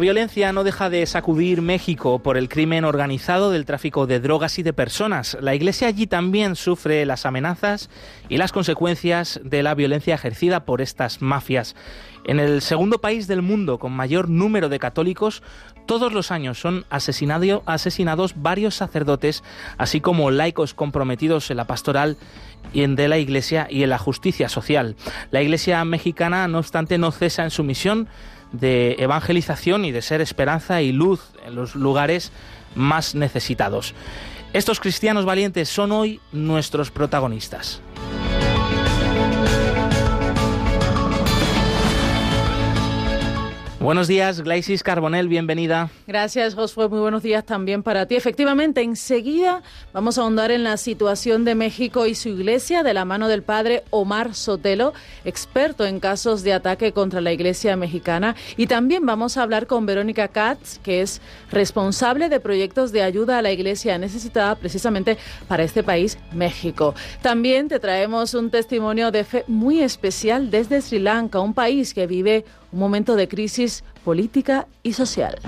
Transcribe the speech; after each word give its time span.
Violencia 0.00 0.52
no 0.52 0.64
deja 0.64 0.90
de 0.90 1.06
sacudir 1.06 1.62
México 1.62 2.18
por 2.18 2.36
el 2.36 2.48
crimen 2.48 2.84
organizado 2.84 3.52
del 3.52 3.64
tráfico 3.64 4.08
de 4.08 4.18
drogas 4.18 4.58
y 4.58 4.64
de 4.64 4.72
personas. 4.72 5.36
La 5.40 5.54
Iglesia 5.54 5.86
allí 5.86 6.08
también 6.08 6.56
sufre 6.56 7.06
las 7.06 7.26
amenazas 7.26 7.88
y 8.28 8.38
las 8.38 8.50
consecuencias 8.50 9.40
de 9.44 9.62
la 9.62 9.74
violencia 9.74 10.16
ejercida 10.16 10.64
por 10.64 10.80
estas 10.80 11.22
mafias. 11.22 11.76
En 12.24 12.40
el 12.40 12.60
segundo 12.62 13.00
país 13.00 13.28
del 13.28 13.42
mundo 13.42 13.78
con 13.78 13.92
mayor 13.92 14.28
número 14.28 14.68
de 14.68 14.78
católicos, 14.78 15.42
todos 15.86 16.12
los 16.12 16.30
años 16.30 16.58
son 16.58 16.84
asesinados 16.90 18.34
varios 18.36 18.74
sacerdotes, 18.74 19.42
así 19.78 20.00
como 20.00 20.30
laicos 20.30 20.74
comprometidos 20.74 21.50
en 21.50 21.56
la 21.56 21.66
pastoral 21.66 22.16
y 22.72 22.86
de 22.86 23.08
la 23.08 23.18
Iglesia 23.18 23.66
y 23.70 23.82
en 23.82 23.90
la 23.90 23.98
justicia 23.98 24.48
social. 24.48 24.96
La 25.30 25.42
Iglesia 25.42 25.84
mexicana, 25.84 26.46
no 26.48 26.58
obstante, 26.58 26.98
no 26.98 27.10
cesa 27.10 27.44
en 27.44 27.50
su 27.50 27.64
misión 27.64 28.08
de 28.52 28.96
evangelización 28.98 29.84
y 29.84 29.92
de 29.92 30.02
ser 30.02 30.20
esperanza 30.20 30.82
y 30.82 30.92
luz 30.92 31.20
en 31.44 31.54
los 31.54 31.74
lugares 31.74 32.32
más 32.74 33.14
necesitados. 33.14 33.94
Estos 34.52 34.80
cristianos 34.80 35.24
valientes 35.24 35.68
son 35.68 35.92
hoy 35.92 36.20
nuestros 36.32 36.90
protagonistas. 36.90 37.80
Buenos 43.80 44.08
días, 44.08 44.42
Glaisis 44.42 44.82
Carbonel, 44.82 45.26
bienvenida. 45.26 45.88
Gracias, 46.06 46.54
Josué. 46.54 46.90
Muy 46.90 47.00
buenos 47.00 47.22
días 47.22 47.46
también 47.46 47.82
para 47.82 48.04
ti. 48.04 48.14
Efectivamente, 48.14 48.82
enseguida 48.82 49.62
vamos 49.94 50.18
a 50.18 50.20
ahondar 50.20 50.50
en 50.50 50.64
la 50.64 50.76
situación 50.76 51.46
de 51.46 51.54
México 51.54 52.04
y 52.04 52.14
su 52.14 52.28
iglesia 52.28 52.82
de 52.82 52.92
la 52.92 53.06
mano 53.06 53.26
del 53.26 53.42
padre 53.42 53.82
Omar 53.88 54.34
Sotelo, 54.34 54.92
experto 55.24 55.86
en 55.86 55.98
casos 55.98 56.42
de 56.42 56.52
ataque 56.52 56.92
contra 56.92 57.22
la 57.22 57.32
iglesia 57.32 57.74
mexicana. 57.74 58.36
Y 58.58 58.66
también 58.66 59.06
vamos 59.06 59.38
a 59.38 59.44
hablar 59.44 59.66
con 59.66 59.86
Verónica 59.86 60.28
Katz, 60.28 60.78
que 60.80 61.00
es 61.00 61.22
responsable 61.50 62.28
de 62.28 62.38
proyectos 62.38 62.92
de 62.92 63.02
ayuda 63.02 63.38
a 63.38 63.42
la 63.42 63.50
iglesia 63.50 63.96
necesitada 63.96 64.56
precisamente 64.56 65.16
para 65.48 65.62
este 65.62 65.82
país, 65.82 66.18
México. 66.34 66.94
También 67.22 67.68
te 67.68 67.80
traemos 67.80 68.34
un 68.34 68.50
testimonio 68.50 69.10
de 69.10 69.24
fe 69.24 69.44
muy 69.46 69.80
especial 69.80 70.50
desde 70.50 70.82
Sri 70.82 70.98
Lanka, 70.98 71.40
un 71.40 71.54
país 71.54 71.94
que 71.94 72.06
vive 72.06 72.44
un 72.72 72.78
momento 72.78 73.16
de 73.16 73.28
crisis 73.28 73.84
política 74.04 74.66
y 74.82 74.92
social. 74.92 75.38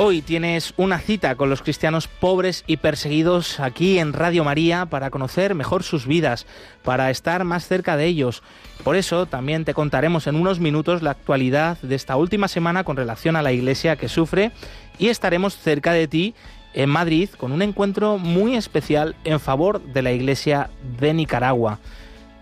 Hoy 0.00 0.22
tienes 0.22 0.74
una 0.76 1.00
cita 1.00 1.34
con 1.34 1.50
los 1.50 1.60
cristianos 1.60 2.06
pobres 2.06 2.62
y 2.68 2.76
perseguidos 2.76 3.58
aquí 3.58 3.98
en 3.98 4.12
Radio 4.12 4.44
María 4.44 4.86
para 4.86 5.10
conocer 5.10 5.56
mejor 5.56 5.82
sus 5.82 6.06
vidas, 6.06 6.46
para 6.84 7.10
estar 7.10 7.42
más 7.42 7.66
cerca 7.66 7.96
de 7.96 8.06
ellos. 8.06 8.44
Por 8.84 8.94
eso 8.94 9.26
también 9.26 9.64
te 9.64 9.74
contaremos 9.74 10.28
en 10.28 10.36
unos 10.36 10.60
minutos 10.60 11.02
la 11.02 11.10
actualidad 11.10 11.78
de 11.82 11.96
esta 11.96 12.14
última 12.14 12.46
semana 12.46 12.84
con 12.84 12.96
relación 12.96 13.34
a 13.34 13.42
la 13.42 13.50
iglesia 13.50 13.96
que 13.96 14.08
sufre 14.08 14.52
y 15.00 15.08
estaremos 15.08 15.58
cerca 15.58 15.92
de 15.92 16.06
ti 16.06 16.34
en 16.74 16.90
Madrid 16.90 17.28
con 17.36 17.52
un 17.52 17.62
encuentro 17.62 18.18
muy 18.18 18.56
especial 18.56 19.16
en 19.24 19.40
favor 19.40 19.80
de 19.82 20.02
la 20.02 20.12
Iglesia 20.12 20.70
de 21.00 21.14
Nicaragua. 21.14 21.78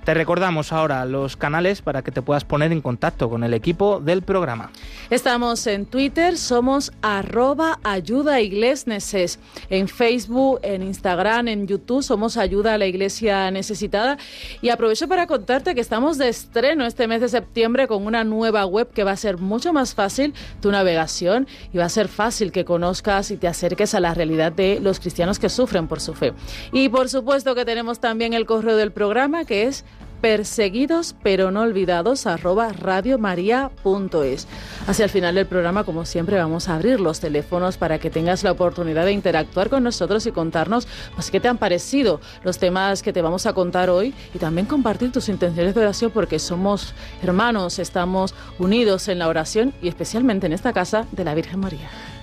Te 0.06 0.14
recordamos 0.14 0.72
ahora 0.72 1.04
los 1.04 1.36
canales 1.36 1.82
para 1.82 2.02
que 2.02 2.12
te 2.12 2.22
puedas 2.22 2.44
poner 2.44 2.70
en 2.70 2.80
contacto 2.80 3.28
con 3.28 3.42
el 3.42 3.52
equipo 3.52 3.98
del 3.98 4.22
programa. 4.22 4.70
Estamos 5.10 5.66
en 5.66 5.84
Twitter, 5.84 6.38
somos 6.38 6.92
arroba 7.02 7.80
ayuda 7.82 8.40
iglesneses. 8.40 9.40
En 9.68 9.88
Facebook, 9.88 10.60
en 10.62 10.84
Instagram, 10.84 11.48
en 11.48 11.66
YouTube 11.66 12.04
somos 12.04 12.36
ayuda 12.36 12.74
a 12.74 12.78
la 12.78 12.86
iglesia 12.86 13.50
necesitada. 13.50 14.16
Y 14.62 14.68
aprovecho 14.68 15.08
para 15.08 15.26
contarte 15.26 15.74
que 15.74 15.80
estamos 15.80 16.18
de 16.18 16.28
estreno 16.28 16.86
este 16.86 17.08
mes 17.08 17.20
de 17.20 17.28
septiembre 17.28 17.88
con 17.88 18.06
una 18.06 18.22
nueva 18.22 18.64
web 18.64 18.88
que 18.92 19.02
va 19.02 19.10
a 19.10 19.16
ser 19.16 19.38
mucho 19.38 19.72
más 19.72 19.96
fácil 19.96 20.34
tu 20.60 20.70
navegación 20.70 21.48
y 21.72 21.78
va 21.78 21.86
a 21.86 21.88
ser 21.88 22.06
fácil 22.06 22.52
que 22.52 22.64
conozcas 22.64 23.32
y 23.32 23.38
te 23.38 23.48
acerques 23.48 23.92
a 23.92 23.98
la 23.98 24.14
realidad 24.14 24.52
de 24.52 24.78
los 24.80 25.00
cristianos 25.00 25.40
que 25.40 25.48
sufren 25.48 25.88
por 25.88 26.00
su 26.00 26.14
fe. 26.14 26.32
Y 26.70 26.90
por 26.90 27.08
supuesto 27.08 27.56
que 27.56 27.64
tenemos 27.64 27.98
también 27.98 28.34
el 28.34 28.46
correo 28.46 28.76
del 28.76 28.92
programa 28.92 29.44
que 29.44 29.64
es 29.64 29.84
perseguidos 30.20 31.14
pero 31.22 31.50
no 31.50 31.62
olvidados 31.62 32.26
arroba 32.26 32.72
radiomaria.es. 32.72 34.46
Hacia 34.86 35.04
el 35.04 35.10
final 35.10 35.34
del 35.34 35.46
programa, 35.46 35.84
como 35.84 36.04
siempre, 36.04 36.38
vamos 36.38 36.68
a 36.68 36.76
abrir 36.76 37.00
los 37.00 37.20
teléfonos 37.20 37.76
para 37.76 37.98
que 37.98 38.10
tengas 38.10 38.44
la 38.44 38.52
oportunidad 38.52 39.04
de 39.04 39.12
interactuar 39.12 39.68
con 39.68 39.82
nosotros 39.82 40.26
y 40.26 40.32
contarnos 40.32 40.86
pues, 41.14 41.30
qué 41.30 41.40
te 41.40 41.48
han 41.48 41.58
parecido 41.58 42.20
los 42.44 42.58
temas 42.58 43.02
que 43.02 43.12
te 43.12 43.22
vamos 43.22 43.46
a 43.46 43.52
contar 43.52 43.90
hoy 43.90 44.14
y 44.34 44.38
también 44.38 44.66
compartir 44.66 45.12
tus 45.12 45.28
intenciones 45.28 45.74
de 45.74 45.80
oración 45.80 46.10
porque 46.10 46.38
somos 46.38 46.94
hermanos, 47.22 47.78
estamos 47.78 48.34
unidos 48.58 49.08
en 49.08 49.18
la 49.18 49.28
oración 49.28 49.74
y 49.82 49.88
especialmente 49.88 50.46
en 50.46 50.52
esta 50.52 50.72
casa 50.72 51.06
de 51.12 51.24
la 51.24 51.34
Virgen 51.34 51.60
María. 51.60 52.15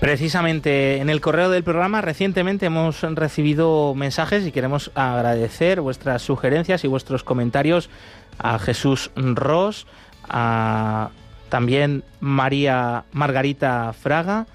Precisamente 0.00 0.98
en 0.98 1.08
el 1.08 1.22
correo 1.22 1.48
del 1.48 1.64
programa 1.64 2.02
recientemente 2.02 2.66
hemos 2.66 3.00
recibido 3.00 3.94
mensajes 3.94 4.46
y 4.46 4.52
queremos 4.52 4.90
agradecer 4.94 5.80
vuestras 5.80 6.20
sugerencias 6.20 6.84
y 6.84 6.88
vuestros 6.88 7.24
comentarios 7.24 7.88
a 8.38 8.58
Jesús 8.58 9.10
Ross, 9.16 9.86
a 10.28 11.10
también 11.48 12.04
María 12.20 13.04
Margarita 13.12 13.94
Fraga 13.94 14.46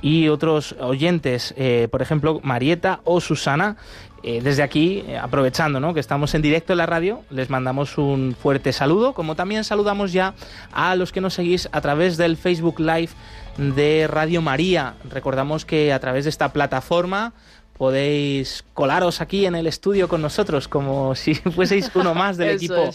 y 0.00 0.28
otros 0.28 0.76
oyentes, 0.78 1.52
eh, 1.56 1.88
por 1.90 2.02
ejemplo 2.02 2.40
Marieta 2.44 3.00
o 3.02 3.20
Susana, 3.20 3.76
eh, 4.24 4.40
desde 4.40 4.62
aquí, 4.62 5.04
aprovechando 5.20 5.80
¿no? 5.80 5.92
que 5.94 6.00
estamos 6.00 6.34
en 6.36 6.42
directo 6.42 6.72
en 6.72 6.78
la 6.78 6.86
radio, 6.86 7.22
les 7.30 7.50
mandamos 7.50 7.98
un 7.98 8.36
fuerte 8.40 8.72
saludo, 8.72 9.14
como 9.14 9.34
también 9.34 9.64
saludamos 9.64 10.12
ya 10.12 10.34
a 10.72 10.94
los 10.94 11.10
que 11.10 11.20
nos 11.20 11.34
seguís 11.34 11.68
a 11.72 11.80
través 11.80 12.16
del 12.16 12.36
Facebook 12.36 12.78
Live 12.78 13.10
de 13.56 14.06
Radio 14.08 14.42
María. 14.42 14.94
Recordamos 15.10 15.64
que 15.64 15.92
a 15.92 16.00
través 16.00 16.24
de 16.24 16.30
esta 16.30 16.52
plataforma 16.52 17.32
podéis 17.76 18.64
colaros 18.74 19.20
aquí 19.20 19.46
en 19.46 19.54
el 19.54 19.66
estudio 19.66 20.08
con 20.08 20.22
nosotros 20.22 20.68
como 20.68 21.14
si 21.16 21.34
fueseis 21.34 21.90
uno 21.94 22.14
más 22.14 22.36
del 22.36 22.50
equipo 22.50 22.92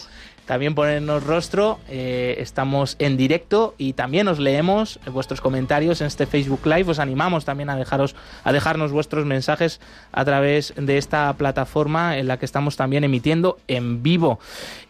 también 0.48 0.74
ponernos 0.74 1.24
rostro. 1.24 1.78
Eh, 1.90 2.36
estamos 2.38 2.96
en 2.98 3.18
directo 3.18 3.74
y 3.76 3.92
también 3.92 4.28
os 4.28 4.38
leemos 4.38 4.98
vuestros 5.12 5.42
comentarios 5.42 6.00
en 6.00 6.06
este 6.06 6.24
Facebook 6.24 6.64
Live. 6.64 6.90
Os 6.90 6.98
animamos 6.98 7.44
también 7.44 7.68
a, 7.68 7.76
dejaros, 7.76 8.16
a 8.44 8.52
dejarnos 8.52 8.90
vuestros 8.90 9.26
mensajes 9.26 9.78
a 10.10 10.24
través 10.24 10.72
de 10.74 10.96
esta 10.96 11.30
plataforma 11.34 12.16
en 12.16 12.28
la 12.28 12.38
que 12.38 12.46
estamos 12.46 12.78
también 12.78 13.04
emitiendo 13.04 13.58
en 13.68 14.02
vivo. 14.02 14.40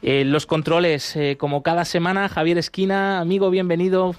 Eh, 0.00 0.24
los 0.24 0.46
controles, 0.46 1.16
eh, 1.16 1.36
como 1.36 1.64
cada 1.64 1.84
semana, 1.84 2.28
Javier 2.28 2.56
Esquina, 2.56 3.18
amigo, 3.18 3.50
bienvenido. 3.50 4.14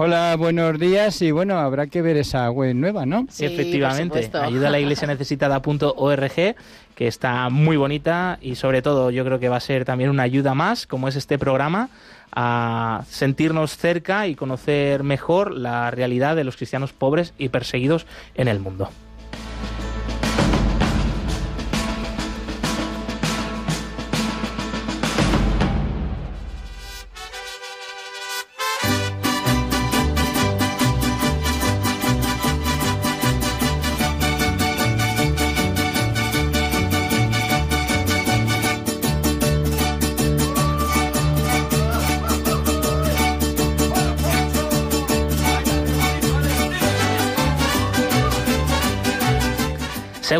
Hola, 0.00 0.36
buenos 0.38 0.78
días 0.78 1.20
y 1.22 1.32
bueno, 1.32 1.58
habrá 1.58 1.88
que 1.88 2.02
ver 2.02 2.16
esa 2.16 2.48
web 2.52 2.72
nueva, 2.72 3.04
¿no? 3.04 3.26
Sí, 3.30 3.46
Efectivamente, 3.46 4.30
ayuda 4.32 4.68
a 4.68 4.70
la 4.70 4.78
iglesia 4.78 5.08
necesitada.org, 5.08 6.54
que 6.94 7.08
está 7.08 7.48
muy 7.48 7.76
bonita 7.76 8.38
y 8.40 8.54
sobre 8.54 8.80
todo 8.80 9.10
yo 9.10 9.24
creo 9.24 9.40
que 9.40 9.48
va 9.48 9.56
a 9.56 9.60
ser 9.60 9.84
también 9.84 10.10
una 10.10 10.22
ayuda 10.22 10.54
más, 10.54 10.86
como 10.86 11.08
es 11.08 11.16
este 11.16 11.36
programa, 11.36 11.88
a 12.30 13.02
sentirnos 13.08 13.76
cerca 13.76 14.28
y 14.28 14.36
conocer 14.36 15.02
mejor 15.02 15.50
la 15.50 15.90
realidad 15.90 16.36
de 16.36 16.44
los 16.44 16.56
cristianos 16.56 16.92
pobres 16.92 17.34
y 17.36 17.48
perseguidos 17.48 18.06
en 18.36 18.46
el 18.46 18.60
mundo. 18.60 18.90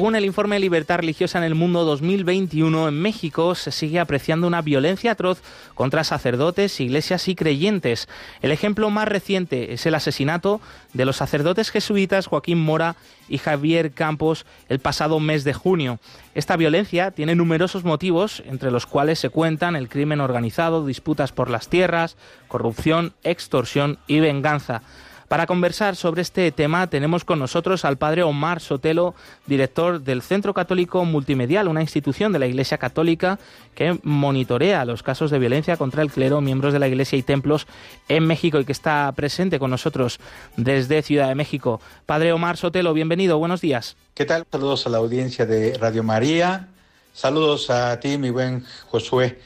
Según 0.09 0.17
el 0.17 0.25
informe 0.25 0.59
Libertad 0.59 1.01
Religiosa 1.01 1.37
en 1.37 1.45
el 1.45 1.55
Mundo 1.55 1.85
2021, 1.85 2.89
en 2.89 2.99
México 2.99 3.55
se 3.55 3.71
sigue 3.71 4.01
apreciando 4.01 4.47
una 4.47 4.63
violencia 4.63 5.13
atroz 5.13 5.43
contra 5.75 6.03
sacerdotes, 6.03 6.81
iglesias 6.81 7.29
y 7.29 7.35
creyentes. 7.35 8.09
El 8.41 8.51
ejemplo 8.51 8.89
más 8.89 9.07
reciente 9.07 9.75
es 9.75 9.85
el 9.85 9.95
asesinato 9.95 10.63
de 10.95 11.05
los 11.05 11.17
sacerdotes 11.17 11.69
jesuitas 11.69 12.27
Joaquín 12.27 12.59
Mora 12.59 12.97
y 13.29 13.37
Javier 13.37 13.93
Campos 13.93 14.47
el 14.71 14.79
pasado 14.79 15.21
mes 15.21 15.45
de 15.45 15.53
junio. 15.53 16.01
Esta 16.35 16.57
violencia 16.57 17.11
tiene 17.11 17.35
numerosos 17.35 17.85
motivos, 17.85 18.43
entre 18.47 18.71
los 18.71 18.87
cuales 18.87 19.19
se 19.19 19.29
cuentan 19.29 19.77
el 19.77 19.91
crimen 19.91 20.23
organizado, 20.23 20.87
disputas 20.87 21.33
por 21.33 21.51
las 21.51 21.69
tierras, 21.69 22.17
corrupción, 22.49 23.13
extorsión 23.25 23.99
y 24.07 24.21
venganza. 24.21 24.81
Para 25.29 25.47
conversar 25.47 25.95
sobre 25.95 26.23
este 26.23 26.51
tema 26.53 26.87
tenemos 26.87 27.23
con 27.23 27.39
nosotros 27.39 27.85
al 27.85 27.99
padre 27.99 28.23
Omar 28.23 28.61
Sotelo, 28.61 29.15
director 29.47 30.01
del 30.01 30.23
Centro 30.23 30.55
Católico 30.55 31.05
Multimedial, 31.05 31.69
una 31.69 31.83
institución 31.83 32.33
de 32.33 32.39
la 32.39 32.47
Iglesia 32.47 32.79
Católica 32.79 33.39
que 33.75 33.99
monitorea 34.05 34.87
los 34.87 35.03
casos 35.03 35.31
de 35.31 35.39
violencia 35.39 35.77
contra 35.77 36.03
el 36.03 36.11
clero, 36.11 36.41
miembros 36.41 36.73
de 36.73 36.79
la 36.79 36.89
Iglesia 36.89 37.19
y 37.19 37.23
templos 37.23 37.67
en 38.09 38.27
México 38.27 38.59
y 38.59 38.65
que 38.65 38.73
está 38.73 39.13
presente 39.15 39.59
con 39.59 39.71
nosotros 39.71 40.19
desde 40.57 41.03
Ciudad 41.03 41.29
de 41.29 41.35
México. 41.35 41.79
Padre 42.07 42.33
Omar 42.33 42.57
Sotelo, 42.57 42.95
bienvenido, 42.95 43.37
buenos 43.39 43.61
días. 43.61 43.97
¿Qué 44.15 44.25
tal? 44.25 44.47
Saludos 44.51 44.87
a 44.87 44.91
la 44.91 44.97
audiencia 44.97 45.45
de 45.45 45.77
Radio 45.77 46.03
María. 46.03 46.69
Saludos 47.13 47.69
a 47.69 48.01
ti, 48.01 48.17
mi 48.17 48.31
buen 48.31 48.65
Josué. 48.87 49.39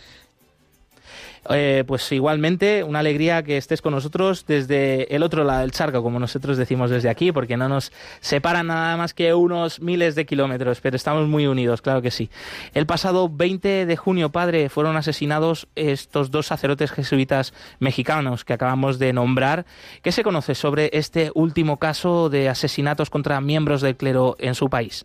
Eh, 1.50 1.82
pues 1.88 2.10
igualmente 2.12 2.84
una 2.84 3.00
alegría 3.00 3.42
que 3.42 3.56
estés 3.56 3.82
con 3.82 3.92
nosotros 3.92 4.44
desde 4.46 5.12
el 5.14 5.24
otro 5.24 5.42
lado 5.42 5.62
del 5.62 5.72
charco, 5.72 6.00
como 6.02 6.20
nosotros 6.20 6.56
decimos 6.56 6.90
desde 6.90 7.08
aquí, 7.08 7.32
porque 7.32 7.56
no 7.56 7.68
nos 7.68 7.90
separan 8.20 8.68
nada 8.68 8.96
más 8.96 9.12
que 9.12 9.34
unos 9.34 9.80
miles 9.80 10.14
de 10.14 10.24
kilómetros, 10.24 10.80
pero 10.80 10.94
estamos 10.94 11.26
muy 11.26 11.48
unidos, 11.48 11.82
claro 11.82 12.00
que 12.00 12.12
sí. 12.12 12.30
El 12.74 12.86
pasado 12.86 13.28
20 13.28 13.86
de 13.86 13.96
junio, 13.96 14.30
padre, 14.30 14.68
fueron 14.68 14.96
asesinados 14.96 15.66
estos 15.74 16.30
dos 16.30 16.46
sacerdotes 16.46 16.92
jesuitas 16.92 17.52
mexicanos 17.80 18.44
que 18.44 18.52
acabamos 18.52 19.00
de 19.00 19.12
nombrar. 19.12 19.66
¿Qué 20.02 20.12
se 20.12 20.22
conoce 20.22 20.54
sobre 20.54 20.90
este 20.92 21.32
último 21.34 21.78
caso 21.78 22.30
de 22.30 22.48
asesinatos 22.48 23.10
contra 23.10 23.40
miembros 23.40 23.80
del 23.80 23.96
clero 23.96 24.36
en 24.38 24.54
su 24.54 24.70
país? 24.70 25.04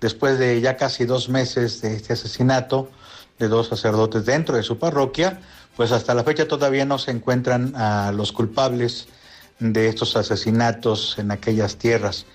Después 0.00 0.38
de 0.38 0.60
ya 0.60 0.76
casi 0.76 1.04
dos 1.04 1.28
meses 1.28 1.82
de 1.82 1.94
este 1.94 2.14
asesinato, 2.14 2.90
de 3.40 3.48
dos 3.48 3.68
sacerdotes 3.68 4.26
dentro 4.26 4.54
de 4.54 4.62
su 4.62 4.78
parroquia, 4.78 5.40
pues 5.74 5.92
hasta 5.92 6.14
la 6.14 6.22
fecha 6.22 6.46
todavía 6.46 6.84
no 6.84 6.98
se 6.98 7.10
encuentran 7.10 7.74
a 7.74 8.12
los 8.12 8.32
culpables 8.32 9.08
de 9.58 9.88
estos 9.88 10.14
asesinatos 10.14 11.16
en 11.18 11.30
aquellas 11.30 11.76
tierras. 11.76 12.26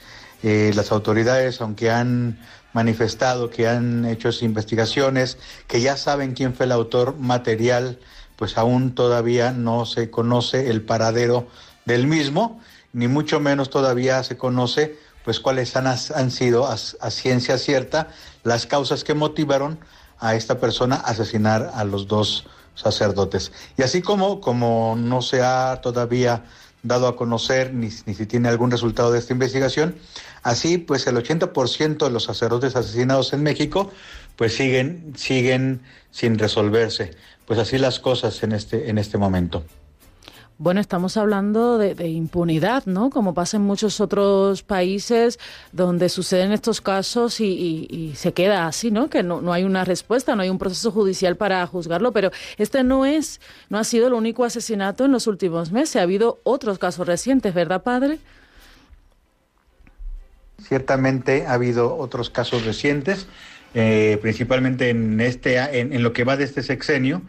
Eh, 0.41 0.71
las 0.75 0.91
autoridades, 0.91 1.61
aunque 1.61 1.91
han 1.91 2.39
manifestado 2.73 3.51
que 3.51 3.67
han 3.67 4.03
hecho 4.05 4.29
investigaciones, 4.41 5.37
que 5.67 5.79
ya 5.79 5.95
saben 5.95 6.33
quién 6.33 6.55
fue 6.55 6.65
el 6.65 6.71
autor 6.71 7.15
material, 7.17 7.99
pues 8.35 8.57
aún 8.57 8.95
todavía 8.95 9.51
no 9.51 9.85
se 9.85 10.09
conoce 10.09 10.71
el 10.71 10.81
paradero 10.81 11.47
del 11.85 12.07
mismo, 12.07 12.59
ni 12.93 13.07
mucho 13.07 13.39
menos 13.39 13.69
todavía 13.69 14.23
se 14.23 14.37
conoce 14.37 14.97
pues 15.23 15.39
cuáles 15.39 15.75
han, 15.75 15.87
han 15.87 16.31
sido 16.31 16.65
a, 16.65 16.73
a 16.73 17.11
ciencia 17.11 17.57
cierta 17.57 18.09
las 18.43 18.65
causas 18.65 19.03
que 19.03 19.13
motivaron 19.13 19.79
a 20.19 20.35
esta 20.35 20.59
persona 20.59 20.95
asesinar 20.95 21.71
a 21.73 21.83
los 21.83 22.07
dos 22.07 22.47
sacerdotes. 22.75 23.51
Y 23.77 23.83
así 23.83 24.01
como, 24.01 24.41
como 24.41 24.95
no 24.97 25.21
se 25.21 25.41
ha 25.41 25.79
todavía 25.81 26.43
dado 26.83 27.07
a 27.07 27.15
conocer 27.15 27.73
ni, 27.73 27.89
ni 28.05 28.13
si 28.13 28.25
tiene 28.25 28.47
algún 28.49 28.69
resultado 28.69 29.11
de 29.11 29.19
esta 29.19 29.33
investigación, 29.33 29.95
así 30.43 30.77
pues 30.77 31.07
el 31.07 31.15
80% 31.17 31.97
de 31.97 32.09
los 32.11 32.23
sacerdotes 32.23 32.75
asesinados 32.75 33.33
en 33.33 33.43
México 33.43 33.91
pues 34.35 34.55
siguen, 34.55 35.13
siguen 35.15 35.81
sin 36.11 36.37
resolverse. 36.37 37.11
Pues 37.45 37.59
así 37.59 37.77
las 37.77 37.99
cosas 37.99 38.43
en 38.43 38.51
este, 38.51 38.89
en 38.89 38.97
este 38.97 39.17
momento. 39.17 39.63
Bueno, 40.57 40.79
estamos 40.79 41.17
hablando 41.17 41.77
de, 41.77 42.07
impunidad, 42.07 42.85
¿no? 42.85 43.09
Como 43.09 43.33
pasa 43.33 43.57
en 43.57 43.63
muchos 43.63 43.99
otros 43.99 44.63
países 44.63 45.37
donde 45.73 46.07
suceden 46.07 46.53
estos 46.53 46.79
casos 46.79 47.41
y, 47.41 48.13
se 48.15 48.31
queda 48.31 48.65
así, 48.65 48.89
¿no? 48.89 49.09
Que 49.09 49.21
no, 49.21 49.51
hay 49.51 49.65
una 49.65 49.83
respuesta, 49.83 50.33
no 50.33 50.43
hay 50.43 50.49
un 50.49 50.57
proceso 50.57 50.91
judicial 50.91 51.35
para 51.35 51.67
juzgarlo, 51.67 52.13
pero 52.13 52.31
este 52.57 52.85
no 52.85 53.05
es, 53.05 53.41
no 53.69 53.77
ha 53.77 53.83
sido 53.83 54.07
el 54.07 54.13
único 54.13 54.45
asesinato 54.45 55.03
en 55.03 55.11
los 55.11 55.27
últimos 55.27 55.73
meses. 55.73 55.97
Ha 55.97 56.03
habido 56.03 56.39
otros 56.43 56.79
casos 56.79 57.05
recientes, 57.05 57.53
¿verdad, 57.53 57.83
padre? 57.83 58.19
Ciertamente 60.61 61.47
ha 61.47 61.53
habido 61.53 61.97
otros 61.97 62.29
casos 62.29 62.63
recientes, 62.63 63.27
eh, 63.73 64.19
principalmente 64.21 64.89
en 64.89 65.19
este, 65.19 65.81
en 65.81 66.01
lo 66.01 66.13
que 66.13 66.23
va 66.23 66.37
de 66.37 66.45
este 66.45 66.63
sexenio 66.63 67.23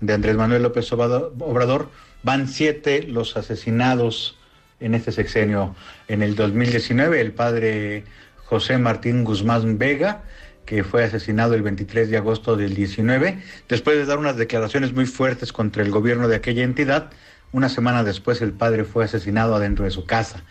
de 0.00 0.14
Andrés 0.14 0.36
Manuel 0.36 0.64
López 0.64 0.92
Obrador 0.92 1.90
Van 2.22 2.48
siete 2.48 3.02
los 3.02 3.36
asesinados 3.36 4.38
en 4.80 4.94
este 4.94 5.12
sexenio. 5.12 5.74
En 6.08 6.22
el 6.22 6.34
2019, 6.34 7.20
el 7.20 7.32
padre 7.32 8.04
José 8.44 8.78
Martín 8.78 9.24
Guzmán 9.24 9.78
Vega, 9.78 10.22
que 10.66 10.84
fue 10.84 11.04
asesinado 11.04 11.54
el 11.54 11.62
23 11.62 12.10
de 12.10 12.16
agosto 12.16 12.56
del 12.56 12.74
19, 12.74 13.38
después 13.68 13.96
de 13.96 14.06
dar 14.06 14.18
unas 14.18 14.36
declaraciones 14.36 14.92
muy 14.92 15.06
fuertes 15.06 15.52
contra 15.52 15.82
el 15.82 15.90
gobierno 15.90 16.28
de 16.28 16.36
aquella 16.36 16.62
entidad, 16.62 17.10
una 17.50 17.68
semana 17.68 18.04
después 18.04 18.40
el 18.40 18.52
padre 18.52 18.84
fue 18.84 19.04
asesinado 19.04 19.54
adentro 19.54 19.84
de 19.84 19.90
su 19.90 20.04
casa. 20.06 20.42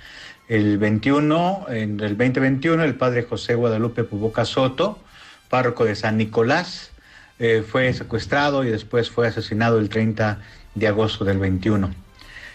El 0.47 0.77
21, 0.77 1.67
en 1.69 2.00
el 2.00 2.17
2021, 2.17 2.83
el 2.83 2.95
padre 2.95 3.24
José 3.24 3.56
Guadalupe 3.56 4.03
Puboca 4.03 4.45
Soto, 4.45 5.00
párroco 5.50 5.85
de 5.85 5.95
San 5.95 6.17
Nicolás, 6.17 6.91
eh, 7.39 7.63
fue 7.67 7.91
secuestrado 7.94 8.63
y 8.63 8.69
después 8.69 9.09
fue 9.09 9.27
asesinado 9.27 9.79
el 9.79 9.89
30 9.89 10.41
de 10.75 10.88
agosto 10.88 11.25
del 11.25 11.38
21. 11.39 11.91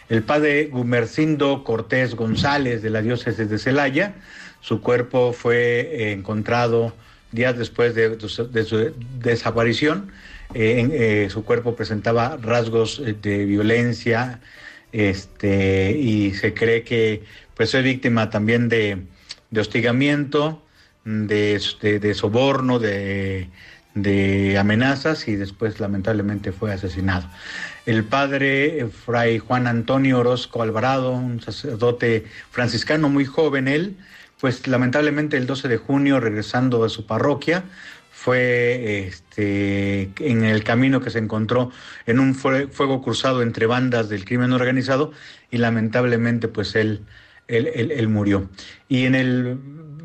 El 0.09 0.23
padre 0.23 0.67
Gumercindo 0.67 1.65
Cortés 1.65 2.15
González 2.15 2.83
de 2.83 2.91
la 2.91 3.03
diócesis 3.03 3.49
de 3.49 3.59
Celaya, 3.59 4.15
su 4.61 4.81
cuerpo 4.81 5.33
fue 5.33 5.81
eh, 5.81 6.13
encontrado 6.13 6.95
días 7.33 7.59
después 7.59 7.95
de, 7.95 8.19
su 8.21 8.95
desaparición. 9.19 10.11
Eh, 10.55 10.89
eh, 10.93 11.31
su 11.31 11.45
cuerpo 11.45 11.75
presentaba 11.75 12.39
rasgos 12.41 13.03
de 13.05 13.45
violencia 13.45 14.41
este, 14.93 15.91
y 15.91 16.33
se 16.35 16.55
cree 16.55 16.85
que 16.85 17.25
pues, 17.57 17.73
fue 17.73 17.83
víctima 17.83 18.31
también 18.31 18.69
de, 18.69 19.03
hostigamiento, 19.57 20.63
de, 21.05 21.61
de 22.01 22.15
soborno, 22.15 22.79
de, 22.79 23.49
de 23.95 24.57
amenazas 24.57 25.27
y 25.27 25.35
después 25.35 25.81
lamentablemente 25.81 26.53
fue 26.53 26.73
asesinado 26.73 27.29
el 27.87 28.05
padre 28.05 28.81
eh, 28.81 28.89
Fray 28.89 29.39
Juan 29.39 29.67
Antonio 29.67 30.19
Orozco 30.19 30.63
Alvarado, 30.63 31.13
un 31.13 31.41
sacerdote 31.41 32.27
franciscano 32.51 33.09
muy 33.09 33.25
joven 33.25 33.69
él, 33.69 33.97
pues 34.41 34.67
lamentablemente 34.67 35.37
el 35.37 35.47
12 35.47 35.69
de 35.69 35.77
junio, 35.79 36.21
regresando 36.21 36.85
a 36.85 36.89
su 36.89 37.07
parroquia, 37.07 37.65
fue 38.11 39.07
este, 39.07 40.11
en 40.19 40.45
el 40.45 40.65
camino 40.65 41.01
que 41.01 41.11
se 41.11 41.21
encontró 41.21 41.71
en 42.07 42.19
un 42.19 42.35
fuego 42.35 43.03
cruzado 43.03 43.41
entre 43.41 43.67
bandas 43.67 44.09
del 44.09 44.25
crimen 44.25 44.53
organizado 44.53 45.13
y 45.51 45.59
lamentablemente 45.59 46.49
pues 46.49 46.75
él, 46.75 47.05
él, 47.47 47.69
él 47.69 48.09
murió. 48.09 48.51
Y 48.89 49.05
en 49.05 49.15
el 49.15 49.59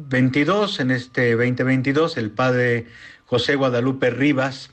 22, 0.09 0.81
en 0.81 0.91
este 0.91 1.31
2022, 1.31 2.17
el 2.17 2.29
padre 2.29 2.85
José 3.25 3.55
Guadalupe 3.55 4.09
Rivas, 4.11 4.71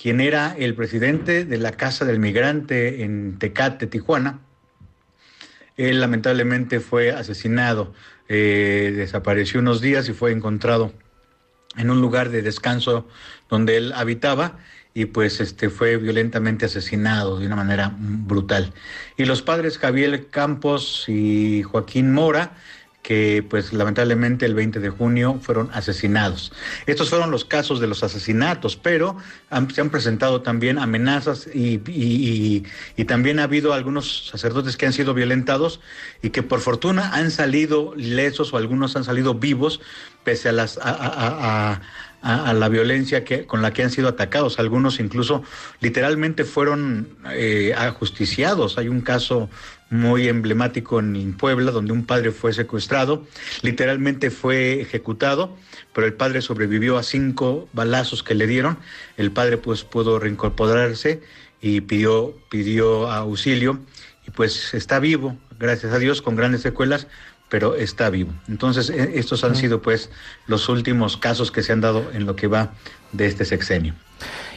quien 0.00 0.22
era 0.22 0.56
el 0.58 0.74
presidente 0.74 1.44
de 1.44 1.58
la 1.58 1.72
Casa 1.72 2.06
del 2.06 2.20
Migrante 2.20 3.04
en 3.04 3.38
Tecate, 3.38 3.86
Tijuana. 3.86 4.40
Él 5.76 6.00
lamentablemente 6.00 6.80
fue 6.80 7.10
asesinado, 7.10 7.92
eh, 8.26 8.94
desapareció 8.96 9.60
unos 9.60 9.82
días 9.82 10.08
y 10.08 10.14
fue 10.14 10.32
encontrado 10.32 10.94
en 11.76 11.90
un 11.90 12.00
lugar 12.00 12.30
de 12.30 12.40
descanso 12.40 13.08
donde 13.50 13.76
él 13.76 13.92
habitaba 13.92 14.58
y 14.94 15.04
pues 15.04 15.38
este 15.40 15.68
fue 15.68 15.98
violentamente 15.98 16.64
asesinado 16.64 17.38
de 17.38 17.46
una 17.46 17.56
manera 17.56 17.94
brutal. 17.98 18.72
Y 19.18 19.26
los 19.26 19.42
padres 19.42 19.76
Javier 19.76 20.28
Campos 20.28 21.04
y 21.08 21.62
Joaquín 21.62 22.12
Mora 22.14 22.56
que 23.02 23.44
pues 23.48 23.72
lamentablemente 23.72 24.44
el 24.46 24.54
20 24.54 24.78
de 24.78 24.90
junio 24.90 25.38
fueron 25.40 25.70
asesinados. 25.72 26.52
Estos 26.86 27.10
fueron 27.10 27.30
los 27.30 27.44
casos 27.44 27.80
de 27.80 27.86
los 27.86 28.02
asesinatos, 28.02 28.76
pero 28.76 29.16
se 29.72 29.80
han 29.80 29.90
presentado 29.90 30.42
también 30.42 30.78
amenazas 30.78 31.48
y, 31.52 31.80
y, 31.86 33.04
también 33.04 33.40
ha 33.40 33.44
habido 33.44 33.72
algunos 33.72 34.28
sacerdotes 34.28 34.76
que 34.76 34.86
han 34.86 34.92
sido 34.92 35.14
violentados 35.14 35.80
y 36.22 36.30
que 36.30 36.42
por 36.42 36.60
fortuna 36.60 37.14
han 37.14 37.30
salido 37.30 37.94
lesos 37.96 38.52
o 38.52 38.56
algunos 38.56 38.94
han 38.94 39.04
salido 39.04 39.34
vivos 39.34 39.80
pese 40.22 40.50
a 40.50 40.52
las... 40.52 40.78
a, 40.82 41.80
a, 42.22 42.52
la 42.52 42.68
violencia 42.68 43.24
que, 43.24 43.46
con 43.46 43.62
la 43.62 43.72
que 43.72 43.82
han 43.82 43.90
sido 43.90 44.08
atacados. 44.08 44.58
Algunos 44.58 45.00
incluso 45.00 45.42
literalmente 45.80 46.44
fueron 46.44 47.16
eh, 47.32 47.74
ajusticiados. 47.76 48.78
Hay 48.78 48.88
un 48.88 49.00
caso 49.00 49.48
muy 49.90 50.28
emblemático 50.28 51.00
en 51.00 51.36
Puebla, 51.36 51.72
donde 51.72 51.92
un 51.92 52.06
padre 52.06 52.30
fue 52.30 52.52
secuestrado, 52.52 53.26
literalmente 53.62 54.30
fue 54.30 54.80
ejecutado, 54.80 55.56
pero 55.92 56.06
el 56.06 56.14
padre 56.14 56.40
sobrevivió 56.40 56.96
a 56.96 57.02
cinco 57.02 57.68
balazos 57.72 58.22
que 58.22 58.34
le 58.34 58.46
dieron. 58.46 58.78
El 59.16 59.32
padre 59.32 59.58
pues 59.58 59.82
pudo 59.82 60.18
reincorporarse 60.20 61.20
y 61.60 61.80
pidió, 61.82 62.34
pidió 62.48 63.10
auxilio 63.10 63.80
y 64.26 64.30
pues 64.30 64.74
está 64.74 65.00
vivo, 65.00 65.36
gracias 65.58 65.92
a 65.92 65.98
Dios, 65.98 66.22
con 66.22 66.36
grandes 66.36 66.62
secuelas, 66.62 67.08
pero 67.48 67.74
está 67.74 68.08
vivo. 68.10 68.32
Entonces, 68.48 68.90
e, 68.90 69.18
estos 69.18 69.44
han 69.44 69.56
sido 69.56 69.82
pues 69.82 70.10
los 70.46 70.68
últimos 70.68 71.16
casos 71.16 71.50
que 71.50 71.62
se 71.62 71.72
han 71.72 71.80
dado 71.80 72.10
en 72.14 72.26
lo 72.26 72.36
que 72.36 72.46
va 72.46 72.72
de 73.12 73.26
este 73.26 73.44
sexenio. 73.44 73.94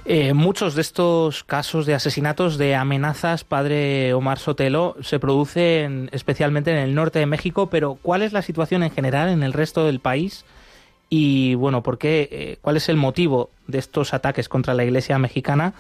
Eh, 0.06 0.34
muchos 0.34 0.76
de 0.76 0.82
estos 0.82 1.46
casos 1.46 1.86
de 1.86 1.94
asesinatos, 1.94 2.58
de 2.58 2.76
amenazas, 2.76 3.46
padre 3.46 4.14
Omar 4.14 4.38
Sotelo, 4.38 4.98
se 5.02 5.18
producen 5.18 6.10
especialmente 6.12 6.72
en 6.72 6.78
el 6.78 6.94
norte 6.94 7.20
de 7.20 7.26
México, 7.26 7.70
pero 7.70 7.98
¿cuál 8.02 8.22
es 8.22 8.34
la 8.34 8.42
situación 8.42 8.84
en 8.84 8.92
general 8.92 9.30
en 9.30 9.44
el 9.44 9.54
resto 9.54 9.86
del 9.86 10.02
país? 10.02 10.44
Y 11.10 11.56
bueno, 11.56 11.84
¿por 11.84 11.98
qué? 11.98 12.28
Eh, 12.32 12.58
¿Cuál 12.62 12.76
es 12.76 12.90
el 12.90 12.98
motivo 12.98 13.50
de 13.68 13.78
estos 13.78 14.14
ataques 14.14 14.50
contra 14.50 14.74
la 14.74 14.84
Iglesia 14.84 15.18
mexicana? 15.20 15.74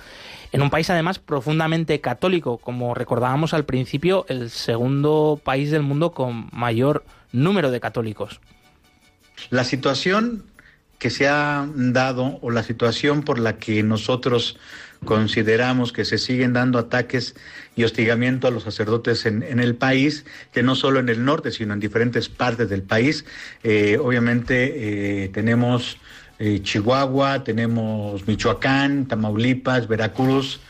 En 0.53 0.62
un 0.62 0.70
país 0.70 0.89
además 0.89 1.20
profundamente 1.20 2.00
católico, 2.00 2.60
como 2.60 2.94
recordábamos 2.94 3.53
al 3.53 3.65
principio, 3.65 4.25
el 4.30 4.51
segundo 4.51 5.42
país 5.44 5.70
del 5.70 5.82
mundo 5.82 6.12
con 6.12 6.48
mayor 6.53 7.03
número 7.34 7.72
de 7.72 7.82
católicos. 7.82 8.39
La 9.50 9.65
situación 9.65 10.46
que 11.03 11.10
se 11.10 11.27
ha 11.27 11.67
dado 11.75 12.39
o 12.41 12.50
la 12.50 12.63
situación 12.63 13.24
por 13.24 13.38
la 13.38 13.57
que 13.57 13.83
nosotros 13.83 14.57
consideramos 15.03 15.91
que 15.91 16.05
se 16.05 16.17
siguen 16.17 16.53
dando 16.53 16.79
ataques 16.79 17.36
y 17.75 17.83
hostigamiento 17.83 18.48
a 18.48 18.51
los 18.51 18.63
sacerdotes 18.63 19.25
en, 19.25 19.60
el 19.60 19.75
país, 19.75 20.25
que 20.53 20.63
no 20.63 20.75
solo 20.75 21.01
en 21.01 21.10
el 21.10 21.25
norte, 21.25 21.51
sino 21.51 21.74
en 21.74 21.81
diferentes 21.81 22.29
partes 22.29 22.69
del 22.69 22.83
país. 22.83 23.25
Eh, 23.63 23.98
obviamente 24.01 25.25
eh, 25.25 25.27
tenemos 25.33 25.98
eh, 26.39 26.62
Chihuahua, 26.63 27.43
tenemos 27.43 28.25
Michoacán, 28.25 29.05
Tamaulipas, 29.05 29.89
Veracruz. 29.89 30.62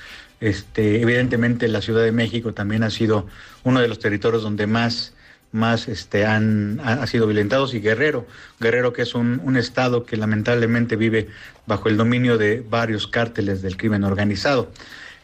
Este, 0.41 0.99
evidentemente 0.99 1.67
la 1.67 1.81
Ciudad 1.81 2.03
de 2.03 2.11
México 2.11 2.55
también 2.55 2.81
ha 2.81 2.89
sido 2.89 3.27
uno 3.63 3.81
de 3.81 3.87
los 3.87 3.99
territorios 3.99 4.41
donde 4.41 4.65
más 4.65 5.12
más 5.53 5.87
este, 5.87 6.25
han, 6.25 6.81
sido 7.07 7.27
violentados 7.27 7.73
y 7.73 7.79
Guerrero, 7.79 8.25
Guerrero 8.59 8.91
que 8.91 9.03
es 9.03 9.13
un, 9.13 9.55
estado 9.55 10.03
que 10.03 10.17
lamentablemente 10.17 10.95
vive 10.95 11.29
bajo 11.67 11.89
el 11.89 11.95
dominio 11.95 12.37
de 12.37 12.65
varios 12.67 13.07
cárteles 13.07 13.61
del 13.61 13.77
crimen 13.77 14.03
organizado. 14.03 14.71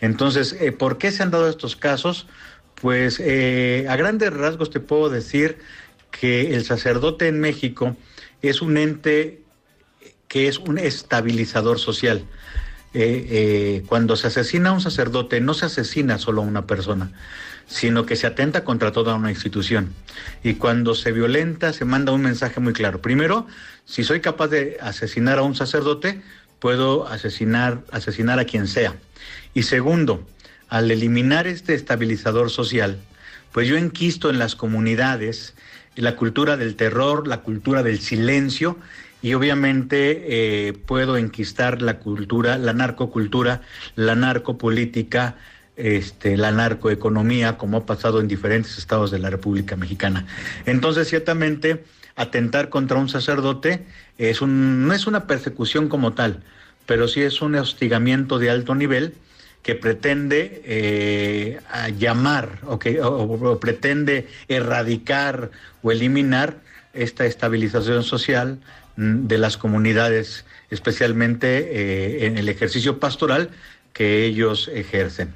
Entonces, 0.02 0.56
eh, 0.60 0.72
¿por 0.72 0.98
qué 0.98 1.12
se 1.12 1.24
han 1.24 1.32
dado 1.32 1.50
estos 1.50 1.76
casos? 1.76 2.28
Pues 2.76 3.20
eh, 3.20 3.88
a 3.90 3.96
grandes 3.96 4.32
rasgos 4.32 4.70
te 4.70 4.80
puedo 4.80 5.10
decir 5.10 5.58
que 6.12 6.54
el 6.54 6.64
sacerdote 6.64 7.28
en 7.28 7.40
México 7.40 7.98
es 8.42 8.62
un 8.62 8.78
ente 8.78 9.42
que 10.28 10.48
es 10.48 10.60
un 10.60 10.78
estabilizador 10.78 11.80
social. 11.80 12.24
Eh, 12.94 13.84
cuando 13.88 14.16
se 14.16 14.28
asesina 14.28 14.70
a 14.70 14.74
un 14.74 14.82
sacerdote, 14.82 15.42
no 15.42 15.54
se 15.54 15.66
asesina 15.66 16.18
solo 16.18 16.42
a 16.42 16.46
una 16.46 16.66
persona, 16.66 17.12
sino 17.70 18.06
que 18.06 18.16
se 18.16 18.28
atenta 18.28 18.64
contra 18.64 18.92
toda 18.92 19.16
una 19.16 19.30
institución. 19.30 19.94
Y 20.44 20.56
cuando 20.56 20.96
se 20.96 21.12
violenta, 21.12 21.72
se 21.72 21.86
manda 21.86 22.12
un 22.12 22.22
mensaje 22.22 22.60
muy 22.60 22.74
claro. 22.74 23.02
Primero, 23.02 23.48
si 23.86 24.04
soy 24.04 24.20
capaz 24.20 24.48
de 24.48 24.78
asesinar 24.82 25.38
a 25.38 25.44
un 25.44 25.56
sacerdote, 25.56 26.22
puedo 26.60 27.08
asesinar, 27.08 27.84
asesinar 27.92 28.40
a 28.40 28.46
quien 28.46 28.68
sea. 28.68 28.96
Y 29.54 29.64
segundo, 29.64 30.28
al 30.68 30.90
eliminar 30.92 31.48
este 31.48 31.76
estabilizador 31.76 32.50
social, 32.50 33.00
pues 33.52 33.68
yo 33.68 33.78
enquisto 33.78 34.30
en 34.30 34.40
las 34.40 34.56
comunidades 34.56 35.54
la 35.96 36.16
cultura 36.16 36.58
del 36.58 36.76
terror, 36.76 37.28
la 37.28 37.42
cultura 37.42 37.84
del 37.84 38.00
silencio 38.00 38.78
y 39.22 39.34
obviamente 39.34 40.68
eh, 40.68 40.74
puedo 40.74 41.18
enquistar 41.18 41.82
la 41.82 42.00
cultura, 42.00 42.58
la 42.58 42.74
narcocultura, 42.74 43.62
la 43.96 44.16
narcopolítica, 44.16 45.36
este, 45.80 46.36
la 46.38 46.52
narcoeconomía, 46.52 47.58
como 47.58 47.78
ha 47.78 47.86
pasado 47.86 48.20
en 48.20 48.28
diferentes 48.28 48.78
estados 48.78 49.12
de 49.12 49.20
la 49.20 49.30
República 49.30 49.76
Mexicana. 49.76 50.26
Entonces, 50.66 51.08
ciertamente, 51.08 51.84
atentar 52.16 52.70
contra 52.70 52.98
un 52.98 53.08
sacerdote 53.08 53.86
es 54.18 54.42
un, 54.42 54.88
no 54.88 54.94
es 54.94 55.08
una 55.08 55.26
persecución 55.26 55.88
como 55.88 56.14
tal, 56.14 56.44
pero 56.86 57.08
sí 57.08 57.22
es 57.22 57.42
un 57.42 57.56
hostigamiento 57.56 58.40
de 58.40 58.50
alto 58.50 58.76
nivel 58.76 59.14
que 59.64 59.76
pretende 59.76 60.62
eh, 60.66 61.60
llamar 61.98 62.60
o, 62.66 62.78
que, 62.78 63.02
pretende 63.62 64.28
erradicar 64.48 65.52
o 65.82 65.92
eliminar 65.92 66.58
esta 66.94 67.26
estabilización 67.26 68.04
social 68.04 68.60
mm, 68.98 69.28
de 69.28 69.38
las 69.38 69.58
comunidades, 69.58 70.46
especialmente 70.70 71.48
eh, 71.58 72.26
en 72.26 72.38
el 72.38 72.50
ejercicio 72.50 73.00
pastoral 73.00 73.50
que 73.94 74.26
ellos 74.26 74.70
ejercen. 74.74 75.34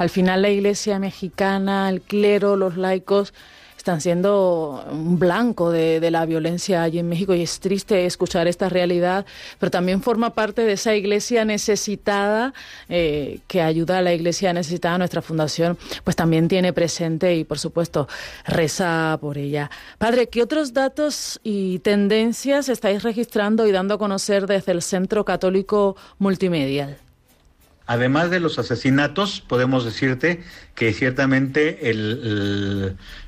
Al 0.00 0.08
final 0.08 0.40
la 0.40 0.48
Iglesia 0.48 0.98
mexicana, 0.98 1.90
el 1.90 2.00
clero, 2.00 2.56
los 2.56 2.78
laicos 2.78 3.34
están 3.76 4.00
siendo 4.00 4.82
un 4.90 5.18
blanco 5.18 5.70
de, 5.70 6.10
la 6.10 6.24
violencia 6.24 6.82
allí 6.82 6.98
en 6.98 7.08
México 7.10 7.34
y 7.34 7.42
es 7.42 7.60
triste 7.60 8.06
escuchar 8.06 8.48
esta 8.48 8.70
realidad, 8.70 9.26
pero 9.58 9.70
también 9.70 10.00
forma 10.00 10.30
parte 10.30 10.62
de 10.62 10.72
esa 10.72 10.94
iglesia 10.94 11.44
necesitada 11.44 12.54
eh, 12.88 13.40
que 13.46 13.60
ayuda 13.60 13.98
a 13.98 14.02
la 14.02 14.14
iglesia 14.14 14.54
necesitada. 14.54 14.96
Nuestra 14.96 15.20
fundación 15.20 15.76
pues 16.02 16.16
también 16.16 16.48
tiene 16.48 16.72
presente 16.72 17.36
y 17.36 17.44
por 17.44 17.58
supuesto 17.58 18.08
reza 18.46 19.18
por 19.20 19.36
ella. 19.36 19.70
Padre, 19.98 20.28
¿qué 20.28 20.42
otros 20.42 20.72
datos 20.72 21.40
y 21.42 21.80
tendencias 21.80 22.70
estáis 22.70 23.02
registrando 23.02 23.66
y 23.66 23.70
dando 23.70 23.96
a 23.96 23.98
conocer 23.98 24.46
desde 24.46 24.72
el 24.72 24.80
Centro 24.80 25.26
Católico 25.26 25.94
Multimedial? 26.18 26.96
Además 27.90 28.30
de 28.30 28.38
los 28.38 28.56
asesinatos, 28.60 29.40
podemos 29.40 29.84
decirte 29.84 30.44
que 30.76 30.92
ciertamente 30.92 31.80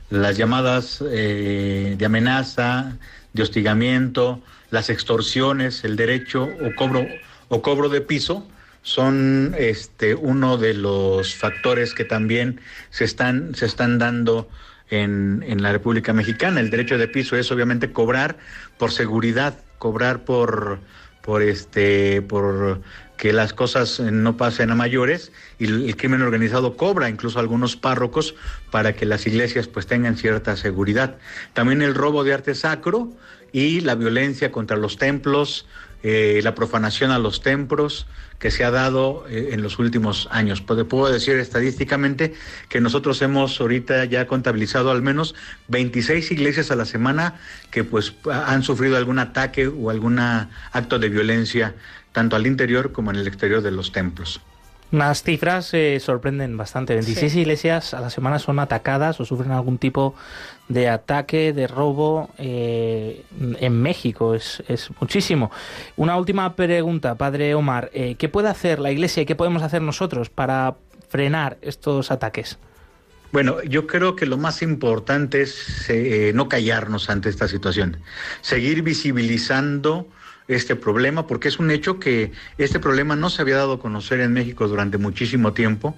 las 0.08 0.36
llamadas 0.36 1.02
eh, 1.04 1.96
de 1.98 2.06
amenaza, 2.06 2.96
de 3.32 3.42
hostigamiento, 3.42 4.40
las 4.70 4.88
extorsiones, 4.88 5.82
el 5.82 5.96
derecho 5.96 6.44
o 6.44 6.76
cobro 6.76 7.04
o 7.48 7.60
cobro 7.60 7.88
de 7.88 8.02
piso 8.02 8.46
son 8.82 9.56
este 9.58 10.14
uno 10.14 10.56
de 10.58 10.74
los 10.74 11.34
factores 11.34 11.92
que 11.92 12.04
también 12.04 12.60
se 12.90 13.02
están 13.04 13.56
se 13.56 13.66
están 13.66 13.98
dando 13.98 14.48
en, 14.90 15.44
en 15.44 15.60
la 15.60 15.72
República 15.72 16.12
Mexicana. 16.12 16.60
El 16.60 16.70
derecho 16.70 16.98
de 16.98 17.08
piso 17.08 17.36
es 17.36 17.50
obviamente 17.50 17.90
cobrar 17.90 18.36
por 18.78 18.92
seguridad, 18.92 19.58
cobrar 19.78 20.24
por 20.24 20.78
por 21.22 21.42
este 21.42 22.20
por 22.22 22.82
que 23.16 23.32
las 23.32 23.52
cosas 23.52 24.00
eh, 24.00 24.10
no 24.10 24.36
pasen 24.36 24.70
a 24.70 24.74
mayores 24.74 25.32
y 25.58 25.66
el, 25.66 25.96
crimen 25.96 26.22
organizado 26.22 26.76
cobra 26.76 27.08
incluso 27.08 27.38
algunos 27.38 27.76
párrocos 27.76 28.34
para 28.70 28.94
que 28.94 29.06
las 29.06 29.26
iglesias 29.26 29.68
pues 29.68 29.86
tengan 29.86 30.16
cierta 30.16 30.56
seguridad. 30.56 31.18
También 31.52 31.82
el 31.82 31.94
robo 31.94 32.24
de 32.24 32.34
arte 32.34 32.54
sacro 32.54 33.10
y 33.52 33.80
la 33.80 33.94
violencia 33.94 34.50
contra 34.50 34.76
los 34.76 34.96
templos, 34.96 35.66
eh, 36.02 36.40
la 36.42 36.54
profanación 36.54 37.10
a 37.12 37.18
los 37.18 37.42
templos 37.42 38.06
que 38.40 38.50
se 38.50 38.64
ha 38.64 38.72
dado 38.72 39.24
eh, 39.28 39.50
en 39.52 39.62
los 39.62 39.78
últimos 39.78 40.26
años. 40.32 40.60
Puedo 40.60 41.12
decir 41.12 41.36
estadísticamente 41.36 42.34
que 42.68 42.80
nosotros 42.80 43.22
hemos 43.22 43.60
ahorita 43.60 44.04
ya 44.06 44.26
contabilizado 44.26 44.90
al 44.90 45.00
menos 45.00 45.36
26 45.68 46.32
iglesias 46.32 46.72
a 46.72 46.76
la 46.76 46.86
semana 46.86 47.34
que 47.70 47.84
pues 47.84 48.14
han 48.28 48.64
sufrido 48.64 48.96
algún 48.96 49.20
ataque 49.20 49.68
o 49.68 49.90
algún 49.90 50.18
acto 50.18 50.98
de 50.98 51.08
violencia 51.08 51.76
tanto 52.12 52.36
al 52.36 52.46
interior 52.46 52.92
como 52.92 53.10
en 53.10 53.16
el 53.16 53.26
exterior 53.26 53.62
de 53.62 53.70
los 53.70 53.92
templos. 53.92 54.40
Las 54.92 55.22
cifras 55.22 55.72
eh, 55.72 55.98
sorprenden 56.00 56.58
bastante. 56.58 56.92
26 56.92 57.34
iglesias 57.36 57.94
a 57.94 58.00
la 58.02 58.10
semana 58.10 58.38
son 58.38 58.58
atacadas 58.58 59.18
o 59.20 59.24
sufren 59.24 59.50
algún 59.50 59.78
tipo 59.78 60.14
de 60.68 60.90
ataque, 60.90 61.54
de 61.54 61.66
robo 61.66 62.28
eh, 62.36 63.24
en 63.58 63.80
México. 63.80 64.34
Es, 64.34 64.62
muchísimo. 65.00 65.50
Una 65.96 66.18
última 66.18 66.54
pregunta, 66.54 67.14
Padre 67.14 67.54
Omar. 67.54 67.90
Eh, 67.94 68.16
¿Qué 68.18 68.28
puede 68.28 68.48
hacer 68.48 68.80
la 68.80 68.92
iglesia 68.92 69.22
y 69.22 69.26
qué 69.26 69.34
podemos 69.34 69.62
hacer 69.62 69.80
nosotros 69.80 70.28
para 70.28 70.76
frenar 71.08 71.56
estos 71.62 72.10
ataques? 72.10 72.58
Bueno, 73.32 73.62
yo 73.62 73.86
creo 73.86 74.14
que 74.14 74.26
lo 74.26 74.36
más 74.36 74.60
importante 74.60 75.40
es 75.40 75.90
no 76.34 76.50
callarnos 76.50 77.08
ante 77.08 77.30
esta 77.30 77.48
situación, 77.48 77.96
seguir 78.42 78.82
visibilizando 78.82 80.06
este 80.48 80.76
problema, 80.76 81.26
porque 81.26 81.48
es 81.48 81.58
un 81.58 81.70
hecho 81.70 81.98
que 81.98 82.32
este 82.58 82.80
problema 82.80 83.16
no 83.16 83.30
se 83.30 83.42
había 83.42 83.56
dado 83.56 83.74
a 83.74 83.80
conocer 83.80 84.20
en 84.20 84.32
México 84.32 84.68
durante 84.68 84.98
muchísimo 84.98 85.52
tiempo 85.52 85.96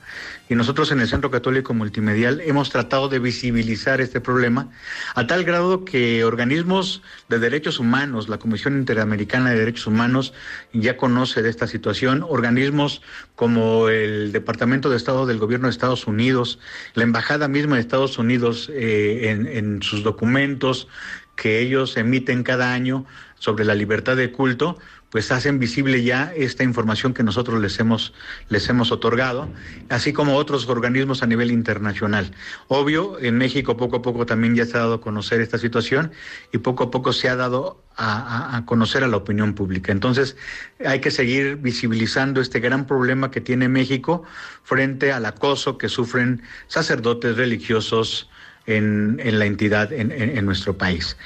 y 0.48 0.54
nosotros 0.54 0.92
en 0.92 1.00
el 1.00 1.08
Centro 1.08 1.30
Católico 1.30 1.74
Multimedial 1.74 2.40
hemos 2.40 2.70
tratado 2.70 3.08
de 3.08 3.18
visibilizar 3.18 4.00
este 4.00 4.20
problema 4.20 4.70
a 5.14 5.26
tal 5.26 5.44
grado 5.44 5.84
que 5.84 6.24
organismos 6.24 7.02
de 7.28 7.38
derechos 7.38 7.78
humanos, 7.78 8.28
la 8.28 8.38
Comisión 8.38 8.76
Interamericana 8.76 9.50
de 9.50 9.58
Derechos 9.58 9.86
Humanos 9.86 10.34
ya 10.72 10.96
conoce 10.96 11.42
de 11.42 11.48
esta 11.48 11.66
situación, 11.66 12.24
organismos 12.28 13.02
como 13.36 13.88
el 13.88 14.32
Departamento 14.32 14.90
de 14.90 14.96
Estado 14.96 15.26
del 15.26 15.38
Gobierno 15.38 15.68
de 15.68 15.72
Estados 15.72 16.06
Unidos, 16.06 16.58
la 16.94 17.04
Embajada 17.04 17.48
misma 17.48 17.76
de 17.76 17.80
Estados 17.80 18.18
Unidos 18.18 18.70
eh, 18.72 19.30
en, 19.30 19.46
en 19.46 19.82
sus 19.82 20.02
documentos 20.02 20.88
que 21.36 21.60
ellos 21.60 21.96
emiten 21.96 22.42
cada 22.42 22.72
año 22.72 23.06
sobre 23.44 23.66
la 23.66 23.74
libertad 23.74 24.16
de 24.16 24.32
culto, 24.32 24.78
pues 25.10 25.30
hacen 25.30 25.58
visible 25.58 26.02
ya 26.02 26.32
esta 26.34 26.64
información 26.64 27.12
que 27.12 27.22
nosotros 27.22 27.60
les 27.60 27.78
hemos, 27.78 28.14
les 28.48 28.66
hemos 28.70 28.90
otorgado, 28.90 29.50
así 29.90 30.14
como 30.14 30.36
otros 30.36 30.66
organismos 30.66 31.22
a 31.22 31.26
nivel 31.26 31.50
internacional. 31.50 32.30
Obvio, 32.68 33.18
en 33.20 33.36
México 33.36 33.76
poco 33.76 33.96
a 33.96 34.02
poco 34.02 34.24
también 34.24 34.54
ya 34.54 34.64
se 34.64 34.78
ha 34.78 34.80
dado 34.80 34.94
a 34.94 35.00
conocer 35.02 35.42
esta 35.42 35.58
situación 35.58 36.10
y 36.52 36.58
poco 36.58 36.84
a 36.84 36.90
poco 36.90 37.12
se 37.12 37.28
ha 37.28 37.36
dado 37.36 37.84
a, 37.98 38.62
conocer 38.64 39.04
a 39.04 39.08
la 39.08 39.18
opinión 39.18 39.52
pública. 39.54 39.92
Entonces, 39.92 40.38
hay 40.82 41.00
que 41.00 41.10
seguir 41.10 41.56
visibilizando 41.56 42.40
este 42.40 42.60
gran 42.60 42.86
problema 42.86 43.30
que 43.30 43.42
tiene 43.42 43.68
México 43.68 44.24
frente 44.62 45.12
al 45.12 45.26
acoso 45.26 45.76
que 45.76 45.90
sufren 45.90 46.40
sacerdotes 46.66 47.36
religiosos, 47.36 48.30
en, 48.66 49.20
en, 49.22 49.38
la 49.38 49.44
entidad 49.44 49.92
en, 49.92 50.10
en, 50.10 50.38
en, 50.38 50.46
nuestro 50.46 50.78
país. 50.78 51.18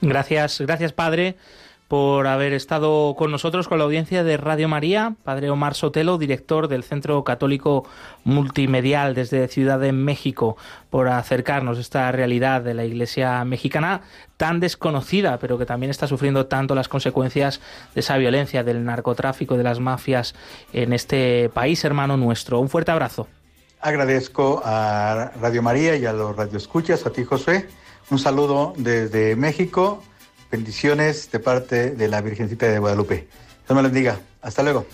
Gracias, 0.00 0.60
gracias 0.60 0.92
padre 0.92 1.36
por 1.90 2.28
haber 2.28 2.52
estado 2.52 3.16
con 3.18 3.32
nosotros, 3.32 3.66
con 3.66 3.78
la 3.78 3.84
audiencia 3.84 4.22
de 4.22 4.36
Radio 4.36 4.68
María, 4.68 5.16
Padre 5.24 5.50
Omar 5.50 5.74
Sotelo, 5.74 6.18
director 6.18 6.68
del 6.68 6.84
Centro 6.84 7.24
Católico 7.24 7.84
Multimedial 8.22 9.12
desde 9.12 9.48
Ciudad 9.48 9.80
de 9.80 9.90
México, 9.90 10.56
por 10.88 11.08
acercarnos 11.08 11.78
a 11.78 11.80
esta 11.80 12.12
realidad 12.12 12.62
de 12.62 12.74
la 12.74 12.84
Iglesia 12.84 13.44
mexicana 13.44 14.02
tan 14.36 14.60
desconocida, 14.60 15.38
pero 15.40 15.58
que 15.58 15.66
también 15.66 15.90
está 15.90 16.06
sufriendo 16.06 16.46
tanto 16.46 16.76
las 16.76 16.86
consecuencias 16.86 17.60
de 17.92 18.02
esa 18.02 18.16
violencia, 18.18 18.62
del 18.62 18.84
narcotráfico, 18.84 19.56
de 19.56 19.64
las 19.64 19.80
mafias 19.80 20.36
en 20.72 20.92
este 20.92 21.50
país 21.52 21.84
hermano 21.84 22.16
nuestro. 22.16 22.60
Un 22.60 22.68
fuerte 22.68 22.92
abrazo. 22.92 23.26
Agradezco 23.80 24.62
a 24.64 25.32
Radio 25.40 25.60
María 25.60 25.96
y 25.96 26.06
a 26.06 26.12
los 26.12 26.36
radioescuchas, 26.36 27.04
a 27.04 27.10
ti 27.10 27.24
José. 27.24 27.66
Un 28.10 28.18
saludo 28.18 28.74
desde 28.76 29.36
México 29.36 30.02
Bendiciones 30.50 31.30
de 31.30 31.38
parte 31.38 31.92
de 31.92 32.08
la 32.08 32.20
Virgencita 32.20 32.66
de 32.66 32.80
Guadalupe. 32.80 33.28
Dios 33.68 33.76
me 33.76 33.82
bendiga. 33.82 34.18
Hasta 34.42 34.64
luego. 34.64 34.84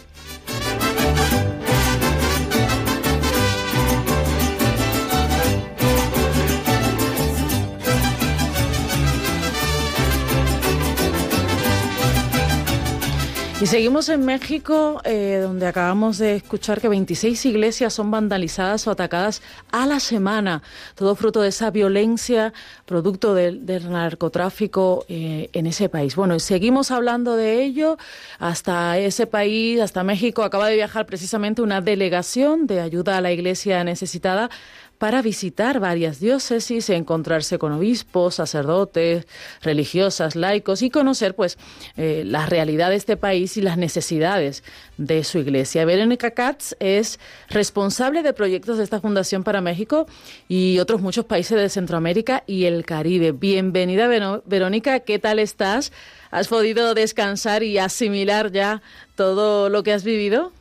Y 13.59 13.65
seguimos 13.65 14.11
en 14.11 14.23
México, 14.27 15.01
eh, 15.05 15.39
donde 15.43 15.67
acabamos 15.67 16.19
de 16.19 16.37
escuchar 16.37 16.79
que 16.79 16.91
26 16.91 17.47
iglesias 17.47 17.95
son 17.95 18.11
vandalizadas 18.11 18.87
o 18.87 18.91
atacadas 18.91 19.41
a 19.73 19.87
la 19.87 19.99
semana, 19.99 20.63
todo 20.95 21.17
fruto 21.17 21.41
de 21.41 21.49
esa 21.49 21.71
violencia, 21.71 22.53
producto 22.85 23.33
del, 23.35 23.65
narcotráfico 23.91 25.07
eh, 25.09 25.49
en 25.55 25.67
ese 25.67 25.89
país. 25.89 26.17
Bueno, 26.17 26.35
y 26.35 26.41
seguimos 26.41 26.91
hablando 26.91 27.35
de 27.35 27.65
ello 27.65 27.97
hasta 28.39 28.99
ese 28.99 29.27
país, 29.27 29.81
hasta 29.81 30.05
México. 30.05 30.43
Acaba 30.43 30.69
de 30.69 30.75
viajar 30.75 31.07
precisamente 31.07 31.63
una 31.63 31.81
delegación 31.81 32.67
de 32.67 32.83
ayuda 32.83 33.17
a 33.17 33.23
la 33.23 33.33
iglesia 33.33 33.83
necesitada 33.85 34.51
para 34.99 35.23
visitar 35.23 35.81
varias 35.81 36.21
diócesis, 36.21 36.91
encontrarse 36.91 37.59
con 37.59 37.73
obispos, 37.73 38.37
sacerdotes, 38.37 39.27
religiosas, 39.63 40.37
laicos 40.37 40.83
y 40.83 40.91
conocer 40.91 41.35
pues 41.35 41.59
eh, 41.97 42.23
la 42.25 42.47
realidad 42.47 42.91
de 42.91 42.97
este 42.97 43.17
país 43.17 43.57
y 43.57 43.63
las 43.63 43.79
necesidades 43.79 44.65
de 44.97 45.25
su 45.25 45.39
iglesia. 45.39 45.85
Verónica 45.85 46.31
Katz 46.31 46.75
es 46.81 47.21
responsable 47.49 48.23
de 48.23 48.33
proyectos 48.33 48.79
de 48.79 48.85
esta 48.85 49.01
Fundación 49.01 49.45
para 49.45 49.61
México 49.61 50.07
y 50.49 50.79
otros 50.79 51.01
muchos 51.01 51.25
países 51.25 51.59
de 51.59 51.69
Centroamérica 51.69 52.43
y 52.47 52.65
el 52.65 52.85
Caribe. 52.85 53.33
Bienvenida 53.33 54.09
Verónica, 54.45 55.01
¿qué 55.01 55.19
tal 55.19 55.39
estás? 55.39 55.93
¿Has 56.31 56.49
podido 56.49 56.95
descansar 56.95 57.63
y 57.63 57.79
asimilar 57.79 58.51
ya 58.51 58.83
todo 59.15 59.69
lo 59.69 59.83
que 59.83 59.93
has 59.93 60.05
vivido? 60.05 60.53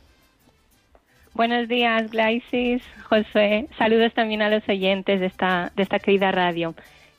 Buenos 1.36 1.68
días, 1.68 2.10
Glaisis, 2.10 2.82
José. 3.10 3.68
Saludos 3.76 4.14
también 4.14 4.40
a 4.40 4.48
los 4.48 4.66
oyentes 4.70 5.20
de 5.20 5.26
esta, 5.26 5.70
de 5.76 5.82
esta 5.82 5.98
querida 5.98 6.32
radio. 6.32 6.74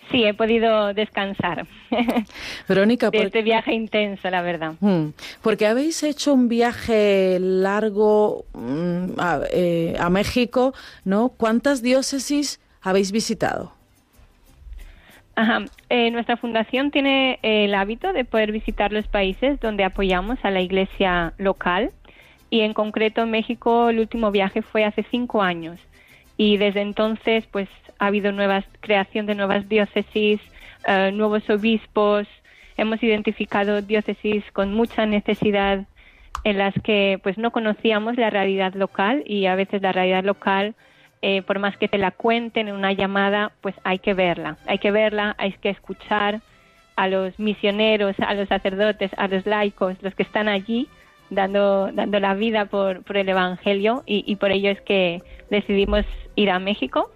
Sí, 0.09 0.23
he 0.23 0.33
podido 0.33 0.91
descansar. 0.95 1.67
Verónica, 2.67 3.11
de 3.11 3.19
este 3.21 3.43
viaje 3.43 3.75
intenso, 3.75 4.27
la 4.31 4.41
verdad. 4.41 4.73
Hmm. 4.79 5.09
Porque 5.43 5.67
habéis 5.67 6.01
hecho 6.01 6.33
un 6.33 6.49
viaje 6.49 7.37
largo 7.39 8.45
mm, 8.55 9.19
a, 9.19 9.41
eh, 9.53 9.95
a 9.99 10.09
México, 10.09 10.73
¿no? 11.05 11.29
¿Cuántas 11.29 11.83
diócesis 11.83 12.59
habéis 12.81 13.11
visitado? 13.11 13.71
Ajá. 15.37 15.65
Eh, 15.91 16.09
nuestra 16.09 16.35
fundación 16.37 16.89
tiene 16.89 17.37
el 17.43 17.75
hábito 17.75 18.11
de 18.11 18.25
poder 18.25 18.51
visitar 18.51 18.91
los 18.91 19.07
países 19.07 19.59
donde 19.59 19.83
apoyamos 19.83 20.39
a 20.41 20.49
la 20.49 20.61
iglesia 20.61 21.35
local 21.37 21.91
y 22.49 22.61
en 22.61 22.73
concreto 22.73 23.21
en 23.21 23.31
México 23.31 23.89
el 23.89 23.99
último 23.99 24.31
viaje 24.31 24.61
fue 24.61 24.85
hace 24.85 25.03
cinco 25.09 25.41
años. 25.41 25.79
Y 26.37 26.57
desde 26.57 26.81
entonces 26.81 27.45
pues 27.51 27.67
ha 27.99 28.07
habido 28.07 28.31
nuevas 28.31 28.65
creación 28.81 29.25
de 29.25 29.35
nuevas 29.35 29.67
diócesis, 29.67 30.39
uh, 30.87 31.11
nuevos 31.11 31.49
obispos, 31.49 32.27
hemos 32.77 33.01
identificado 33.01 33.81
diócesis 33.81 34.43
con 34.53 34.73
mucha 34.73 35.05
necesidad 35.05 35.85
en 36.43 36.57
las 36.57 36.73
que 36.83 37.19
pues 37.23 37.37
no 37.37 37.51
conocíamos 37.51 38.17
la 38.17 38.29
realidad 38.29 38.73
local 38.75 39.23
y 39.25 39.47
a 39.47 39.55
veces 39.55 39.81
la 39.81 39.91
realidad 39.91 40.23
local 40.23 40.75
eh, 41.23 41.41
por 41.41 41.57
más 41.57 41.75
que 41.77 41.87
te 41.87 41.97
la 41.97 42.11
cuenten 42.11 42.67
en 42.67 42.75
una 42.75 42.93
llamada 42.93 43.51
pues 43.61 43.75
hay 43.83 43.99
que 43.99 44.13
verla, 44.13 44.57
hay 44.67 44.77
que 44.77 44.91
verla, 44.91 45.35
hay 45.39 45.53
que 45.53 45.69
escuchar 45.69 46.41
a 46.95 47.07
los 47.07 47.37
misioneros, 47.39 48.15
a 48.19 48.33
los 48.35 48.47
sacerdotes, 48.47 49.11
a 49.17 49.27
los 49.27 49.45
laicos, 49.45 49.95
los 50.01 50.13
que 50.15 50.23
están 50.23 50.47
allí 50.47 50.87
dando, 51.29 51.91
dando 51.91 52.19
la 52.19 52.33
vida 52.33 52.65
por, 52.65 53.03
por 53.03 53.17
el 53.17 53.29
Evangelio 53.29 54.03
y, 54.05 54.23
y, 54.25 54.35
por 54.37 54.51
ello 54.51 54.71
es 54.71 54.81
que 54.81 55.21
decidimos 55.49 56.05
ir 56.35 56.49
a 56.49 56.59
México. 56.59 57.09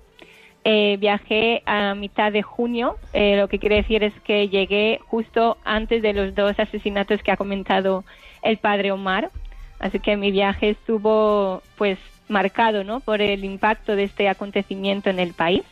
Eh, 0.63 0.97
viajé 1.00 1.63
a 1.65 1.95
mitad 1.95 2.32
de 2.32 2.43
junio, 2.43 2.97
eh, 3.13 3.36
lo 3.36 3.47
que 3.47 3.58
quiere 3.58 3.78
decir 3.78 4.04
es 4.04 4.13
que 4.24 4.47
llegué 4.47 5.00
justo 5.08 5.58
antes 5.63 6.04
de 6.04 6.13
los 6.13 6.36
dos 6.36 6.60
asesinatos 6.60 7.24
que 7.24 7.32
ha 7.32 7.38
comentado 7.38 8.04
el 8.43 8.58
padre 8.58 8.91
Omar, 8.91 9.32
así 9.80 10.00
que 10.00 10.17
mi 10.17 10.30
viaje 10.30 10.69
estuvo 10.69 11.63
pues 11.78 11.97
marcado 12.28 12.84
¿no? 12.84 13.00
por 13.00 13.21
el 13.21 13.43
impacto 13.43 13.95
de 13.95 14.04
este 14.04 14.30
acontecimiento 14.30 15.10
en 15.10 15.19
el 15.19 15.34
país. 15.34 15.63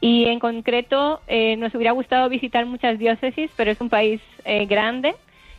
Y 0.00 0.26
en 0.26 0.38
concreto 0.38 1.20
eh, 1.26 1.56
nos 1.56 1.74
hubiera 1.74 1.90
gustado 1.90 2.28
visitar 2.28 2.64
muchas 2.64 2.98
diócesis, 2.98 3.50
pero 3.56 3.72
es 3.72 3.80
un 3.80 3.88
país 3.88 4.20
eh, 4.44 4.66
grande 4.66 5.16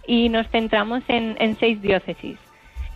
y 0.07 0.29
nos 0.29 0.47
centramos 0.47 1.03
en, 1.09 1.35
en 1.39 1.59
seis 1.59 1.81
diócesis. 1.81 2.37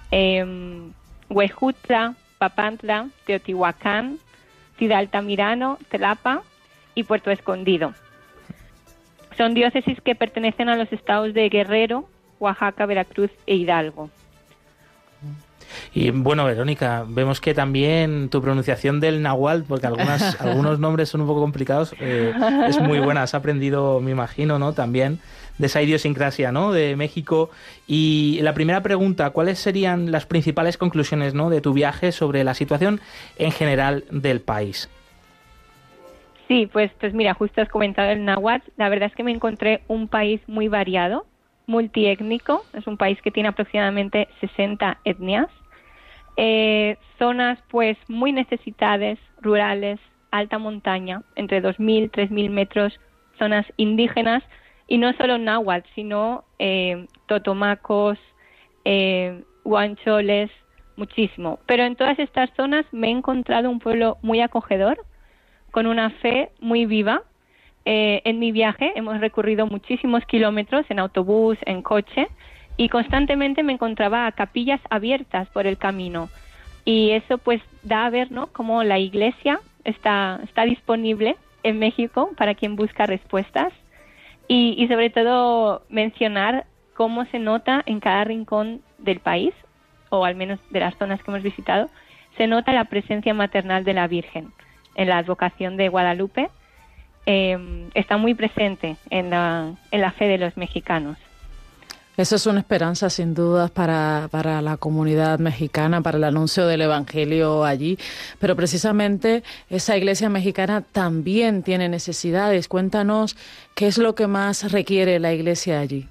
Eh, 0.10 0.89
Huejutla, 1.30 2.15
Papantla, 2.39 3.08
Teotihuacán, 3.26 4.17
Ciudad 4.78 5.00
Altamirano, 5.00 5.78
Tlapa 5.89 6.41
y 6.95 7.04
Puerto 7.04 7.30
Escondido. 7.30 7.93
Son 9.38 9.54
diócesis 9.54 10.02
que 10.02 10.15
pertenecen 10.15 10.69
a 10.69 10.76
los 10.76 10.91
estados 10.91 11.34
de 11.34 11.47
Guerrero, 11.50 12.10
Oaxaca, 12.39 12.86
Veracruz 12.86 13.32
e 13.45 13.56
Hidalgo. 13.56 14.10
Y 15.93 16.10
bueno, 16.10 16.43
Verónica, 16.45 17.06
vemos 17.08 17.39
que 17.39 17.54
también 17.54 18.30
tu 18.30 18.41
pronunciación 18.41 19.00
del 19.00 19.21
nahual, 19.21 19.63
porque 19.67 19.88
algunas, 19.88 20.39
algunos 20.41 20.80
nombres 20.80 21.10
son 21.10 21.21
un 21.21 21.28
poco 21.28 21.41
complicados, 21.41 21.93
eh, 22.00 22.34
es 22.67 22.80
muy 22.82 23.00
buena. 23.00 23.24
Has 23.24 23.34
aprendido, 23.34 24.02
me 24.02 24.12
imagino, 24.12 24.60
¿no? 24.60 24.74
También 24.74 25.19
de 25.62 25.67
esa 25.67 25.82
idiosincrasia, 25.82 26.52
¿no? 26.52 26.74
De 26.74 26.95
México. 26.95 27.52
Y 27.88 28.39
la 28.41 28.54
primera 28.54 28.82
pregunta, 28.82 29.30
¿cuáles 29.30 29.60
serían 29.60 30.12
las 30.12 30.26
principales 30.26 30.78
conclusiones, 30.78 31.34
¿no? 31.34 31.50
De 31.50 31.62
tu 31.62 31.71
viaje 31.71 32.12
sobre 32.12 32.43
la 32.43 32.54
situación 32.54 33.00
en 33.38 33.52
general 33.52 34.04
del 34.12 34.41
país. 34.41 34.89
Sí, 36.47 36.67
pues, 36.71 36.91
pues 37.00 37.13
mira, 37.13 37.34
justo 37.34 37.62
has 37.62 37.69
comentado 37.69 38.12
el 38.12 38.26
náhuatl. 38.26 38.71
La 38.76 38.89
verdad 38.89 39.08
es 39.10 39.15
que 39.15 39.24
me 39.24 39.32
encontré 39.32 39.84
un 39.88 40.10
país 40.10 40.41
muy 40.47 40.67
variado, 40.67 41.26
multiétnico. 41.67 42.65
Es 42.74 42.88
un 42.88 42.97
país 42.97 43.21
que 43.21 43.32
tiene 43.32 43.50
aproximadamente 43.50 44.28
60 44.41 44.97
etnias. 45.06 45.47
Eh, 46.36 46.97
zonas 47.19 47.60
pues 47.69 47.97
muy 48.08 48.32
necesitadas, 48.34 49.17
rurales, 49.41 50.00
alta 50.32 50.58
montaña, 50.58 51.21
entre 51.36 51.62
2.000, 51.62 52.10
3.000 52.10 52.50
metros, 52.50 53.00
zonas 53.38 53.65
indígenas 53.78 54.43
Y 54.92 54.98
no 54.98 55.14
solo 55.14 55.38
náhuatl, 55.38 55.88
sino 55.96 56.44
eh, 56.60 57.08
totomacos, 57.26 58.18
eh, 58.84 59.42
huancholes, 59.64 60.52
muchísimo. 60.98 61.60
Pero 61.66 61.84
en 61.84 61.96
todas 61.96 62.20
estas 62.20 62.50
zonas 62.58 62.86
me 62.92 63.08
he 63.08 63.12
encontrado 63.12 63.70
un 63.70 63.80
pueblo 63.80 64.18
muy 64.22 64.42
acogedor, 64.42 65.06
con 65.72 65.88
una 65.88 66.10
fe 66.10 66.50
muy 66.60 66.86
viva. 66.86 67.22
Eh, 67.86 68.22
en 68.26 68.40
mi 68.40 68.52
viaje 68.52 68.92
hemos 68.96 69.22
recorrido 69.22 69.66
muchísimos 69.66 70.26
kilómetros 70.26 70.86
en 70.90 71.00
autobús, 71.00 71.58
en 71.66 71.84
coche, 71.84 72.28
y 72.76 72.90
constantemente 72.90 73.64
me 73.64 73.72
encontraba 73.72 74.28
a 74.28 74.34
capillas 74.34 74.82
abiertas 74.90 75.48
por 75.54 75.68
el 75.68 75.78
camino. 75.78 76.28
Y 76.84 77.12
eso 77.12 77.38
pues 77.38 77.62
da 77.84 78.08
a 78.08 78.10
ver, 78.10 78.30
¿no? 78.30 78.48
Cómo 78.48 78.84
la 78.84 79.00
iglesia 79.00 79.62
está, 79.86 80.42
está 80.44 80.66
disponible 80.66 81.38
en 81.64 81.80
México 81.80 82.32
para 82.36 82.56
quien 82.56 82.76
busca 82.76 83.06
respuestas 83.06 83.72
y, 84.54 84.86
sobre 84.90 85.10
todo 85.10 85.84
mencionar 85.88 86.66
cómo 86.94 87.24
se 87.28 87.40
nota 87.40 87.82
en 87.86 88.02
cada 88.02 88.26
rincón 88.26 88.82
del 88.98 89.22
país, 89.22 89.54
o 90.10 90.26
al 90.26 90.36
menos 90.36 90.60
de 90.72 90.82
las 90.82 90.94
zonas 90.98 91.24
que 91.24 91.32
hemos 91.32 91.42
visitado, 91.42 91.90
se 92.36 92.48
nota 92.48 92.74
la 92.74 92.84
presencia 92.84 93.34
maternal 93.34 93.86
de 93.86 93.94
la 93.94 94.08
Virgen 94.08 94.52
en 94.96 95.08
la 95.08 95.20
advocación 95.20 95.78
de 95.78 95.88
Guadalupe. 95.88 96.50
Eh, 97.26 97.88
está 97.94 98.18
muy 98.18 98.34
presente 98.34 98.98
en 99.10 99.30
la, 99.30 99.72
en 99.90 100.02
la 100.02 100.12
fe 100.12 100.28
de 100.28 100.38
los 100.38 100.58
mexicanos. 100.58 101.18
Eso 102.17 102.36
es 102.36 102.45
una 102.45 102.60
esperanza 102.60 103.10
sin 103.10 103.34
dudas 103.34 103.71
para, 103.71 104.28
para, 104.32 104.62
la 104.62 104.76
comunidad 104.78 105.39
mexicana, 105.39 106.02
para 106.02 106.17
el 106.17 106.24
anuncio 106.26 106.67
del 106.67 106.82
Evangelio 106.82 107.63
allí. 107.63 107.97
Pero 108.39 108.56
precisamente 108.56 109.43
esa 109.69 109.95
iglesia 109.95 110.30
mexicana 110.30 110.82
también 110.82 111.63
tiene 111.63 111.88
necesidades. 111.88 112.67
Cuéntanos 112.67 113.38
qué 113.76 113.88
es 113.88 113.97
lo 113.97 114.13
que 114.13 114.28
más 114.28 114.71
requiere 114.74 115.19
la 115.19 115.34
iglesia 115.34 115.80
allí. 115.80 116.08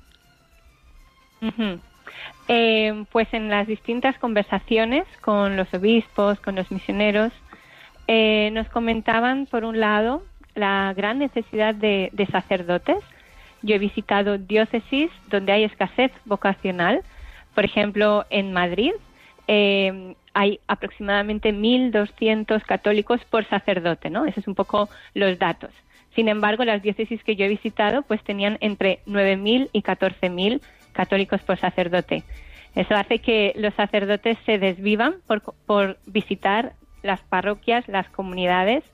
Eh, 2.48 3.04
pues 3.12 3.28
en 3.32 3.50
las 3.50 3.66
distintas 3.66 4.18
conversaciones 4.18 5.04
con 5.20 5.56
los 5.56 5.72
obispos, 5.74 6.40
con 6.40 6.54
los 6.54 6.70
misioneros, 6.70 7.32
eh, 8.08 8.50
nos 8.52 8.68
comentaban, 8.70 9.46
por 9.46 9.64
un 9.64 9.78
lado, 9.78 10.22
la 10.54 10.94
gran 10.96 11.18
necesidad 11.18 11.74
de 11.74 12.28
sacerdotes 12.32 12.98
yo 13.62 13.74
he 13.74 13.78
visitado 13.78 14.38
diócesis 14.38 15.10
donde 15.28 15.52
hay 15.52 15.64
escasez 15.64 16.12
vocacional. 16.24 17.02
Por 17.54 17.64
ejemplo, 17.64 18.24
en 18.30 18.52
Madrid 18.52 18.92
eh, 19.48 20.14
hay 20.34 20.60
aproximadamente 20.66 21.52
1.200 21.52 22.62
católicos 22.62 23.20
por 23.28 23.44
sacerdote, 23.46 24.10
¿no? 24.10 24.24
Esos 24.24 24.38
es 24.38 24.48
un 24.48 24.54
poco 24.54 24.88
los 25.14 25.38
datos. 25.38 25.70
Sin 26.14 26.28
embargo, 26.28 26.64
las 26.64 26.82
diócesis 26.82 27.22
que 27.22 27.36
yo 27.36 27.44
he 27.44 27.48
visitado 27.48 28.02
pues 28.02 28.22
tenían 28.22 28.58
entre 28.60 29.00
9.000 29.06 29.70
y 29.72 29.82
14.000 29.82 30.60
católicos 30.92 31.40
por 31.42 31.58
sacerdote. 31.58 32.24
Eso 32.74 32.94
hace 32.94 33.18
que 33.18 33.52
los 33.56 33.74
sacerdotes 33.74 34.38
se 34.46 34.58
desvivan 34.58 35.16
por, 35.26 35.42
por 35.66 35.98
visitar 36.06 36.72
las 37.02 37.20
parroquias, 37.22 37.86
las 37.88 38.08
comunidades. 38.10 38.84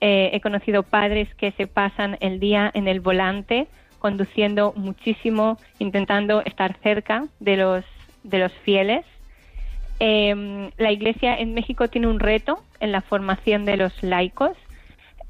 Eh, 0.00 0.30
he 0.32 0.40
conocido 0.40 0.82
padres 0.82 1.32
que 1.36 1.52
se 1.52 1.66
pasan 1.66 2.16
el 2.20 2.40
día 2.40 2.70
en 2.74 2.88
el 2.88 3.00
volante 3.00 3.68
conduciendo 4.02 4.72
muchísimo, 4.74 5.58
intentando 5.78 6.42
estar 6.44 6.76
cerca 6.82 7.28
de 7.38 7.56
los, 7.56 7.84
de 8.24 8.38
los 8.40 8.52
fieles. 8.64 9.04
Eh, 10.00 10.70
la 10.76 10.90
Iglesia 10.90 11.38
en 11.38 11.54
México 11.54 11.86
tiene 11.86 12.08
un 12.08 12.18
reto 12.18 12.64
en 12.80 12.90
la 12.90 13.00
formación 13.00 13.64
de 13.64 13.76
los 13.76 14.02
laicos, 14.02 14.56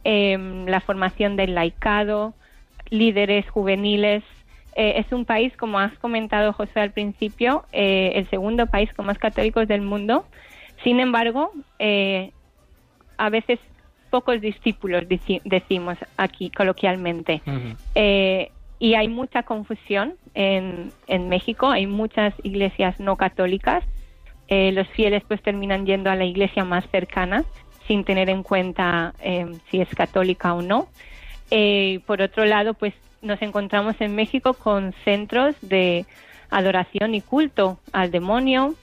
eh, 0.05 0.65
la 0.67 0.81
formación 0.81 1.37
del 1.37 1.55
laicado, 1.55 2.33
líderes 2.89 3.47
juveniles. 3.51 4.25
Eh, 4.75 4.95
es 4.97 5.13
un 5.13 5.27
país, 5.27 5.55
como 5.59 5.79
has 5.79 5.93
comentado 5.99 6.55
José 6.55 6.81
al 6.81 6.93
principio, 6.93 7.67
el 7.73 8.27
segundo 8.31 8.69
país 8.69 8.91
con 8.95 9.05
más 9.05 9.19
católicos 9.19 9.69
del 9.69 9.83
mundo. 9.83 10.25
Sin 10.83 10.99
embargo, 10.99 11.53
a 13.19 13.29
veces 13.29 13.59
pocos 14.09 14.41
discípulos 14.41 15.05
decimos 15.45 15.99
aquí 16.17 16.49
coloquialmente. 16.49 17.43
Uh 17.47 17.51
-huh 17.51 18.49
y 18.83 18.97
hay 18.97 19.07
mucha 19.07 19.45
confusión 19.45 20.17
en, 20.35 20.91
en, 21.07 21.29
México, 21.29 21.71
hay 21.71 21.87
muchas 21.87 22.35
iglesias 22.43 22.99
no 22.99 23.15
católicas, 23.15 23.85
eh, 24.49 24.73
los 24.73 24.89
fieles 24.89 25.23
pues 25.29 25.41
terminan 25.41 25.87
yendo 25.87 26.11
a 26.11 26.17
la 26.17 26.25
iglesia 26.25 26.65
más 26.65 26.85
cercana 26.91 27.45
sin 27.87 28.03
tener 28.03 28.29
en 28.29 28.43
cuenta 28.43 29.15
eh, 29.23 29.47
si 29.71 29.81
es 29.81 29.89
católica 29.95 30.53
o 30.55 30.63
no. 30.63 30.89
Eh, 31.53 32.01
por 32.07 32.23
otro 32.23 32.45
lado, 32.45 32.75
pues 32.75 32.93
nos 33.21 33.41
encontramos 33.41 34.01
en 34.01 34.17
México 34.17 34.53
con 34.53 34.93
centros 35.05 35.55
de 35.63 36.05
adoración 36.51 37.15
y 37.15 37.21
culto 37.21 37.79
al 37.93 38.11
demonio, 38.11 38.75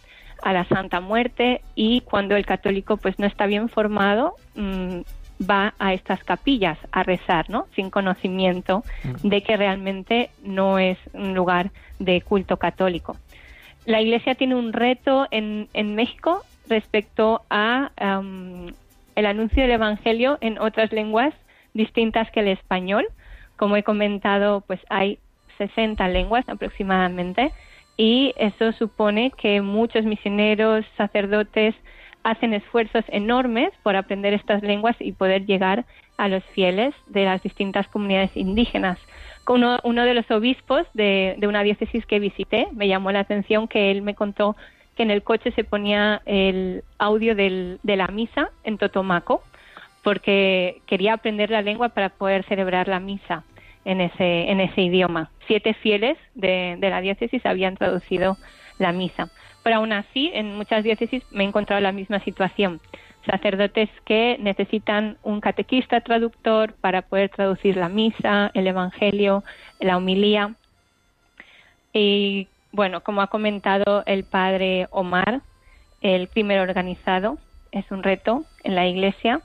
a 0.41 0.53
la 0.53 0.63
Santa 0.63 1.01
Muerte. 1.01 1.59
Y 1.75 2.01
cuando 2.01 2.37
el 2.37 2.45
católico 2.45 2.95
pues 2.95 3.19
no 3.19 3.25
está 3.25 3.47
bien 3.47 3.67
formado, 3.67 4.35
mmm, 4.55 5.01
va 5.39 5.73
a 5.79 5.93
estas 5.93 6.23
capillas 6.23 6.77
a 6.91 7.03
rezar, 7.03 7.49
¿no? 7.49 7.67
Sin 7.75 7.89
conocimiento 7.89 8.83
de 9.23 9.41
que 9.41 9.57
realmente 9.57 10.29
no 10.43 10.79
es 10.79 10.97
un 11.13 11.33
lugar 11.33 11.71
de 11.99 12.21
culto 12.21 12.57
católico. 12.57 13.15
La 13.85 14.01
Iglesia 14.01 14.35
tiene 14.35 14.55
un 14.55 14.73
reto 14.73 15.27
en, 15.31 15.67
en 15.73 15.95
México 15.95 16.43
respecto 16.67 17.41
a 17.49 17.91
um, 17.99 18.67
el 19.15 19.25
anuncio 19.25 19.61
del 19.61 19.71
Evangelio 19.71 20.37
en 20.41 20.59
otras 20.59 20.91
lenguas 20.91 21.33
distintas 21.73 22.29
que 22.31 22.41
el 22.41 22.49
español. 22.49 23.07
Como 23.57 23.75
he 23.75 23.83
comentado, 23.83 24.61
pues 24.61 24.79
hay 24.89 25.19
60 25.57 26.07
lenguas 26.09 26.47
aproximadamente 26.47 27.51
y 27.97 28.33
eso 28.37 28.71
supone 28.73 29.31
que 29.31 29.61
muchos 29.61 30.05
misioneros, 30.05 30.85
sacerdotes, 30.95 31.75
hacen 32.23 32.53
esfuerzos 32.53 33.05
enormes 33.07 33.71
por 33.83 33.95
aprender 33.95 34.33
estas 34.33 34.61
lenguas 34.61 34.95
y 34.99 35.11
poder 35.11 35.45
llegar 35.45 35.85
a 36.17 36.27
los 36.27 36.43
fieles 36.45 36.93
de 37.07 37.25
las 37.25 37.41
distintas 37.41 37.87
comunidades 37.87 38.35
indígenas. 38.35 38.99
Uno, 39.47 39.79
uno 39.83 40.05
de 40.05 40.13
los 40.13 40.29
obispos 40.29 40.85
de, 40.93 41.37
una 41.41 41.63
diócesis 41.63 42.05
que 42.05 42.19
visité 42.19 42.67
me 42.73 42.87
llamó 42.87 43.11
la 43.11 43.21
atención 43.21 43.67
que 43.67 43.89
él 43.89 44.01
me 44.01 44.13
contó 44.13 44.55
que 44.95 45.03
en 45.03 45.11
el 45.11 45.23
coche 45.23 45.51
se 45.51 45.63
ponía 45.63 46.21
el 46.25 46.83
audio 46.99 47.33
de 47.35 47.79
la 47.83 48.07
misa 48.07 48.51
en 48.63 48.77
Totomaco 48.77 49.41
porque 50.03 50.81
quería 50.85 51.13
aprender 51.13 51.49
la 51.49 51.61
lengua 51.61 51.89
para 51.89 52.09
poder 52.09 52.43
celebrar 52.45 52.87
la 52.87 52.99
misa 52.99 53.43
en 53.85 54.01
ese, 54.01 54.51
en 54.51 54.59
ese 54.59 54.81
idioma. 54.81 55.31
Siete 55.47 55.73
fieles 55.73 56.17
de 56.35 56.77
la 56.81 57.01
diócesis 57.01 57.45
habían 57.45 57.75
traducido 57.75 58.37
la 58.77 58.91
misa. 58.91 59.29
Pero 59.63 59.77
aún 59.77 59.91
así, 59.91 60.31
en 60.33 60.55
muchas 60.55 60.83
diócesis 60.83 61.23
me 61.31 61.43
he 61.43 61.47
encontrado 61.47 61.81
la 61.81 61.91
misma 61.91 62.19
situación. 62.21 62.79
Sacerdotes 63.25 63.89
que 64.05 64.37
necesitan 64.39 65.17
un 65.23 65.41
catequista 65.41 66.01
traductor 66.01 66.73
para 66.73 67.01
poder 67.01 67.29
traducir 67.29 67.75
la 67.75 67.89
misa, 67.89 68.51
el 68.53 68.67
evangelio, 68.67 69.43
la 69.79 69.97
homilía. 69.97 70.55
Y 71.93 72.47
bueno, 72.71 73.01
como 73.01 73.21
ha 73.21 73.27
comentado 73.27 74.03
el 74.05 74.23
padre 74.23 74.87
Omar, 74.91 75.41
el 76.01 76.27
primer 76.27 76.59
organizado 76.59 77.37
es 77.71 77.89
un 77.91 78.03
reto 78.03 78.45
en 78.63 78.75
la 78.75 78.87
iglesia, 78.87 79.41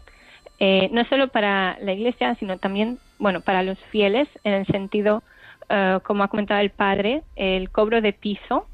eh, 0.60 0.88
no 0.92 1.04
solo 1.06 1.28
para 1.28 1.76
la 1.80 1.92
iglesia, 1.92 2.36
sino 2.36 2.58
también, 2.58 2.98
bueno, 3.18 3.40
para 3.40 3.62
los 3.62 3.78
fieles, 3.90 4.28
en 4.44 4.54
el 4.54 4.66
sentido, 4.66 5.22
uh, 5.68 6.00
como 6.00 6.22
ha 6.22 6.28
comentado 6.28 6.60
el 6.60 6.70
padre, 6.70 7.22
el 7.34 7.70
cobro 7.70 8.00
de 8.00 8.12
piso 8.12 8.66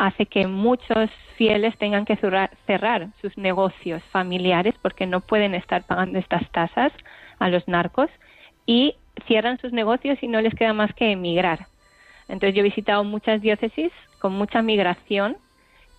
hace 0.00 0.24
que 0.24 0.46
muchos 0.46 1.10
fieles 1.36 1.76
tengan 1.76 2.06
que 2.06 2.16
cerrar, 2.16 3.08
sus 3.20 3.36
negocios 3.36 4.02
familiares 4.04 4.74
porque 4.80 5.06
no 5.06 5.20
pueden 5.20 5.54
estar 5.54 5.82
pagando 5.84 6.18
estas 6.18 6.50
tasas 6.52 6.90
a 7.38 7.50
los 7.50 7.68
narcos 7.68 8.08
y 8.64 8.94
cierran 9.26 9.58
sus 9.58 9.74
negocios 9.74 10.18
y 10.22 10.28
no 10.28 10.40
les 10.40 10.54
queda 10.54 10.72
más 10.72 10.94
que 10.94 11.12
emigrar. 11.12 11.66
Entonces 12.28 12.54
yo 12.54 12.60
he 12.60 12.70
visitado 12.70 13.04
muchas 13.04 13.42
diócesis 13.42 13.92
con 14.20 14.32
mucha 14.32 14.62
migración 14.62 15.36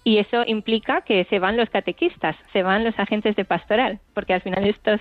y 0.03 0.17
eso 0.17 0.45
implica 0.47 1.01
que 1.01 1.25
se 1.25 1.37
van 1.37 1.55
los 1.55 1.69
catequistas, 1.69 2.35
se 2.53 2.63
van 2.63 2.83
los 2.83 2.97
agentes 2.97 3.35
de 3.35 3.45
pastoral, 3.45 3.99
porque 4.15 4.33
al 4.33 4.41
final 4.41 4.65
estos, 4.65 4.99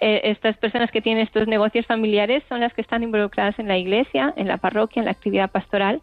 eh, 0.00 0.20
estas 0.24 0.56
personas 0.56 0.90
que 0.90 1.00
tienen 1.00 1.22
estos 1.22 1.46
negocios 1.46 1.86
familiares 1.86 2.42
son 2.48 2.58
las 2.58 2.74
que 2.74 2.80
están 2.80 3.04
involucradas 3.04 3.56
en 3.60 3.68
la 3.68 3.78
iglesia, 3.78 4.34
en 4.36 4.48
la 4.48 4.56
parroquia, 4.56 4.98
en 4.98 5.04
la 5.04 5.12
actividad 5.12 5.52
pastoral, 5.52 6.02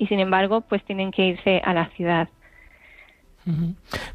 y 0.00 0.06
sin 0.06 0.18
embargo 0.18 0.62
pues 0.62 0.82
tienen 0.84 1.12
que 1.12 1.26
irse 1.26 1.60
a 1.62 1.74
la 1.74 1.90
ciudad. 1.90 2.28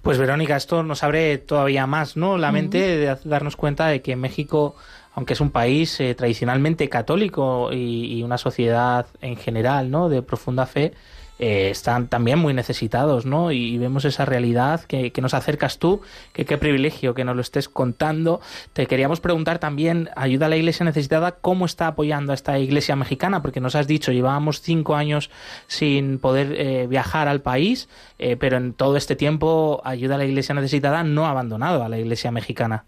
Pues 0.01 0.17
Verónica, 0.17 0.55
esto 0.55 0.81
nos 0.81 1.03
abre 1.03 1.37
todavía 1.37 1.85
más 1.87 2.17
¿no? 2.17 2.37
la 2.37 2.51
mente 2.51 2.79
de 2.79 3.17
darnos 3.25 3.55
cuenta 3.55 3.87
de 3.87 4.01
que 4.01 4.15
México, 4.15 4.75
aunque 5.13 5.33
es 5.33 5.41
un 5.41 5.51
país 5.51 5.99
eh, 5.99 6.15
tradicionalmente 6.15 6.89
católico 6.89 7.71
y, 7.71 8.17
y, 8.17 8.23
una 8.23 8.37
sociedad 8.37 9.07
en 9.21 9.35
general 9.35 9.91
¿no? 9.91 10.09
de 10.09 10.21
profunda 10.21 10.65
fe, 10.65 10.93
eh, 11.37 11.69
están 11.69 12.07
también 12.07 12.39
muy 12.39 12.53
necesitados, 12.53 13.25
¿no? 13.25 13.51
Y, 13.51 13.77
vemos 13.77 14.05
esa 14.05 14.23
realidad 14.23 14.81
que, 14.81 15.11
nos 15.21 15.33
acercas 15.33 15.79
tú, 15.79 16.01
que 16.31 16.45
qué 16.45 16.57
privilegio 16.57 17.13
que 17.13 17.25
nos 17.25 17.35
lo 17.35 17.41
estés 17.41 17.67
contando. 17.67 18.39
Te 18.71 18.85
queríamos 18.87 19.19
preguntar 19.19 19.59
también, 19.59 20.09
ayuda 20.15 20.45
a 20.45 20.49
la 20.49 20.55
Iglesia 20.55 20.85
necesitada, 20.85 21.33
¿cómo 21.33 21.65
está 21.65 21.87
apoyando 21.87 22.31
a 22.31 22.35
esta 22.35 22.57
Iglesia 22.57 22.95
mexicana? 22.95 23.41
Porque 23.41 23.59
nos 23.59 23.75
has 23.75 23.85
dicho, 23.85 24.13
llevábamos 24.13 24.61
cinco 24.61 24.95
años 24.95 25.29
sin 25.67 26.19
poder 26.19 26.53
eh, 26.57 26.87
viajar 26.87 27.27
al 27.27 27.41
país, 27.41 27.89
eh, 28.17 28.37
pero 28.37 28.55
en 28.55 28.73
todo 28.73 28.95
este 28.95 29.17
tiempo 29.17 29.81
ayuda 29.83 30.15
a 30.15 30.19
la 30.19 30.25
Iglesia 30.25 30.55
necesitada 30.55 31.03
no 31.03 31.25
ha 31.25 31.31
abandonado 31.31 31.83
a 31.83 31.89
la 31.89 31.97
Iglesia 31.97 32.31
mexicana. 32.31 32.85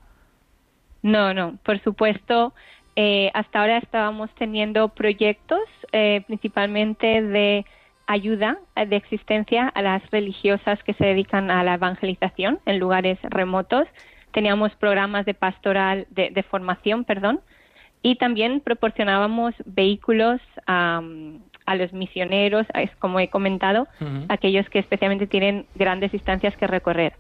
No, 1.03 1.33
no, 1.33 1.57
por 1.63 1.81
supuesto. 1.83 2.53
hasta 3.33 3.59
ahora 3.59 3.77
estábamos 3.77 4.29
teniendo 4.39 4.89
proyectos 4.89 5.59
principalmente 6.27 7.21
de 7.21 7.65
ayuda 8.07 8.57
de 8.75 8.95
existencia 8.95 9.67
a 9.67 9.81
las 9.81 10.01
religiosas 10.11 10.81
que 10.83 10.93
se 10.93 11.05
dedican 11.05 11.51
a 11.51 11.63
la 11.63 11.75
evangelización 11.75 12.59
en 12.65 12.79
lugares 12.79 13.19
remotos. 13.23 13.87
Teníamos 14.31 14.73
programas 14.75 15.25
de 15.25 15.33
pastoral, 15.33 16.07
de, 16.09 16.43
formación, 16.43 17.03
perdón, 17.03 17.41
y 18.01 18.15
también 18.15 18.61
proporcionábamos 18.61 19.53
vehículos 19.65 20.41
a, 20.65 21.01
los 21.75 21.91
misioneros, 21.91 22.65
como 22.99 23.19
he 23.19 23.29
comentado, 23.29 23.87
aquellos 24.29 24.69
que 24.69 24.79
especialmente 24.79 25.27
tienen 25.27 25.65
grandes 25.75 26.11
distancias 26.13 26.55
que 26.55 26.65
recorrer. 26.65 27.13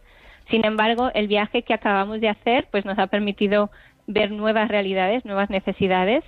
Sin 0.49 0.65
embargo, 0.65 1.11
el 1.13 1.27
viaje 1.27 1.63
que 1.63 1.73
acabamos 1.73 2.21
de 2.21 2.29
hacer 2.29 2.67
pues 2.71 2.85
nos 2.85 2.97
ha 2.97 3.07
permitido 3.07 3.69
ver 4.05 4.31
nuevas 4.31 4.69
realidades, 4.69 5.25
nuevas 5.25 5.49
necesidades 5.49 6.23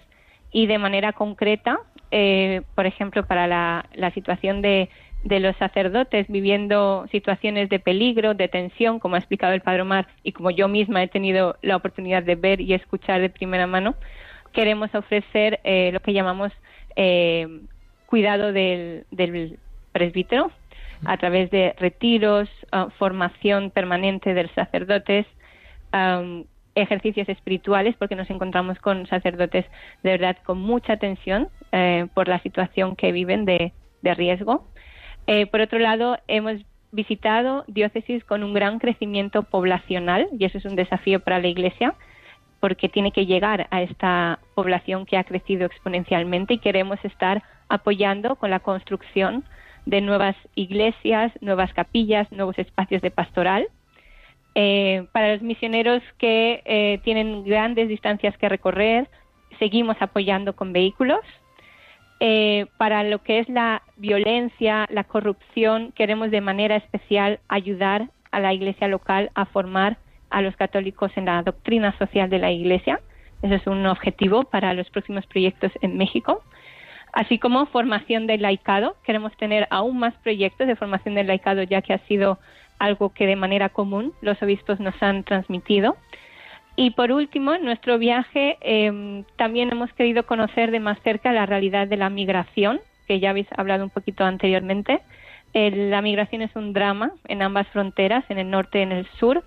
y 0.52 0.68
de 0.68 0.78
manera 0.78 1.14
concreta 1.14 1.80
eh, 2.12 2.62
por 2.76 2.86
ejemplo, 2.86 3.26
para 3.26 3.48
la, 3.48 4.12
situación 4.14 4.62
de, 4.62 4.90
los 5.24 5.56
sacerdotes 5.58 6.28
viviendo 6.28 7.06
situaciones 7.12 7.70
de 7.70 7.80
peligro, 7.80 8.34
de 8.34 8.48
tensión, 8.48 9.00
como 9.00 9.16
ha 9.16 9.20
explicado 9.20 9.54
el 9.54 9.62
Padre 9.62 9.84
Omar 9.84 10.08
y 10.24 10.32
como 10.32 10.50
yo 10.52 10.68
misma 10.68 11.04
he 11.04 11.08
tenido 11.08 11.58
la 11.62 11.76
oportunidad 11.76 12.24
de 12.24 12.36
ver 12.36 12.62
y 12.62 12.74
escuchar 12.74 13.22
de 13.22 13.30
primera 13.30 13.68
mano, 13.68 13.96
queremos 14.54 14.94
ofrecer 14.96 15.60
eh, 15.64 15.92
lo 15.94 16.00
que 16.00 16.14
llamamos 16.14 16.52
eh, 16.96 17.48
cuidado 18.08 18.52
del, 18.52 19.06
presbítero 19.92 20.52
a 21.06 21.18
través 21.18 21.50
de 21.52 21.76
retiros, 21.78 22.50
ah, 22.72 22.88
formación 22.98 23.72
permanente 23.72 24.34
de 24.34 24.44
los 24.44 24.52
sacerdotes, 24.52 25.26
ejercicios 26.76 27.28
espirituales 27.30 27.96
porque 27.98 28.16
nos 28.16 28.30
encontramos 28.30 28.78
con 28.80 29.08
sacerdotes 29.08 29.66
de 30.04 30.12
verdad 30.12 30.38
con 30.44 30.60
mucha 30.60 30.98
tensión 30.98 31.50
eh, 31.72 32.08
por 32.14 32.28
la 32.28 32.40
situación 32.42 32.96
que 32.96 33.12
viven 33.12 33.46
de, 33.46 33.74
riesgo. 34.02 34.68
Eh, 35.28 35.46
por 35.46 35.62
otro 35.62 35.78
lado, 35.78 36.18
hemos 36.28 36.62
visitado 36.92 37.64
diócesis 37.68 38.24
con 38.24 38.44
un 38.44 38.54
gran 38.54 38.80
crecimiento 38.80 39.44
poblacional 39.44 40.28
y 40.38 40.46
eso 40.46 40.58
es 40.58 40.66
un 40.66 40.76
desafío 40.76 41.20
para 41.20 41.40
la 41.40 41.48
Iglesia 41.48 41.94
porque 42.60 42.90
tiene 42.90 43.12
que 43.12 43.26
llegar 43.26 43.68
a 43.72 43.82
esta 43.82 44.40
población 44.56 45.06
que 45.06 45.18
ha 45.18 45.24
crecido 45.24 45.66
exponencialmente 45.66 46.56
y 46.56 46.60
queremos 46.60 46.98
estar 47.04 47.44
apoyando 47.70 48.36
con 48.36 48.50
la 48.50 48.60
construcción 48.60 49.46
de 49.86 50.02
nuevas 50.02 50.36
iglesias, 50.56 51.32
nuevas 51.42 51.74
capillas, 51.74 52.32
nuevos 52.32 52.58
espacios 52.58 53.02
de 53.02 53.12
pastoral 53.12 53.68
eh, 54.56 55.08
para 55.12 55.34
los 55.34 55.42
misioneros 55.42 56.02
que 56.18 56.62
eh, 56.66 57.00
tienen 57.04 57.44
grandes 57.44 57.88
distancias 57.88 58.38
que 58.38 58.50
recorrer, 58.50 59.08
seguimos 59.58 59.98
apoyando 60.00 60.56
con 60.56 60.74
vehículos. 60.74 61.22
Eh, 62.20 62.66
para 62.78 63.04
lo 63.04 63.24
que 63.24 63.40
es 63.40 63.48
la 63.48 63.82
violencia, 63.96 64.88
la 64.90 65.06
corrupción, 65.06 65.94
queremos 65.94 66.32
de 66.32 66.42
manera 66.42 66.76
especial 66.76 67.40
ayudar 67.48 68.10
a 68.32 68.40
la 68.40 68.54
iglesia 68.54 68.88
local 68.88 69.32
a 69.36 69.46
formar 69.46 69.98
a 70.30 70.42
los 70.42 70.56
católicos 70.56 71.12
en 71.16 71.26
la 71.26 71.42
doctrina 71.44 71.98
social 71.98 72.30
de 72.30 72.40
la 72.40 72.52
iglesia. 72.52 73.00
Ese 73.42 73.56
es 73.56 73.68
un 73.68 73.86
objetivo 73.86 74.44
para 74.44 74.74
los 74.74 74.90
próximos 74.90 75.26
proyectos 75.28 75.72
en 75.82 75.98
México. 75.98 76.44
Así 77.14 77.40
como 77.40 77.66
formación 77.68 78.28
del 78.28 78.42
laicado. 78.42 78.96
Queremos 79.04 79.36
tener 79.38 79.68
aún 79.72 79.98
más 79.98 80.14
proyectos 80.16 80.68
de 80.68 80.76
formación 80.76 81.16
del 81.16 81.28
laicado, 81.28 81.64
ya 81.64 81.82
que 81.82 81.94
ha 81.94 82.00
sido 82.00 82.38
algo 82.78 83.14
que 83.14 83.26
de 83.26 83.36
manera 83.36 83.70
común 83.70 84.14
los 84.22 84.42
obispos 84.42 84.80
nos 84.80 85.02
han 85.02 85.24
transmitido. 85.24 85.98
Y 86.82 86.92
por 86.92 87.12
último, 87.12 87.54
en 87.54 87.66
nuestro 87.66 87.98
viaje 87.98 88.58
em, 88.62 89.26
también 89.36 89.70
hemos 89.70 89.92
querido 89.92 90.26
conocer 90.26 90.72
de 90.72 90.80
más 90.80 90.98
cerca 91.02 91.34
la 91.34 91.46
realidad 91.46 91.90
de 91.90 91.98
la 91.98 92.10
migración, 92.10 92.80
que 93.06 93.20
ya 93.20 93.32
habéis 93.32 93.48
hablado 93.58 93.84
un 93.84 93.90
poquito 93.90 94.24
anteriormente. 94.24 95.02
la 95.54 96.02
migración 96.02 96.42
es 96.42 96.56
un 96.56 96.72
drama 96.72 97.12
en 97.28 97.42
ambas 97.42 97.68
fronteras, 97.68 98.24
en 98.30 98.38
el 98.38 98.50
norte 98.50 98.80
y 98.80 98.84
en 98.84 98.94
el 98.94 99.06
sur. 99.20 99.44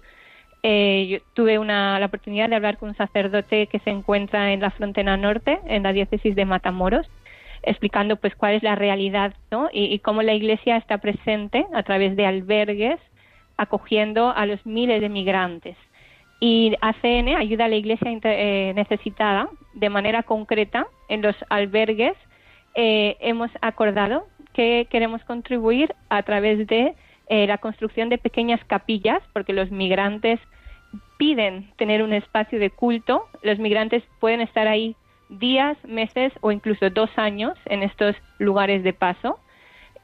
Eh, 0.62 1.22
tuve 1.32 1.58
una, 1.58 1.98
la 1.98 2.04
oportunidad 2.04 2.50
de 2.50 2.56
hablar 2.56 2.76
con 2.76 2.90
un 2.90 2.96
sacerdote 2.96 3.66
que 3.66 3.78
se 3.78 3.88
encuentra 3.88 4.52
en 4.52 4.60
la 4.60 4.70
frontera 4.70 5.16
norte, 5.16 5.58
en 5.64 5.84
la 5.84 5.94
diócesis 5.94 6.36
de 6.36 6.44
Matamoros, 6.44 7.06
explicando 7.62 8.16
pues 8.16 8.36
cuál 8.36 8.56
es 8.56 8.62
la 8.62 8.74
realidad 8.74 9.32
y 9.72 9.98
cómo 10.00 10.20
la 10.20 10.34
Iglesia 10.34 10.76
está 10.76 10.98
presente 10.98 11.64
a 11.72 11.82
través 11.82 12.14
de 12.14 12.26
albergues 12.26 13.00
acogiendo 13.56 14.32
a 14.36 14.44
los 14.44 14.66
miles 14.66 15.00
de 15.00 15.08
migrantes. 15.08 15.78
Y 16.44 16.74
ACN 16.80 17.36
ayuda 17.36 17.66
a 17.66 17.68
la 17.68 17.76
iglesia 17.76 18.10
eh, 18.24 18.72
necesitada 18.74 19.48
de 19.74 19.88
manera 19.88 20.24
concreta 20.24 20.88
en 21.08 21.22
los 21.22 21.36
albergues. 21.50 22.14
Eh, 22.74 23.16
hemos 23.20 23.48
acordado 23.60 24.26
que 24.52 24.88
queremos 24.90 25.22
contribuir 25.22 25.94
a 26.08 26.24
través 26.24 26.66
de 26.66 26.96
eh, 27.28 27.46
la 27.46 27.58
construcción 27.58 28.08
de 28.08 28.18
pequeñas 28.18 28.60
capillas, 28.64 29.22
porque 29.32 29.52
los 29.52 29.70
migrantes 29.70 30.40
piden 31.16 31.70
tener 31.76 32.02
un 32.02 32.12
espacio 32.12 32.58
de 32.58 32.70
culto. 32.70 33.24
Los 33.44 33.60
migrantes 33.60 34.02
pueden 34.18 34.40
estar 34.40 34.66
ahí 34.66 34.96
días, 35.28 35.76
meses 35.84 36.32
o 36.40 36.50
incluso 36.50 36.90
dos 36.90 37.10
años 37.18 37.56
en 37.66 37.84
estos 37.84 38.16
lugares 38.40 38.82
de 38.82 38.92
paso 38.92 39.38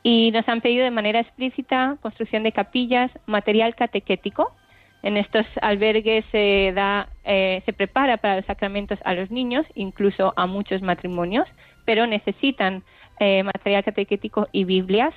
y 0.05 0.31
nos 0.31 0.49
han 0.49 0.61
pedido 0.61 0.85
de 0.85 0.93
manera 0.93 1.19
explícita 1.19 1.97
construcción 2.01 2.45
de 2.45 2.53
capillas, 2.53 3.11
material 3.27 3.75
catequético. 3.75 4.53
En 5.03 5.17
estos 5.17 5.47
albergues 5.63 6.25
se 6.33 6.73
da, 6.75 7.09
eh, 7.25 7.63
se 7.65 7.73
prepara 7.73 8.17
para 8.17 8.37
los 8.37 8.47
sacramentos 8.47 8.99
a 9.05 9.15
los 9.15 9.31
niños, 9.31 9.65
incluso 9.75 10.33
a 10.37 10.47
muchos 10.47 10.83
matrimonios, 10.83 11.47
pero 11.85 12.07
necesitan 12.07 12.83
eh, 13.21 13.43
material 13.43 13.85
catequético 13.85 14.49
y 14.53 14.65
Biblias. 14.65 15.15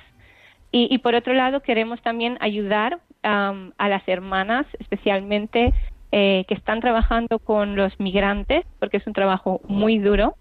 Y, 0.74 0.96
por 0.98 1.14
otro 1.14 1.34
lado, 1.34 1.60
queremos 1.60 2.00
también 2.00 2.38
ayudar 2.40 2.98
a 3.22 3.88
las 3.90 4.08
hermanas, 4.08 4.64
especialmente 4.80 5.74
eh, 6.12 6.46
que 6.48 6.54
están 6.54 6.80
trabajando 6.80 7.38
con 7.40 7.76
los 7.76 8.00
migrantes, 8.00 8.64
porque 8.78 8.96
es 8.96 9.06
un 9.06 9.12
trabajo 9.12 9.60
muy 9.68 9.98
duro, 9.98 10.34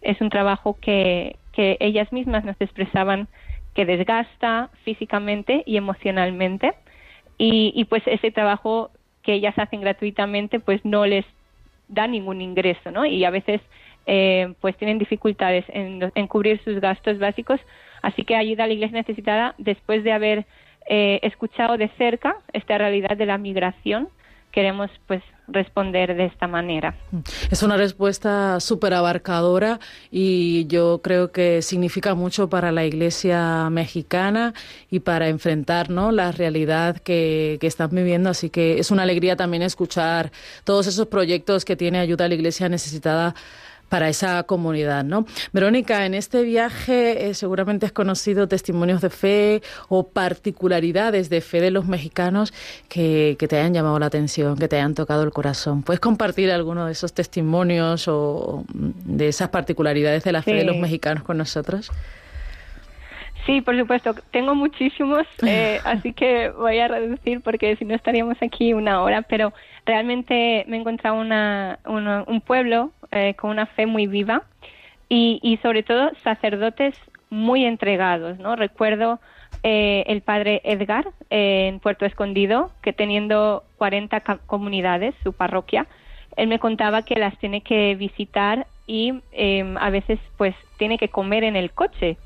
es 0.00 0.18
un 0.22 0.30
trabajo 0.30 0.78
que, 0.80 1.36
que 1.52 1.76
ellas 1.80 2.10
mismas 2.12 2.46
nos 2.46 2.58
expresaban 2.60 3.28
que 3.74 3.84
desgasta 3.84 4.70
físicamente 4.84 5.62
y 5.66 5.76
emocionalmente 5.76 6.72
y, 7.38 7.84
pues 7.86 8.02
ese 8.06 8.30
trabajo 8.30 8.90
que 9.22 9.34
ellas 9.34 9.58
hacen 9.58 9.80
gratuitamente 9.80 10.60
pues 10.60 10.84
no 10.84 11.06
les 11.06 11.24
da 11.88 12.06
ningún 12.06 12.40
ingreso, 12.40 12.90
¿no? 12.90 13.04
Y 13.04 13.24
a 13.24 13.30
veces 13.30 13.60
eh, 14.06 14.54
pues 14.60 14.76
tienen 14.76 14.98
dificultades 14.98 15.64
en, 15.68 16.12
en, 16.14 16.26
cubrir 16.26 16.62
sus 16.62 16.80
gastos 16.80 17.18
básicos, 17.18 17.60
así 18.02 18.24
que 18.24 18.36
ayuda 18.36 18.64
a 18.64 18.66
la 18.66 18.74
Iglesia 18.74 18.98
necesitada 18.98 19.54
después 19.58 20.04
de 20.04 20.12
haber 20.12 20.46
eh, 20.86 21.20
escuchado 21.22 21.76
de 21.76 21.88
cerca 21.96 22.36
esta 22.52 22.76
realidad 22.76 23.16
de 23.16 23.26
la 23.26 23.38
migración 23.38 24.08
queremos 24.54 24.90
pues 25.08 25.22
responder 25.48 26.16
de 26.16 26.26
esta 26.26 26.46
manera. 26.46 26.94
Es 27.50 27.62
una 27.62 27.76
respuesta 27.76 28.60
súper 28.60 28.94
abarcadora 28.94 29.78
y 30.10 30.66
yo 30.66 31.00
creo 31.02 31.32
que 31.32 31.62
significa 31.62 32.14
mucho 32.14 32.48
para 32.48 32.72
la 32.72 32.84
Iglesia 32.84 33.68
mexicana 33.70 34.54
y 34.90 35.00
para 35.00 35.28
enfrentar 35.28 35.90
¿no? 35.90 36.12
la 36.12 36.32
realidad 36.32 36.96
que, 36.98 37.58
que 37.60 37.66
están 37.66 37.90
viviendo. 37.90 38.30
Así 38.30 38.50
que 38.50 38.78
es 38.78 38.90
una 38.90 39.02
alegría 39.02 39.36
también 39.36 39.62
escuchar 39.62 40.32
todos 40.64 40.86
esos 40.86 41.06
proyectos 41.08 41.64
que 41.64 41.76
tiene 41.76 41.98
Ayuda 41.98 42.24
a 42.24 42.28
la 42.28 42.34
Iglesia 42.34 42.68
Necesitada 42.68 43.34
para 43.94 44.08
esa 44.08 44.42
comunidad, 44.42 45.04
¿no? 45.04 45.24
Verónica, 45.52 46.04
en 46.04 46.14
este 46.14 46.42
viaje 46.42 47.28
eh, 47.28 47.34
seguramente 47.34 47.86
has 47.86 47.92
conocido 47.92 48.48
testimonios 48.48 49.00
de 49.00 49.08
fe 49.08 49.62
o 49.88 50.08
particularidades 50.08 51.30
de 51.30 51.40
fe 51.40 51.60
de 51.60 51.70
los 51.70 51.86
mexicanos 51.86 52.52
que, 52.88 53.36
te 53.38 53.56
hayan 53.56 53.72
llamado 53.72 53.96
la 54.00 54.06
atención, 54.06 54.58
que 54.58 54.66
te 54.66 54.74
hayan 54.74 54.96
tocado 54.96 55.22
el 55.22 55.30
corazón. 55.30 55.84
¿Puedes 55.84 56.00
compartir 56.00 56.50
alguno 56.50 56.86
de 56.86 56.90
esos 56.90 57.14
testimonios 57.14 58.08
o 58.08 58.64
mm, 58.74 59.16
de 59.16 59.28
esas 59.28 59.50
particularidades 59.50 60.24
de 60.24 60.32
la 60.32 60.42
fe 60.42 60.54
de 60.54 60.64
los 60.64 60.76
mexicanos 60.76 61.22
con 61.22 61.38
nosotros? 61.38 61.92
Sí, 63.46 63.60
por 63.60 63.78
supuesto. 63.78 64.12
Tengo 64.32 64.56
muchísimos, 64.56 65.24
eh, 65.46 65.78
así 65.84 66.12
que 66.12 66.48
voy 66.50 66.80
a 66.80 66.88
reducir 66.88 67.42
porque 67.42 67.76
si 67.76 67.84
no 67.84 67.94
estaríamos 67.94 68.38
aquí 68.42 68.72
una 68.72 69.02
hora, 69.02 69.22
pero 69.22 69.52
realmente 69.86 70.64
me 70.68 70.76
he 70.76 70.80
encontrado 70.80 71.16
una, 71.16 71.78
un 71.84 72.40
pueblo 72.40 72.92
eh, 73.10 73.34
con 73.34 73.50
una 73.50 73.66
fe 73.66 73.86
muy 73.86 74.06
viva 74.06 74.42
y, 75.08 75.58
sobre 75.62 75.82
todo 75.84 76.10
sacerdotes 76.24 76.96
muy 77.30 77.64
entregados, 77.64 78.38
¿no? 78.38 78.56
Recuerdo 78.56 79.20
eh, 79.62 80.04
el 80.08 80.22
padre 80.22 80.60
Edgar 80.64 81.06
eh, 81.30 81.68
en 81.68 81.78
Puerto 81.78 82.04
Escondido, 82.04 82.70
que 82.82 82.92
teniendo 82.92 83.62
40 83.78 84.20
comunidades, 84.46 85.14
su 85.22 85.32
parroquia, 85.32 85.86
él 86.36 86.48
me 86.48 86.58
contaba 86.58 87.02
que 87.02 87.14
las 87.14 87.38
tiene 87.38 87.60
que 87.60 87.94
visitar 87.94 88.66
y 88.86 89.14
em, 89.32 89.78
a 89.78 89.90
veces 89.90 90.18
pues 90.36 90.54
tiene 90.78 90.98
que 90.98 91.08
comer 91.08 91.44
en 91.44 91.54
el 91.54 91.70
coche 91.70 92.16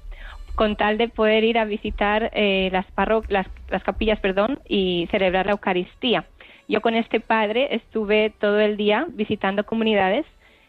con 0.54 0.74
tal 0.74 0.98
de 0.98 1.08
poder 1.08 1.44
ir 1.44 1.58
a 1.58 1.64
visitar 1.64 2.30
eh, 2.32 2.70
las, 2.72 2.86
las, 3.28 3.46
las 3.68 3.82
capillas 3.84 4.18
perdón, 4.18 4.58
y 4.68 5.06
celebrar 5.10 5.46
la 5.46 5.52
Eucaristía. 5.52 6.24
Yo 6.68 6.82
con 6.82 6.94
este 6.94 7.18
padre 7.18 7.74
estuve 7.74 8.30
todo 8.38 8.60
el 8.60 8.76
día 8.76 9.06
visitando 9.08 9.64
comunidades 9.64 10.26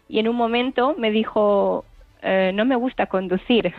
y 0.08 0.20
en 0.20 0.30
un 0.30 0.36
momento 0.36 0.96
me 0.98 1.12
dijo, 1.12 1.86
eh, 2.22 2.52
no 2.54 2.64
me 2.66 2.78
gusta 2.78 3.08
conducir. 3.08 3.74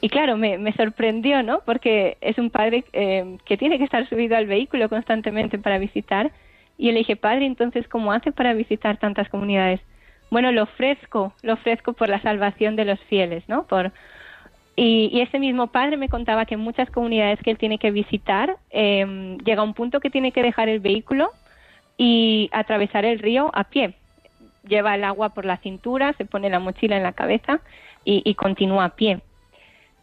Y 0.00 0.08
claro, 0.08 0.36
me, 0.36 0.72
sorprendió, 0.72 1.42
¿no? 1.42 1.60
Porque 1.64 2.16
es 2.20 2.38
un 2.38 2.50
padre 2.50 2.84
eh, 2.92 3.36
que 3.44 3.56
tiene 3.56 3.78
que 3.78 3.84
estar 3.84 4.08
subido 4.08 4.36
al 4.36 4.46
vehículo 4.46 4.88
constantemente 4.88 5.58
para 5.58 5.78
visitar. 5.78 6.32
Y 6.76 6.86
yo 6.86 6.92
le 6.92 6.98
dije, 6.98 7.16
padre, 7.16 7.46
entonces, 7.46 7.86
¿cómo 7.86 8.12
hace 8.12 8.32
para 8.32 8.54
visitar 8.54 8.96
tantas 8.96 9.28
comunidades? 9.28 9.80
Bueno, 10.30 10.52
lo 10.52 10.62
ofrezco, 10.64 11.34
lo 11.42 11.54
ofrezco 11.54 11.92
por 11.92 12.08
la 12.08 12.22
salvación 12.22 12.76
de 12.76 12.86
los 12.86 13.00
fieles, 13.00 13.44
¿no? 13.48 13.66
Por, 13.66 13.92
y, 14.82 15.20
ese 15.20 15.38
mismo 15.38 15.66
padre 15.66 15.98
me 15.98 16.08
contaba 16.08 16.46
que 16.46 16.54
en 16.54 16.60
muchas 16.60 16.90
comunidades 16.90 17.38
que 17.40 17.50
él 17.50 17.58
tiene 17.58 17.76
que 17.76 17.90
visitar, 17.90 18.56
eh, 18.70 19.36
llega 19.44 19.62
un 19.62 19.74
punto 19.74 20.00
que 20.00 20.08
tiene 20.08 20.32
que 20.32 20.42
dejar 20.42 20.70
el 20.70 20.80
vehículo 20.80 21.32
y 21.98 22.48
atravesar 22.50 23.04
el 23.04 23.18
río 23.18 23.50
a 23.52 23.64
pie. 23.64 23.94
Lleva 24.66 24.94
el 24.94 25.04
agua 25.04 25.30
por 25.34 25.44
la 25.44 25.58
cintura, 25.58 26.14
se 26.14 26.24
pone 26.24 26.48
la 26.48 26.60
mochila 26.60 26.96
en 26.96 27.02
la 27.02 27.12
cabeza 27.12 27.60
y, 28.04 28.34
continúa 28.36 28.86
a 28.86 28.96
pie. 28.96 29.20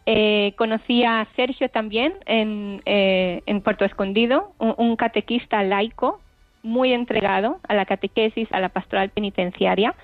Eh, 0.06 0.54
conocí 0.56 1.02
a 1.02 1.26
Sergio 1.34 1.68
también 1.70 2.14
en, 2.26 2.80
eh, 2.86 3.42
en 3.46 3.60
Puerto 3.62 3.84
Escondido, 3.84 4.52
un, 4.58 4.74
un, 4.78 4.94
catequista 4.94 5.60
laico 5.64 6.20
muy 6.62 6.92
entregado 6.92 7.58
a 7.66 7.74
la 7.74 7.84
catequesis, 7.84 8.46
a 8.52 8.60
la 8.60 8.68
pastoral 8.68 9.10
penitenciaria, 9.10 9.96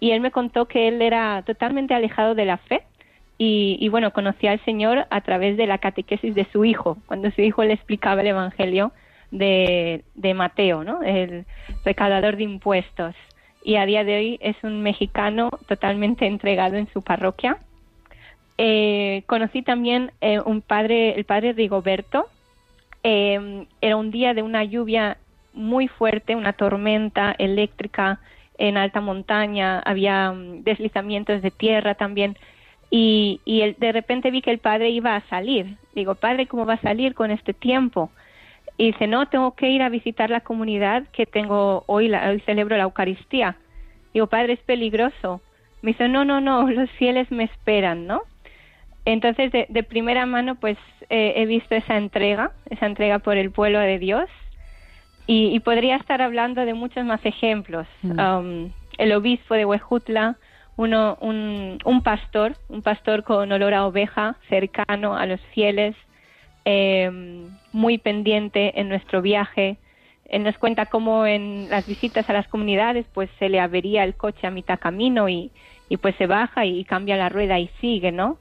y 0.00 0.12
él 0.12 0.20
me 0.20 0.30
contó 0.30 0.66
que 0.66 0.88
él 0.88 1.02
era 1.02 1.42
totalmente 1.42 1.92
alejado 1.92 2.34
de 2.34 2.46
la 2.46 2.56
fe 2.56 2.82
y, 3.44 3.88
bueno, 3.88 4.12
conocí 4.12 4.46
al 4.46 4.64
Señor 4.64 5.06
a 5.10 5.20
través 5.22 5.56
de 5.56 5.66
la 5.66 5.78
catequesis 5.78 6.34
de 6.34 6.46
su 6.52 6.64
hijo, 6.64 6.98
cuando 7.06 7.30
su 7.32 7.40
hijo 7.40 7.64
le 7.64 7.72
explicaba 7.72 8.20
el 8.20 8.28
Evangelio 8.28 8.92
de, 9.32 10.04
Mateo, 10.34 10.84
¿no? 10.84 11.02
el 11.02 11.44
recaudador 11.84 12.36
de 12.36 12.44
impuestos. 12.44 13.16
Y 13.64 13.76
a 13.76 13.86
día 13.86 14.04
de 14.04 14.16
hoy 14.16 14.38
es 14.40 14.56
un 14.62 14.82
mexicano 14.82 15.50
totalmente 15.66 16.26
entregado 16.26 16.76
en 16.76 16.88
su 16.92 17.02
parroquia. 17.02 17.58
Eh, 18.58 19.22
conocí 19.26 19.62
también 19.62 20.12
eh, 20.20 20.38
un 20.44 20.60
padre, 20.60 21.14
el 21.14 21.24
padre 21.24 21.52
Rigoberto. 21.52 22.26
Eh, 23.02 23.66
era 23.80 23.96
un 23.96 24.10
día 24.10 24.34
de 24.34 24.42
una 24.42 24.62
lluvia 24.62 25.16
muy 25.52 25.88
fuerte, 25.88 26.36
una 26.36 26.52
tormenta 26.52 27.34
eléctrica 27.38 28.20
en 28.58 28.76
alta 28.76 29.00
montaña, 29.00 29.80
había 29.80 30.30
mm, 30.30 30.62
deslizamientos 30.62 31.42
de 31.42 31.50
tierra 31.50 31.94
también 31.94 32.36
y, 32.94 33.40
y 33.46 33.72
de 33.72 33.90
repente 33.90 34.30
vi 34.30 34.42
que 34.42 34.50
el 34.50 34.58
padre 34.58 34.90
iba 34.90 35.16
a 35.16 35.26
salir. 35.28 35.78
Digo, 35.94 36.14
padre, 36.14 36.46
¿cómo 36.46 36.66
va 36.66 36.74
a 36.74 36.80
salir 36.82 37.14
con 37.14 37.30
este 37.30 37.54
tiempo? 37.54 38.10
Y 38.76 38.92
dice, 38.92 39.06
no, 39.06 39.26
tengo 39.28 39.54
que 39.54 39.70
ir 39.70 39.80
a 39.80 39.88
visitar 39.88 40.28
la 40.28 40.40
comunidad 40.40 41.04
que 41.10 41.24
tengo 41.24 41.84
hoy, 41.86 42.08
la, 42.08 42.28
hoy 42.28 42.40
celebro 42.40 42.76
la 42.76 42.82
Eucaristía. 42.82 43.56
Digo, 44.12 44.26
padre, 44.26 44.52
es 44.52 44.60
peligroso. 44.60 45.40
Me 45.80 45.92
dice, 45.92 46.06
no, 46.06 46.26
no, 46.26 46.42
no, 46.42 46.68
los 46.70 46.90
fieles 46.90 47.30
me 47.32 47.44
esperan, 47.44 48.06
¿no? 48.06 48.24
Entonces, 49.06 49.50
de, 49.50 49.82
primera 49.84 50.26
mano, 50.26 50.56
pues 50.56 50.76
eh, 51.08 51.32
he 51.36 51.46
visto 51.46 51.74
esa 51.74 51.96
entrega, 51.96 52.52
esa 52.68 52.84
entrega 52.84 53.20
por 53.20 53.38
el 53.38 53.50
pueblo 53.52 53.78
de 53.78 53.98
Dios. 53.98 54.28
Y, 55.26 55.58
podría 55.60 55.96
estar 55.96 56.20
hablando 56.20 56.66
de 56.66 56.74
muchos 56.74 57.06
más 57.06 57.24
ejemplos. 57.24 57.86
Mm. 58.02 58.20
Um, 58.20 58.72
el 58.98 59.12
obispo 59.14 59.54
de 59.54 59.64
Huejutla, 59.64 60.36
uno, 60.76 61.18
un, 61.20 61.78
un, 61.84 62.02
pastor, 62.02 62.56
un 62.68 62.82
pastor 62.82 63.24
con 63.24 63.52
olor 63.52 63.74
a 63.74 63.86
oveja, 63.86 64.36
cercano 64.48 65.16
a 65.16 65.26
los 65.26 65.40
fieles, 65.52 65.94
eh, 66.64 67.10
muy 67.72 67.98
pendiente 67.98 68.80
en 68.80 68.88
nuestro 68.88 69.22
viaje. 69.22 69.76
Él 70.26 70.44
nos 70.44 70.56
cuenta 70.58 70.86
cómo 70.86 71.26
en 71.26 71.68
las 71.68 71.86
visitas 71.86 72.28
a 72.30 72.32
las 72.32 72.48
comunidades 72.48 73.06
pues 73.12 73.28
se 73.38 73.48
le 73.48 73.60
avería 73.60 74.04
el 74.04 74.14
coche 74.14 74.46
a 74.46 74.50
mitad 74.50 74.78
camino 74.78 75.28
y, 75.28 75.50
y 75.88 75.98
pues 75.98 76.14
se 76.16 76.26
baja 76.26 76.64
y 76.64 76.84
cambia 76.84 77.16
la 77.16 77.28
rueda 77.28 77.58
y 77.58 77.68
sigue, 77.80 78.12
¿no? 78.12 78.38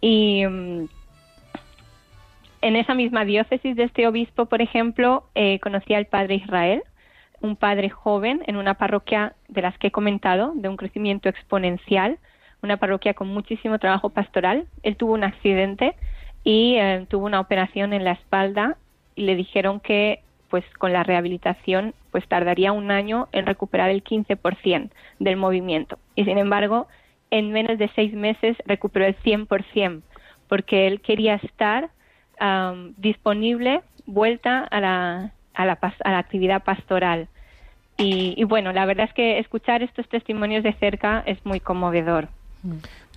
Y 0.00 0.46
mm, 0.46 0.86
en 2.62 2.76
esa 2.76 2.94
misma 2.94 3.24
diócesis 3.24 3.76
de 3.76 3.84
este 3.84 4.06
obispo, 4.06 4.46
por 4.46 4.62
ejemplo, 4.62 5.24
eh, 5.34 5.58
conocí 5.60 5.94
al 5.94 6.06
padre 6.06 6.36
Israel, 6.36 6.82
un 7.40 7.56
padre 7.56 7.90
joven 7.90 8.42
en 8.46 8.56
una 8.56 8.74
parroquia 8.74 9.34
de 9.48 9.62
las 9.62 9.76
que 9.78 9.88
he 9.88 9.90
comentado, 9.90 10.52
de 10.54 10.68
un 10.68 10.76
crecimiento 10.76 11.28
exponencial, 11.28 12.18
una 12.62 12.76
parroquia 12.76 13.14
con 13.14 13.28
muchísimo 13.28 13.78
trabajo 13.78 14.10
pastoral. 14.10 14.66
Él 14.82 14.96
tuvo 14.96 15.14
un 15.14 15.24
accidente 15.24 15.94
y 16.44 16.76
eh, 16.76 17.06
tuvo 17.08 17.26
una 17.26 17.40
operación 17.40 17.92
en 17.92 18.04
la 18.04 18.12
espalda 18.12 18.76
y 19.14 19.22
le 19.22 19.36
dijeron 19.36 19.80
que 19.80 20.20
pues 20.48 20.64
con 20.78 20.92
la 20.92 21.02
rehabilitación 21.02 21.92
pues 22.10 22.26
tardaría 22.28 22.72
un 22.72 22.90
año 22.90 23.28
en 23.32 23.46
recuperar 23.46 23.90
el 23.90 24.04
15% 24.04 24.90
del 25.18 25.36
movimiento. 25.36 25.98
Y 26.14 26.24
sin 26.24 26.38
embargo, 26.38 26.86
en 27.30 27.52
menos 27.52 27.78
de 27.78 27.90
seis 27.94 28.12
meses 28.14 28.56
recuperó 28.64 29.06
el 29.06 29.16
100% 29.18 30.02
porque 30.48 30.86
él 30.86 31.00
quería 31.00 31.34
estar 31.36 31.90
disponible, 32.98 33.80
vuelta 34.04 34.60
a 34.60 34.80
la, 34.80 35.32
a 35.56 35.64
la, 35.64 35.78
a 36.04 36.10
la 36.12 36.18
actividad 36.18 36.62
pastoral. 36.62 37.28
Y, 37.98 38.44
bueno, 38.44 38.72
la 38.72 38.84
verdad 38.84 39.06
es 39.08 39.14
que 39.14 39.38
escuchar 39.38 39.82
estos 39.82 40.06
testimonios 40.08 40.62
de 40.62 40.74
cerca 40.74 41.22
es 41.26 41.38
muy 41.44 41.60
conmovedor. 41.60 42.28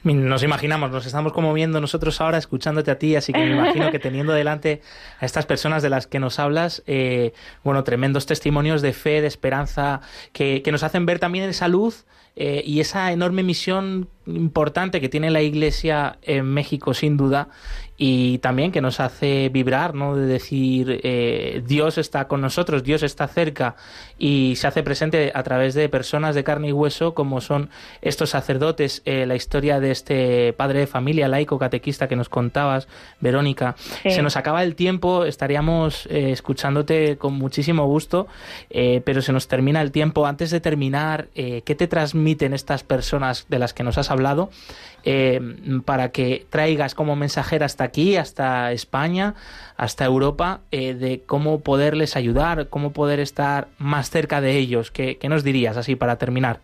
Nos 0.04 0.44
imaginamos, 0.44 0.90
nos 0.90 1.06
estamos 1.06 1.34
conmoviendo 1.34 1.82
nosotros 1.82 2.22
ahora 2.22 2.38
escuchándote 2.38 2.90
a 2.90 2.98
ti, 2.98 3.18
así 3.18 3.34
que 3.34 3.40
me 3.40 3.52
imagino 3.52 3.92
que 3.92 4.00
teniendo 4.00 4.32
delante 4.32 4.82
a 5.20 5.26
estas 5.26 5.46
personas 5.46 5.84
de 5.84 5.90
las 5.90 6.08
que 6.08 6.20
nos 6.20 6.40
hablas, 6.40 6.82
eh, 6.88 7.34
bueno, 7.66 7.84
tremendos 7.84 8.26
testimonios 8.26 8.82
de 8.82 8.94
fe, 8.94 9.20
de 9.20 9.28
esperanza, 9.28 10.00
que, 10.32 10.62
que 10.62 10.72
nos 10.72 10.84
hacen 10.84 11.06
ver 11.06 11.20
también 11.20 11.50
esa 11.50 11.68
luz 11.68 12.06
eh, 12.36 12.64
y 12.66 12.80
esa 12.80 13.12
enorme 13.12 13.44
misión 13.44 14.08
importante 14.26 15.02
que 15.02 15.10
tiene 15.10 15.32
la 15.32 15.42
Iglesia 15.42 16.20
en 16.22 16.46
México, 16.46 16.94
sin 16.94 17.18
duda, 17.18 17.50
y 17.98 18.38
también 18.38 18.72
que 18.72 18.80
nos 18.80 19.00
hace 19.00 19.50
vibrar, 19.50 19.96
¿no? 19.96 20.16
De 20.16 20.26
decir, 20.26 21.02
eh, 21.04 21.64
Dios 21.66 21.98
está 21.98 22.28
con 22.28 22.40
nosotros, 22.40 22.84
Dios 22.84 23.02
está 23.02 23.28
cerca 23.28 23.76
y 24.20 24.54
se 24.56 24.68
hace 24.68 24.84
presente 24.84 25.32
a 25.34 25.44
través 25.44 25.74
de 25.74 25.90
personas 25.90 26.36
de 26.36 26.44
carne 26.44 26.70
y 26.70 26.72
hueso, 26.72 27.14
como 27.16 27.42
son 27.42 27.72
estos 28.02 28.30
sacerdotes. 28.30 29.02
Eh, 29.04 29.26
la 29.26 29.36
historia 29.36 29.80
de 29.80 29.92
este 29.92 30.54
padre 30.54 30.82
de 30.82 30.88
familia, 30.88 31.28
laico, 31.28 31.58
catequista 31.58 32.08
que 32.08 32.16
nos 32.16 32.30
contabas, 32.30 32.88
Verónica. 33.20 33.76
Se 34.04 34.22
nos 34.22 34.38
acaba 34.38 34.64
el 34.64 34.76
tiempo, 34.76 35.26
estaríamos 35.26 36.06
escuchándote 36.10 37.18
con 37.18 37.34
muchísimo 37.34 37.86
gusto, 37.88 38.28
pero 38.70 39.22
se 39.22 39.34
nos 39.34 39.48
termina 39.48 39.82
el 39.82 39.92
tiempo. 39.92 40.28
Antes 40.28 40.52
de 40.52 40.62
terminar, 40.62 41.28
¿qué 41.34 41.76
te 41.76 41.88
transmite? 41.88 42.19
Estas 42.28 42.84
personas 42.84 43.48
de 43.50 43.60
las 43.60 43.74
que 43.74 43.84
nos 43.84 43.98
has 43.98 44.12
hablado 44.12 44.50
eh, 45.04 45.40
para 45.86 46.12
que 46.12 46.46
traigas 46.50 46.96
como 46.96 47.16
mensajera 47.16 47.66
hasta 47.66 47.84
aquí, 47.84 48.18
hasta 48.18 48.72
España, 48.72 49.36
hasta 49.78 50.06
Europa, 50.06 50.62
eh, 50.72 50.94
de 50.94 51.22
cómo 51.26 51.62
poderles 51.62 52.16
ayudar, 52.16 52.70
cómo 52.70 52.92
poder 52.92 53.20
estar 53.20 53.68
más 53.78 54.10
cerca 54.10 54.42
de 54.42 54.58
ellos? 54.58 54.92
¿Qué, 54.92 55.18
nos 55.30 55.44
dirías 55.44 55.78
así 55.78 55.96
para 55.96 56.18
terminar? 56.18 56.60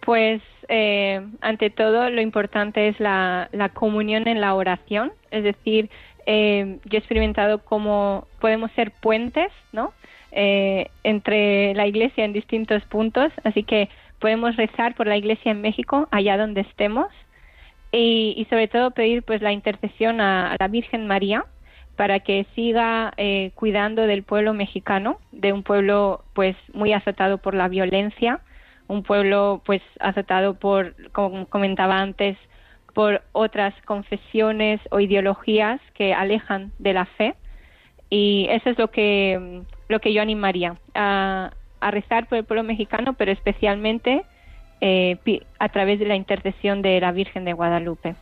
Pues 0.00 0.42
eh, 0.68 1.26
ante 1.40 1.70
todo 1.70 2.10
lo 2.10 2.20
importante 2.20 2.88
es 2.88 3.00
la, 3.00 3.48
la, 3.52 3.68
comunión 3.70 4.28
en 4.28 4.40
la 4.40 4.54
oración, 4.54 5.12
es 5.30 5.44
decir, 5.44 5.90
yo 6.26 6.32
he 6.32 6.96
experimentado 6.96 7.58
cómo 7.58 8.26
podemos 8.40 8.70
ser 8.72 8.92
puentes, 8.92 9.52
¿no? 9.72 9.92
Eh, 10.36 10.90
entre 11.04 11.74
la 11.74 11.86
iglesia 11.86 12.24
en 12.24 12.32
distintos 12.32 12.82
puntos, 12.86 13.32
así 13.44 13.62
que 13.62 13.88
podemos 14.18 14.56
rezar 14.56 14.96
por 14.96 15.06
la 15.06 15.16
iglesia 15.16 15.52
en 15.52 15.60
México, 15.60 16.08
allá 16.10 16.36
donde 16.36 16.62
estemos, 16.62 17.06
y, 17.92 18.44
sobre 18.50 18.66
todo 18.66 18.90
pedir 18.90 19.22
pues 19.22 19.40
la 19.42 19.52
intercesión 19.52 20.20
a, 20.20 20.56
la 20.58 20.66
Virgen 20.66 21.06
María 21.06 21.44
para 21.94 22.18
que 22.18 22.46
siga 22.56 23.12
eh, 23.16 23.52
cuidando 23.54 24.08
del 24.08 24.24
pueblo 24.24 24.54
mexicano, 24.54 25.20
de 25.30 25.52
un 25.52 25.62
pueblo 25.62 26.24
pues 26.32 26.56
muy 26.72 26.92
azotado 26.92 27.38
por 27.38 27.54
la 27.54 27.68
violencia, 27.68 28.40
un 28.88 29.04
pueblo 29.04 29.62
pues 29.64 29.82
azotado 30.00 30.54
por, 30.54 30.96
como 31.12 31.46
comentaba 31.46 32.00
antes, 32.00 32.36
por 32.92 33.22
otras 33.30 33.72
confesiones 33.84 34.80
o 34.90 34.98
ideologías 34.98 35.80
que 35.94 36.12
alejan 36.12 36.72
de 36.80 36.92
la 36.92 37.04
fe. 37.04 37.36
Y 38.10 38.46
eso 38.50 38.70
es 38.70 38.78
lo 38.78 38.88
que 38.88 39.62
lo 39.88 40.00
que 40.00 40.12
yo 40.12 40.22
animaría 40.22 40.76
a, 40.94 41.50
rezar 41.80 42.26
por 42.26 42.38
el 42.38 42.44
pueblo 42.44 42.62
mexicano, 42.62 43.12
pero 43.12 43.30
especialmente 43.30 44.24
eh, 44.80 45.18
a 45.58 45.68
través 45.68 45.98
de 45.98 46.06
la 46.06 46.16
intercesión 46.16 46.80
de 46.80 46.98
la 46.98 47.12
Virgen 47.12 47.44
de 47.44 47.52
Guadalupe. 47.52 48.14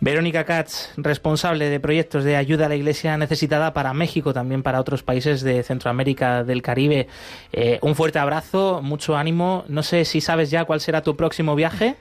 Verónica 0.00 0.44
Katz, 0.44 0.94
responsable 0.96 1.68
de 1.68 1.80
proyectos 1.80 2.22
de 2.22 2.36
ayuda 2.36 2.66
a 2.66 2.68
la 2.68 2.76
Iglesia 2.76 3.18
necesitada 3.18 3.74
para 3.74 3.92
México, 3.92 4.32
también 4.32 4.62
para 4.62 4.80
otros 4.80 5.02
países 5.02 5.42
de 5.42 5.64
Centroamérica, 5.64 6.44
del 6.44 6.62
Caribe. 6.62 7.08
Eh, 7.52 7.78
un 7.82 7.96
fuerte 7.96 8.20
abrazo, 8.20 8.80
mucho 8.80 9.16
ánimo. 9.16 9.64
No 9.68 9.82
sé 9.82 10.04
si 10.04 10.20
sabes 10.20 10.50
ya 10.50 10.64
cuál 10.64 10.80
será 10.80 11.02
tu 11.02 11.16
próximo 11.16 11.56
viaje. 11.56 11.96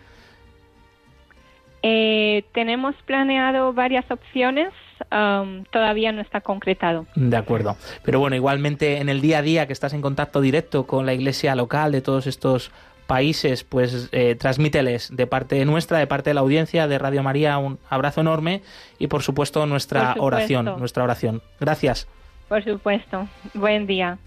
Eh, 1.82 2.44
tenemos 2.54 2.96
planeado 3.06 3.74
varias 3.74 4.10
opciones, 4.12 4.70
um, 5.12 5.64
todavía 5.66 6.12
no 6.12 6.22
está 6.22 6.42
concretado. 6.42 7.06
De 7.16 7.38
acuerdo. 7.38 7.78
Pero 8.04 8.20
bueno, 8.20 8.36
igualmente 8.36 8.98
en 8.98 9.10
el 9.10 9.22
día 9.22 9.40
a 9.40 9.42
día 9.42 9.68
que 9.68 9.74
estás 9.74 9.94
en 9.94 10.02
contacto 10.02 10.42
directo 10.42 10.86
con 10.86 11.06
la 11.06 11.14
iglesia 11.14 11.56
local 11.56 11.92
de 11.92 12.02
todos 12.02 12.28
estos 12.28 12.72
países, 13.08 13.64
pues 13.64 14.10
eh, 14.12 14.36
transmíteles 14.36 15.16
de 15.16 15.26
parte 15.26 15.64
nuestra, 15.66 15.98
de 15.98 16.08
parte 16.08 16.30
de 16.30 16.34
la 16.36 16.42
audiencia 16.42 16.88
de 16.88 17.00
Radio 17.00 17.24
María, 17.24 17.58
un 17.58 17.80
abrazo 17.90 18.22
enorme 18.22 18.62
y 19.00 19.08
por 19.08 19.24
supuesto 19.24 19.66
nuestra 19.66 20.16
oración, 20.20 20.66
nuestra 20.78 21.04
oración. 21.04 21.42
Gracias. 21.60 22.08
Por 22.48 22.64
supuesto. 22.64 23.28
Buen 23.54 23.88
día. 23.88 24.18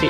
Sí. 0.00 0.08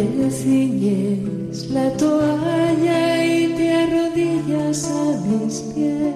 'Es 0.00 1.70
la 1.70 1.90
toalla 1.96 3.26
y 3.26 3.48
te 3.48 3.72
arrodillas 3.72 4.88
a 4.90 5.20
mis 5.26 5.60
pies. 5.74 6.14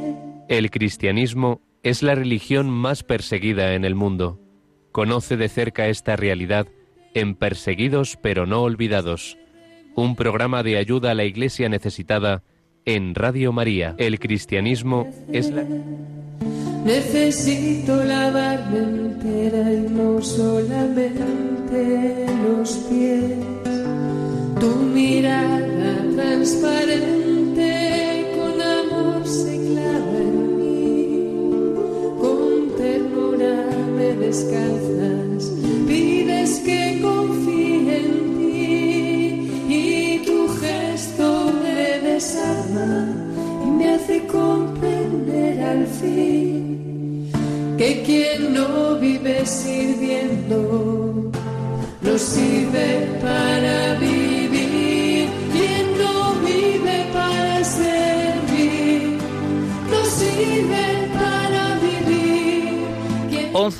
El 0.48 0.70
cristianismo 0.70 1.60
es 1.82 2.04
la 2.04 2.14
religión 2.14 2.70
más 2.70 3.02
perseguida 3.02 3.74
en 3.74 3.84
el 3.84 3.96
mundo. 3.96 4.38
Conoce 4.92 5.36
de 5.36 5.48
cerca 5.48 5.88
esta 5.88 6.14
realidad 6.14 6.68
en 7.14 7.34
Perseguidos 7.34 8.16
pero 8.22 8.46
no 8.46 8.62
olvidados, 8.62 9.36
un 9.96 10.14
programa 10.14 10.62
de 10.62 10.76
ayuda 10.76 11.10
a 11.10 11.14
la 11.14 11.24
iglesia 11.24 11.68
necesitada 11.68 12.44
en 12.84 13.16
Radio 13.16 13.52
María. 13.52 13.96
El 13.98 14.20
cristianismo 14.20 15.10
es 15.32 15.50
la... 15.50 15.64
Necesito 16.84 18.04
lavarme 18.04 18.78
entera 18.78 19.72
y 19.72 19.86
no 19.90 20.20
solamente 20.20 22.26
los 22.44 22.76
pies 22.88 23.61
tu 24.62 24.70
mirada 24.76 25.92
transparente 26.14 27.70
con 28.36 28.54
amor 28.62 29.26
se 29.26 29.54
clava 29.66 30.18
en 30.28 30.36
mí, 30.58 31.02
con 32.20 32.70
ternura 32.76 33.56
me 33.96 34.08
descalzas, 34.24 35.42
pides 35.88 36.60
que 36.60 37.00
confíe 37.02 37.31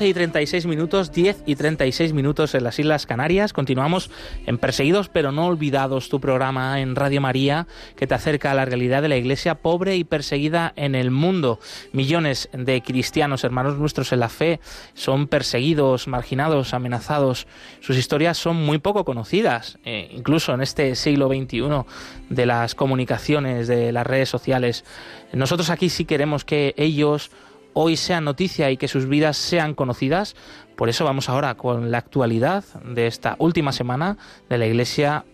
11 0.03 0.09
y 0.09 0.15
36 0.15 0.67
minutos, 0.67 1.13
10 1.13 1.45
y 1.47 1.55
36 1.55 2.13
minutos 2.13 2.57
en 2.57 2.65
las 2.65 2.77
Islas 2.81 3.07
Canarias. 3.07 3.53
Continuamos 3.53 4.11
en 4.47 4.59
Perseguidos 4.59 5.09
pero 5.09 5.31
no 5.31 5.47
olvidados, 5.47 6.09
tu 6.09 6.19
programa 6.19 6.81
en 6.81 6.97
Radio 6.97 7.21
María 7.21 7.69
que 7.95 8.09
te 8.09 8.15
acerca 8.15 8.51
a 8.51 8.55
la 8.55 8.65
realidad 8.65 9.01
de 9.01 9.09
la 9.09 9.17
iglesia 9.17 9.55
pobre 9.55 9.95
y 9.95 10.03
perseguida 10.03 10.73
en 10.75 10.97
el 10.97 11.13
mundo. 11.13 11.61
Millones 11.93 12.49
de 12.53 12.83
cristianos, 12.83 13.45
hermanos 13.45 13.79
nuestros 13.79 14.13
en 14.13 14.19
la 14.19 14.29
fe, 14.29 14.59
son 14.95 15.29
perseguidos, 15.29 16.09
marginados, 16.09 16.75
amenazados. 16.75 17.47
Sus 17.79 17.97
historias 17.97 18.37
son 18.37 18.57
muy 18.57 18.79
poco 18.79 19.05
conocidas, 19.05 19.79
eh, 19.85 20.11
incluso 20.13 20.53
en 20.53 20.63
este 20.63 20.97
siglo 20.97 21.29
XXI 21.29 21.85
de 22.29 22.47
las 22.47 22.75
comunicaciones, 22.75 23.69
de 23.69 23.93
las 23.93 24.05
redes 24.05 24.29
sociales. 24.29 24.85
Nosotros 25.33 25.71
aquí 25.71 25.91
sí 25.91 26.07
queremos 26.07 26.45
que 26.45 26.75
ellos 26.77 27.31
hoy 27.75 27.97
sean 27.97 28.25
noticia 28.25 28.71
y 28.71 28.77
que 28.77 28.89
sus 28.89 29.09
vidas 29.09 29.37
sean 29.37 29.75
conocidas. 29.75 30.35
Por 30.77 30.89
eso 30.89 31.05
vamos 31.05 31.29
ahora 31.29 31.55
con 31.57 31.91
la 31.91 31.99
actualidad 31.99 32.65
de 32.85 33.07
esta 33.07 33.37
última 33.39 33.73
semana 33.73 34.17
de 34.49 34.59
la 34.59 34.67
Iglesia 34.67 35.25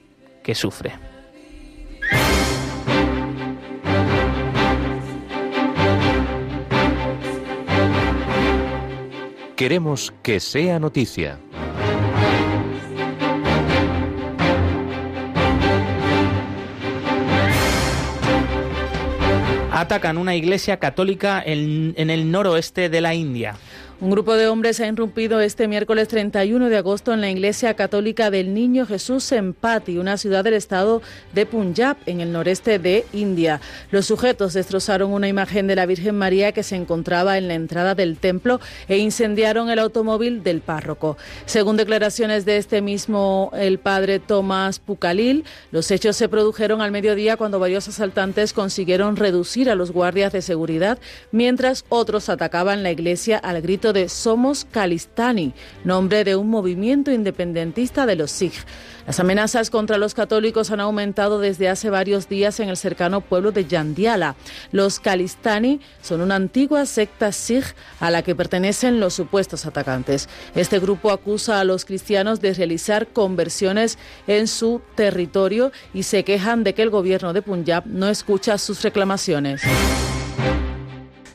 que 0.42 0.54
sufre. 0.54 0.92
Queremos 9.56 10.14
que 10.22 10.38
sea 10.38 10.78
noticia. 10.78 11.40
Atacan 19.80 20.18
una 20.18 20.34
iglesia 20.34 20.78
católica 20.78 21.42
en, 21.44 21.94
el 21.96 22.30
noroeste 22.30 22.88
de 22.88 23.00
la 23.00 23.14
India. 23.14 23.56
Un 24.00 24.12
grupo 24.12 24.34
de 24.34 24.46
hombres 24.46 24.78
ha 24.78 24.86
irrumpido 24.86 25.40
este 25.40 25.66
miércoles 25.66 26.06
31 26.06 26.68
de 26.68 26.76
agosto 26.76 27.12
en 27.12 27.20
la 27.20 27.30
iglesia 27.30 27.74
católica 27.74 28.30
del 28.30 28.54
Niño 28.54 28.86
Jesús 28.86 29.32
en 29.32 29.54
Pati, 29.54 29.98
una 29.98 30.16
ciudad 30.18 30.44
del 30.44 30.54
estado 30.54 31.02
de 31.32 31.46
Punjab, 31.46 31.96
en 32.06 32.20
el 32.20 32.30
noreste 32.30 32.78
de 32.78 33.04
India. 33.12 33.60
Los 33.90 34.06
sujetos 34.06 34.52
destrozaron 34.52 35.12
una 35.12 35.26
imagen 35.26 35.66
de 35.66 35.74
la 35.74 35.84
Virgen 35.84 36.14
María 36.14 36.52
que 36.52 36.62
se 36.62 36.76
encontraba 36.76 37.38
en 37.38 37.48
la 37.48 37.54
entrada 37.54 37.96
del 37.96 38.18
templo 38.18 38.60
e 38.86 38.98
incendiaron 38.98 39.68
el 39.68 39.80
automóvil 39.80 40.44
del 40.44 40.60
párroco. 40.60 41.16
Según 41.44 41.76
declaraciones 41.76 42.44
de 42.44 42.58
este 42.58 42.80
mismo, 42.80 43.50
el 43.52 43.80
padre 43.80 44.20
Tomás 44.20 44.78
Pucalil, 44.78 45.42
los 45.72 45.90
hechos 45.90 46.16
se 46.16 46.28
produjeron 46.28 46.82
al 46.82 46.92
mediodía 46.92 47.36
cuando 47.36 47.58
varios 47.58 47.88
asaltantes 47.88 48.52
consiguieron 48.52 49.16
reducir 49.16 49.68
a 49.68 49.74
los 49.74 49.90
guardias 49.90 50.32
de 50.32 50.40
seguridad, 50.40 51.00
mientras 51.32 51.84
otros 51.88 52.28
atacaban 52.28 52.84
la 52.84 52.92
iglesia 52.92 53.38
al 53.38 53.60
grito 53.60 53.87
de 53.92 54.08
Somos 54.08 54.64
Kalistani, 54.64 55.54
nombre 55.84 56.24
de 56.24 56.36
un 56.36 56.48
movimiento 56.48 57.10
independentista 57.10 58.06
de 58.06 58.16
los 58.16 58.30
Sikh. 58.30 58.54
Las 59.06 59.20
amenazas 59.20 59.70
contra 59.70 59.96
los 59.96 60.12
católicos 60.12 60.70
han 60.70 60.80
aumentado 60.80 61.40
desde 61.40 61.68
hace 61.68 61.88
varios 61.88 62.28
días 62.28 62.60
en 62.60 62.68
el 62.68 62.76
cercano 62.76 63.22
pueblo 63.22 63.52
de 63.52 63.64
Yandiala. 63.64 64.36
Los 64.70 65.00
Kalistani 65.00 65.80
son 66.02 66.20
una 66.20 66.34
antigua 66.34 66.84
secta 66.84 67.32
Sikh 67.32 67.74
a 68.00 68.10
la 68.10 68.22
que 68.22 68.34
pertenecen 68.34 69.00
los 69.00 69.14
supuestos 69.14 69.64
atacantes. 69.64 70.28
Este 70.54 70.78
grupo 70.78 71.10
acusa 71.10 71.60
a 71.60 71.64
los 71.64 71.84
cristianos 71.84 72.40
de 72.40 72.52
realizar 72.52 73.08
conversiones 73.08 73.98
en 74.26 74.46
su 74.46 74.82
territorio 74.94 75.72
y 75.94 76.02
se 76.02 76.24
quejan 76.24 76.62
de 76.62 76.74
que 76.74 76.82
el 76.82 76.90
gobierno 76.90 77.32
de 77.32 77.42
Punjab 77.42 77.86
no 77.86 78.08
escucha 78.08 78.58
sus 78.58 78.82
reclamaciones. 78.82 79.62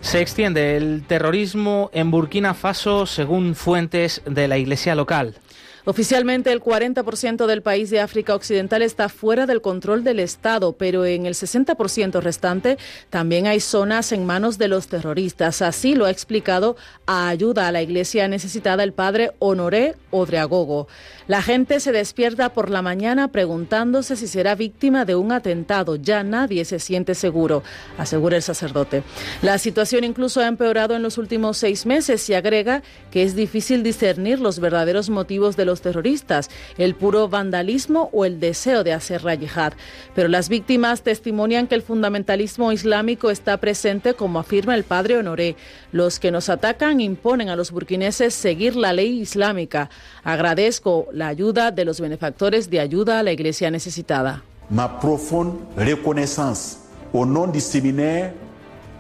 Se 0.04 0.22
extiende 0.22 0.78
el 0.78 1.06
terrorismo 1.08 1.90
en 1.92 2.12
Burkina 2.12 2.54
Faso 2.54 3.08
según 3.08 3.56
fuentes 3.56 4.22
de 4.26 4.48
la 4.48 4.60
iglesia 4.60 4.94
local. 4.94 5.40
Oficialmente 5.86 6.50
el 6.54 6.62
40% 6.62 7.46
del 7.46 7.62
país 7.62 7.90
de 7.90 8.00
África 8.00 8.36
Occidental 8.36 8.82
está 8.82 9.10
fuera 9.10 9.46
del 9.46 9.62
control 9.62 10.06
del 10.06 10.20
Estado, 10.20 10.72
pero 10.72 11.06
en 11.06 11.26
el 11.26 11.34
60% 11.34 12.22
restante 12.22 12.78
también 13.10 13.48
hay 13.48 13.60
zonas 13.60 14.14
en 14.14 14.26
manos 14.26 14.58
de 14.58 14.70
los 14.70 14.88
terroristas. 14.88 15.62
Así 15.62 15.94
lo 15.94 16.06
ha 16.06 16.12
explicado 16.12 16.78
a 17.06 17.28
ayuda 17.28 17.68
a 17.68 17.74
la 17.74 17.82
iglesia 17.82 18.30
necesitada 18.30 18.82
el 18.84 18.94
padre 18.94 19.32
Honoré 19.40 19.96
Odreagogo. 20.10 20.88
La 21.28 21.42
gente 21.42 21.82
se 21.82 21.92
despierta 21.92 22.54
por 22.54 22.70
la 22.70 22.82
mañana 22.82 23.30
preguntándose 23.30 24.16
si 24.16 24.28
será 24.28 24.56
víctima 24.56 25.04
de 25.04 25.16
un 25.16 25.34
atentado. 25.34 25.98
Ya 25.98 26.24
nadie 26.24 26.64
se 26.64 26.80
siente 26.80 27.14
seguro, 27.14 27.62
asegura 27.98 28.38
el 28.38 28.44
sacerdote. 28.44 29.04
La 29.42 29.58
situación 29.58 30.06
incluso 30.06 30.40
ha 30.40 30.48
empeorado 30.48 30.96
en 30.96 31.04
los 31.04 31.18
últimos 31.18 31.58
seis 31.58 31.86
meses 31.86 32.30
y 32.30 32.34
agrega 32.34 32.84
que 33.12 33.24
es 33.24 33.36
difícil 33.36 33.84
discernir 33.84 34.40
los 34.40 34.60
verdaderos 34.60 35.10
motivos 35.10 35.58
de 35.58 35.66
los 35.66 35.73
terroristas, 35.82 36.50
el 36.78 36.96
puro 36.96 37.30
vandalismo 37.30 38.10
o 38.14 38.26
el 38.26 38.40
deseo 38.40 38.84
de 38.84 38.94
hacer 38.94 39.24
la 39.24 39.36
yihad. 39.36 39.74
Pero 40.16 40.28
las 40.28 40.50
víctimas 40.50 41.02
testimonian 41.02 41.68
que 41.68 41.76
el 41.76 41.82
fundamentalismo 41.82 42.72
islámico 42.72 43.30
está 43.30 43.58
presente, 43.58 44.14
como 44.14 44.40
afirma 44.40 44.76
el 44.76 44.84
padre 44.84 45.18
Honoré. 45.18 45.56
Los 45.92 46.20
que 46.20 46.32
nos 46.32 46.50
atacan 46.50 47.02
imponen 47.02 47.50
a 47.50 47.56
los 47.56 47.72
burkineses 47.72 48.34
seguir 48.34 48.76
la 48.76 48.94
ley 48.94 49.22
islámica. 49.22 49.90
Agradezco 50.24 51.08
la 51.12 51.28
ayuda 51.28 51.72
de 51.72 51.86
los 51.86 52.00
benefactores 52.00 52.70
de 52.70 52.80
ayuda 52.80 53.20
a 53.20 53.24
la 53.24 53.32
iglesia 53.32 53.72
necesitada. 53.72 54.44
Ma 54.70 55.00
profonde 55.00 55.60
reconnaissance 55.76 56.78
au 57.14 57.26
nom 57.26 57.48
du 57.48 57.60
séminaire, 57.60 58.34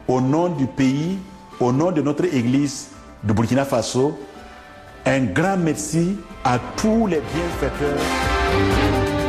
au 0.07 0.21
nom 0.21 0.49
du 0.49 0.67
pays, 0.67 1.17
au 1.59 1.71
nom 1.71 1.91
de 1.91 2.01
notre 2.01 2.26
Église 2.26 2.89
de 3.24 3.34
Burkina 3.34 3.65
Faso, 3.65 4.17
un 5.05 5.33
grand 5.33 5.57
merci 5.57 6.17
à 6.43 6.59
tous 6.77 7.07
les 7.07 7.21
bienfaiteurs. 7.33 7.99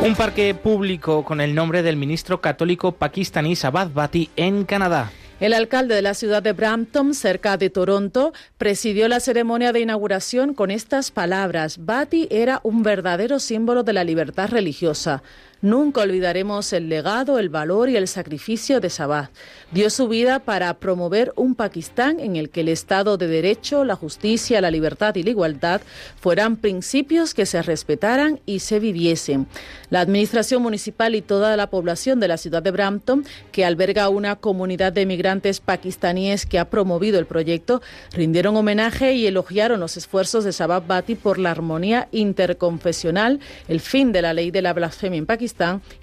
Un 0.03 0.13
parque 0.13 0.53
público 0.53 1.23
con 1.23 1.41
el 1.41 1.55
nombre 1.55 1.81
del 1.81 1.97
ministro 1.97 2.39
católico 2.39 2.91
pakistaní 2.91 3.55
Sabad 3.55 3.89
Bati 3.89 4.29
en 4.35 4.65
Canadá. 4.65 5.11
El 5.41 5.53
alcalde 5.53 5.95
de 5.95 6.01
la 6.01 6.13
ciudad 6.13 6.41
de 6.41 6.53
Brampton, 6.53 7.13
cerca 7.13 7.57
de 7.57 7.69
Toronto, 7.69 8.31
presidió 8.57 9.09
la 9.09 9.19
ceremonia 9.19 9.73
de 9.73 9.81
inauguración 9.81 10.53
con 10.53 10.71
estas 10.71 11.11
palabras. 11.11 11.85
Bati 11.85 12.29
era 12.31 12.61
un 12.63 12.83
verdadero 12.83 13.39
símbolo 13.39 13.83
de 13.83 13.91
la 13.91 14.05
libertad 14.05 14.49
religiosa. 14.49 15.23
Nunca 15.61 16.01
olvidaremos 16.01 16.73
el 16.73 16.89
legado, 16.89 17.39
el 17.39 17.49
valor 17.49 17.89
y 17.89 17.95
el 17.95 18.07
sacrificio 18.07 18.81
de 18.81 18.89
Sabah. 18.89 19.31
Dio 19.71 19.89
su 19.89 20.07
vida 20.09 20.39
para 20.39 20.73
promover 20.75 21.31
un 21.37 21.55
Pakistán 21.55 22.19
en 22.19 22.35
el 22.35 22.49
que 22.49 22.61
el 22.61 22.69
Estado 22.69 23.17
de 23.17 23.27
Derecho, 23.27 23.85
la 23.85 23.95
justicia, 23.95 24.59
la 24.59 24.69
libertad 24.69 25.15
y 25.15 25.23
la 25.23 25.29
igualdad 25.29 25.81
fueran 26.19 26.57
principios 26.57 27.33
que 27.33 27.45
se 27.45 27.61
respetaran 27.61 28.41
y 28.45 28.59
se 28.59 28.79
viviesen. 28.79 29.47
La 29.89 30.01
Administración 30.01 30.61
Municipal 30.61 31.15
y 31.15 31.21
toda 31.21 31.55
la 31.55 31.69
población 31.69 32.19
de 32.19 32.27
la 32.27 32.37
ciudad 32.37 32.61
de 32.61 32.71
Brampton, 32.71 33.25
que 33.51 33.65
alberga 33.65 34.09
una 34.09 34.35
comunidad 34.35 34.91
de 34.91 35.05
migrantes 35.05 35.61
pakistaníes 35.61 36.45
que 36.45 36.59
ha 36.59 36.69
promovido 36.69 37.17
el 37.17 37.25
proyecto, 37.25 37.81
rindieron 38.11 38.57
homenaje 38.57 39.13
y 39.13 39.25
elogiaron 39.25 39.79
los 39.79 39.95
esfuerzos 39.95 40.43
de 40.43 40.51
Sabah 40.51 40.81
Bati 40.81 41.15
por 41.15 41.39
la 41.39 41.51
armonía 41.51 42.09
interconfesional, 42.11 43.39
el 43.69 43.79
fin 43.79 44.11
de 44.11 44.21
la 44.21 44.33
ley 44.33 44.51
de 44.51 44.61
la 44.61 44.73
blasfemia 44.73 45.17
en 45.17 45.25
Pakistán 45.25 45.44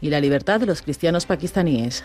y 0.00 0.10
la 0.10 0.20
libertad 0.20 0.60
de 0.60 0.66
los 0.66 0.82
cristianos 0.82 1.26
pakistaníes. 1.26 2.04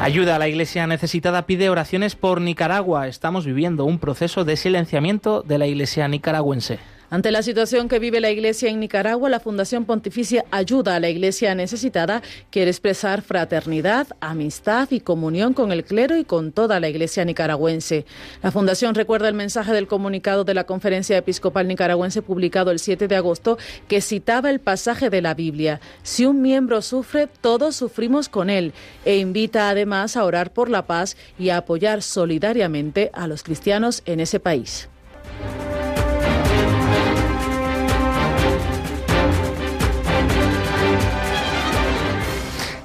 Ayuda 0.00 0.36
a 0.36 0.38
la 0.38 0.48
iglesia 0.48 0.86
necesitada 0.86 1.46
pide 1.46 1.70
oraciones 1.70 2.14
por 2.14 2.40
Nicaragua. 2.40 3.08
Estamos 3.08 3.44
viviendo 3.44 3.84
un 3.84 3.98
proceso 3.98 4.44
de 4.44 4.56
silenciamiento 4.56 5.42
de 5.42 5.58
la 5.58 5.66
iglesia 5.66 6.06
nicaragüense. 6.06 6.78
Ante 7.10 7.30
la 7.30 7.42
situación 7.42 7.88
que 7.88 7.98
vive 7.98 8.20
la 8.20 8.30
Iglesia 8.30 8.68
en 8.68 8.80
Nicaragua, 8.80 9.30
la 9.30 9.40
Fundación 9.40 9.86
Pontificia 9.86 10.44
Ayuda 10.50 10.96
a 10.96 11.00
la 11.00 11.08
Iglesia 11.08 11.54
Necesitada 11.54 12.20
quiere 12.50 12.70
expresar 12.70 13.22
fraternidad, 13.22 14.08
amistad 14.20 14.90
y 14.90 15.00
comunión 15.00 15.54
con 15.54 15.72
el 15.72 15.84
clero 15.84 16.18
y 16.18 16.24
con 16.24 16.52
toda 16.52 16.80
la 16.80 16.88
Iglesia 16.90 17.24
nicaragüense. 17.24 18.04
La 18.42 18.50
Fundación 18.50 18.94
recuerda 18.94 19.28
el 19.28 19.34
mensaje 19.34 19.72
del 19.72 19.86
comunicado 19.86 20.44
de 20.44 20.52
la 20.52 20.64
Conferencia 20.64 21.16
Episcopal 21.16 21.66
Nicaragüense 21.66 22.20
publicado 22.20 22.70
el 22.70 22.78
7 22.78 23.08
de 23.08 23.16
agosto 23.16 23.56
que 23.88 24.02
citaba 24.02 24.50
el 24.50 24.60
pasaje 24.60 25.08
de 25.08 25.22
la 25.22 25.32
Biblia. 25.32 25.80
Si 26.02 26.26
un 26.26 26.42
miembro 26.42 26.82
sufre, 26.82 27.26
todos 27.26 27.74
sufrimos 27.74 28.28
con 28.28 28.50
él 28.50 28.74
e 29.06 29.16
invita 29.16 29.70
además 29.70 30.14
a 30.14 30.24
orar 30.24 30.52
por 30.52 30.68
la 30.68 30.86
paz 30.86 31.16
y 31.38 31.48
a 31.48 31.56
apoyar 31.56 32.02
solidariamente 32.02 33.10
a 33.14 33.26
los 33.26 33.42
cristianos 33.42 34.02
en 34.04 34.20
ese 34.20 34.40
país. 34.40 34.90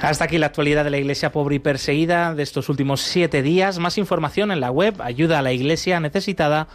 Hasta 0.03 0.25
aquí 0.25 0.37
la 0.37 0.47
actualidad 0.47 0.83
de 0.83 0.89
la 0.89 0.97
Iglesia 0.97 1.31
pobre 1.31 1.55
y 1.55 1.59
perseguida 1.59 2.35
de 2.35 2.43
estos 2.43 2.67
últimos 2.67 2.99
siete 2.99 3.41
días. 3.41 3.79
Más 3.79 3.97
información 3.97 4.51
en 4.51 4.59
la 4.59 4.69
web 4.69 5.01
ayuda 5.01 5.39
a 5.39 5.41
la 5.41 5.53
iglesia 5.53 6.01
necesitada.org. 6.01 6.67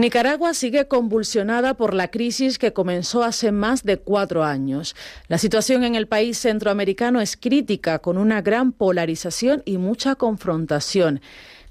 Nicaragua 0.00 0.54
sigue 0.54 0.88
convulsionada 0.88 1.74
por 1.74 1.92
la 1.92 2.08
crisis 2.08 2.58
que 2.58 2.72
comenzó 2.72 3.22
hace 3.22 3.52
más 3.52 3.82
de 3.82 3.98
cuatro 3.98 4.44
años. 4.44 4.96
La 5.28 5.36
situación 5.36 5.84
en 5.84 5.94
el 5.94 6.08
país 6.08 6.38
centroamericano 6.38 7.20
es 7.20 7.36
crítica, 7.36 7.98
con 7.98 8.16
una 8.16 8.40
gran 8.40 8.72
polarización 8.72 9.62
y 9.66 9.76
mucha 9.76 10.14
confrontación. 10.14 11.20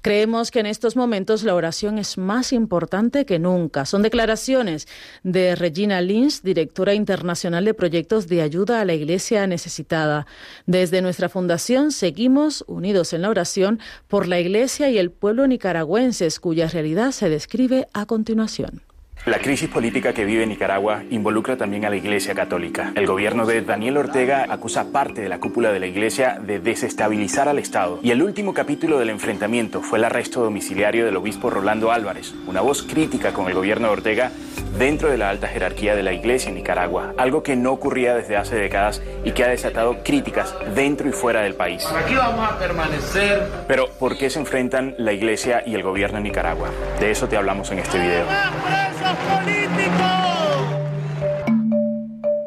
Creemos 0.02 0.50
que 0.50 0.60
en 0.60 0.66
estos 0.66 0.96
momentos 0.96 1.42
la 1.42 1.54
oración 1.54 1.98
es 1.98 2.16
más 2.16 2.52
importante 2.52 3.26
que 3.26 3.38
nunca. 3.38 3.84
Son 3.84 4.02
declaraciones 4.02 4.88
de 5.22 5.54
Regina 5.54 6.00
Lynch, 6.00 6.42
directora 6.42 6.94
internacional 6.94 7.64
de 7.64 7.74
proyectos 7.74 8.26
de 8.26 8.40
ayuda 8.40 8.80
a 8.80 8.84
la 8.84 8.94
Iglesia 8.94 9.46
necesitada. 9.46 10.26
Desde 10.66 11.02
nuestra 11.02 11.28
fundación 11.28 11.92
seguimos 11.92 12.64
unidos 12.66 13.12
en 13.12 13.22
la 13.22 13.28
oración 13.30 13.80
por 14.08 14.26
la 14.26 14.40
Iglesia 14.40 14.88
y 14.88 14.98
el 14.98 15.10
pueblo 15.10 15.46
nicaragüenses, 15.46 16.40
cuya 16.40 16.68
realidad 16.68 17.12
se 17.12 17.28
describe 17.28 17.86
a 17.92 18.06
continuación. 18.06 18.82
La 19.26 19.38
crisis 19.38 19.68
política 19.68 20.14
que 20.14 20.24
vive 20.24 20.46
Nicaragua 20.46 21.02
involucra 21.10 21.58
también 21.58 21.84
a 21.84 21.90
la 21.90 21.96
Iglesia 21.96 22.34
Católica. 22.34 22.92
El 22.94 23.06
gobierno 23.06 23.44
de 23.44 23.60
Daniel 23.60 23.98
Ortega 23.98 24.46
acusa 24.48 24.92
parte 24.92 25.20
de 25.20 25.28
la 25.28 25.38
cúpula 25.38 25.72
de 25.72 25.78
la 25.78 25.86
Iglesia 25.86 26.38
de 26.40 26.58
desestabilizar 26.58 27.46
al 27.46 27.58
Estado. 27.58 28.00
Y 28.02 28.12
el 28.12 28.22
último 28.22 28.54
capítulo 28.54 28.98
del 28.98 29.10
enfrentamiento 29.10 29.82
fue 29.82 29.98
el 29.98 30.04
arresto 30.04 30.42
domiciliario 30.42 31.04
del 31.04 31.18
obispo 31.18 31.50
Rolando 31.50 31.92
Álvarez, 31.92 32.32
una 32.46 32.62
voz 32.62 32.82
crítica 32.82 33.34
con 33.34 33.46
el 33.46 33.54
gobierno 33.54 33.88
de 33.88 33.92
Ortega 33.92 34.32
dentro 34.78 35.10
de 35.10 35.18
la 35.18 35.28
alta 35.28 35.48
jerarquía 35.48 35.94
de 35.94 36.02
la 36.02 36.14
Iglesia 36.14 36.48
en 36.48 36.54
Nicaragua, 36.54 37.12
algo 37.18 37.42
que 37.42 37.56
no 37.56 37.72
ocurría 37.72 38.14
desde 38.14 38.38
hace 38.38 38.56
décadas 38.56 39.02
y 39.22 39.32
que 39.32 39.44
ha 39.44 39.48
desatado 39.48 40.02
críticas 40.02 40.54
dentro 40.74 41.08
y 41.08 41.12
fuera 41.12 41.42
del 41.42 41.54
país. 41.54 41.86
Aquí 41.86 42.14
vamos 42.14 42.50
a 42.50 42.58
permanecer. 42.58 43.46
Pero, 43.68 43.90
¿por 43.98 44.16
qué 44.16 44.30
se 44.30 44.38
enfrentan 44.38 44.94
la 44.96 45.12
Iglesia 45.12 45.62
y 45.66 45.74
el 45.74 45.82
gobierno 45.82 46.16
en 46.18 46.24
Nicaragua? 46.24 46.70
De 46.98 47.10
eso 47.10 47.28
te 47.28 47.36
hablamos 47.36 47.70
en 47.70 47.80
este 47.80 47.98
video 47.98 48.24
los 49.10 49.18
políticos. 49.18 50.19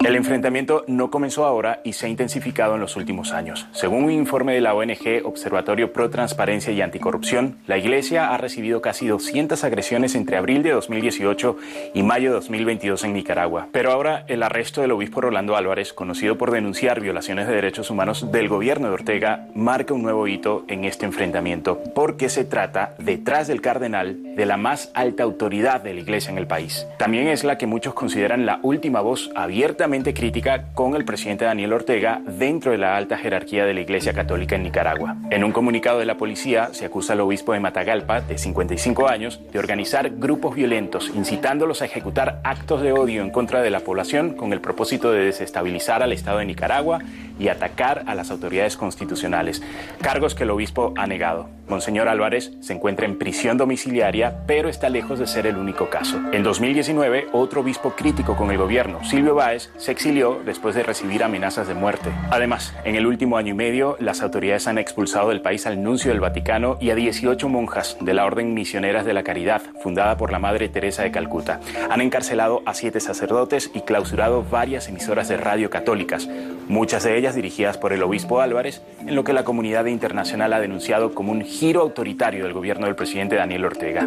El 0.06 0.18
enfrentamiento 0.18 0.84
no 0.88 1.10
comenzó 1.10 1.46
ahora 1.46 1.80
y 1.86 1.94
se 1.94 2.08
ha 2.08 2.10
intensificado 2.10 2.76
en 2.76 2.82
los 2.82 2.98
últimos 2.98 3.32
años. 3.32 3.68
Según 3.72 4.04
un 4.04 4.12
informe 4.12 4.54
de 4.54 4.60
la 4.60 4.74
ONG 4.74 5.24
Observatorio 5.24 5.94
Pro 5.94 6.10
Transparencia 6.10 6.74
y 6.74 6.82
Anticorrupción, 6.82 7.60
la 7.68 7.78
Iglesia 7.78 8.34
ha 8.34 8.38
recibido 8.38 8.82
casi 8.82 9.08
200 9.08 9.64
agresiones 9.64 10.16
entre 10.16 10.36
abril 10.36 10.62
de 10.62 10.72
2018 10.72 11.56
y 11.94 12.04
mayo 12.04 12.32
de 12.32 12.36
2022 12.36 13.06
en 13.06 13.14
Nicaragua. 13.14 13.70
Pero 13.72 13.94
ahora 13.94 14.26
el 14.28 14.44
arresto 14.44 14.82
del 14.82 14.92
obispo 14.92 15.22
Rolando 15.22 15.56
Álvarez, 15.56 15.94
conocido 15.94 16.38
por 16.38 16.52
denunciar 16.52 17.00
violaciones 17.00 17.48
de 17.48 17.56
derechos 17.56 17.90
humanos 17.90 18.30
del 18.30 18.50
gobierno 18.50 18.90
de 18.90 18.96
Ortega, 18.96 19.48
marca 19.56 19.94
un 19.94 20.04
nuevo 20.04 20.28
hito 20.28 20.66
en 20.68 20.84
este 20.84 21.06
enfrentamiento, 21.06 21.82
porque 21.96 22.28
se 22.28 22.44
trata, 22.44 22.96
detrás 23.00 23.48
del 23.48 23.62
cardenal, 23.62 24.36
de 24.36 24.46
la 24.46 24.58
más 24.58 24.92
alta 24.96 25.24
autoridad 25.24 25.82
de 25.82 25.94
la 25.94 26.02
Iglesia 26.02 26.30
en 26.30 26.40
el 26.40 26.48
país. 26.48 26.86
También 27.00 27.28
es 27.28 27.46
la 27.46 27.58
que 27.58 27.68
muchos 27.68 27.94
consideran 27.94 28.46
la 28.46 28.60
última 28.64 29.00
voz 29.00 29.32
abiertamente 29.34 29.93
crítica 30.02 30.70
con 30.74 30.96
el 30.96 31.06
presidente 31.06 31.46
Daniel 31.46 31.72
Ortega 31.72 32.20
dentro 32.26 32.72
de 32.72 32.80
la 32.80 32.98
alta 32.98 33.16
jerarquía 33.16 33.64
de 33.64 33.76
la 33.76 33.82
Iglesia 33.82 34.12
Católica 34.12 34.56
en 34.56 34.64
Nicaragua. 34.64 35.18
En 35.30 35.44
un 35.44 35.52
comunicado 35.52 36.00
de 36.00 36.06
la 36.06 36.18
policía 36.18 36.70
se 36.72 36.86
acusa 36.86 37.14
al 37.14 37.22
obispo 37.22 37.54
de 37.54 37.60
Matagalpa, 37.60 38.22
de 38.22 38.40
55 38.40 39.08
años, 39.08 39.40
de 39.52 39.60
organizar 39.60 40.10
grupos 40.10 40.56
violentos, 40.56 41.12
incitándolos 41.14 41.84
a 41.84 41.86
ejecutar 41.86 42.42
actos 42.44 42.82
de 42.82 42.92
odio 42.92 43.22
en 43.22 43.30
contra 43.30 43.62
de 43.62 43.70
la 43.70 43.82
población 43.82 44.34
con 44.34 44.52
el 44.52 44.62
propósito 44.62 45.12
de 45.12 45.26
desestabilizar 45.26 46.02
al 46.02 46.12
Estado 46.12 46.40
de 46.40 46.46
Nicaragua 46.46 47.00
y 47.40 47.48
atacar 47.48 48.04
a 48.08 48.16
las 48.16 48.32
autoridades 48.32 48.78
constitucionales, 48.78 49.62
cargos 50.02 50.36
que 50.36 50.44
el 50.44 50.52
obispo 50.52 50.94
ha 50.98 51.08
negado. 51.08 51.50
Monseñor 51.68 52.10
Álvarez 52.10 52.52
se 52.60 52.74
encuentra 52.74 53.06
en 53.06 53.18
prisión 53.18 53.58
domiciliaria, 53.58 54.44
pero 54.46 54.68
está 54.68 54.90
lejos 54.90 55.18
de 55.18 55.28
ser 55.28 55.48
el 55.48 55.56
único 55.56 55.90
caso. 55.90 56.20
En 56.34 56.44
2019, 56.44 57.28
otro 57.32 57.62
obispo 57.62 57.92
crítico 57.92 58.36
con 58.36 58.52
el 58.52 58.58
gobierno, 58.58 59.04
Silvio 59.06 59.36
Báez, 59.36 59.72
se 59.78 59.92
exilió 59.92 60.42
después 60.46 60.76
de 60.76 60.84
recibir 60.84 61.24
amenazas 61.24 61.68
de 61.68 61.74
muerte. 61.74 62.10
Además, 62.30 62.74
en 62.84 62.96
el 62.96 63.08
último 63.08 63.38
año 63.38 63.52
y 63.52 63.58
medio, 63.58 63.96
las 64.00 64.22
autoridades 64.22 64.68
han 64.68 64.78
expulsado 64.78 65.30
del 65.30 65.42
país 65.42 65.66
al 65.66 65.82
nuncio 65.82 66.12
del 66.12 66.20
Vaticano 66.20 66.78
y 66.82 66.90
a 66.90 66.96
18 66.96 67.48
monjas 67.48 67.98
de 68.02 68.14
la 68.14 68.26
Orden 68.26 68.54
Misioneras 68.54 69.06
de 69.06 69.14
la 69.14 69.24
Caridad, 69.24 69.62
fundada 69.82 70.18
por 70.18 70.32
la 70.32 70.40
Madre 70.40 70.68
Teresa 70.68 71.04
de 71.04 71.12
Calcuta. 71.12 71.62
Han 71.90 72.02
encarcelado 72.02 72.62
a 72.66 72.74
siete 72.74 73.00
sacerdotes 73.00 73.72
y 73.74 73.82
clausurado 73.82 74.44
varias 74.44 74.90
emisoras 74.90 75.30
de 75.30 75.38
radio 75.38 75.70
católicas, 75.70 76.28
muchas 76.68 77.04
de 77.04 77.18
ellas 77.18 77.23
dirigidas 77.32 77.78
por 77.78 77.94
el 77.94 78.04
obispo 78.04 78.42
Álvarez, 78.42 78.82
en 79.00 79.16
lo 79.16 79.24
que 79.24 79.32
la 79.32 79.46
comunidad 79.46 79.86
internacional 79.86 80.52
ha 80.52 80.60
denunciado 80.60 81.14
como 81.14 81.32
un 81.32 81.42
giro 81.42 81.82
autoritario 81.82 82.44
del 82.44 82.54
gobierno 82.54 82.86
del 82.86 82.96
presidente 82.96 83.38
Daniel 83.38 83.66
Ortega. 83.66 84.06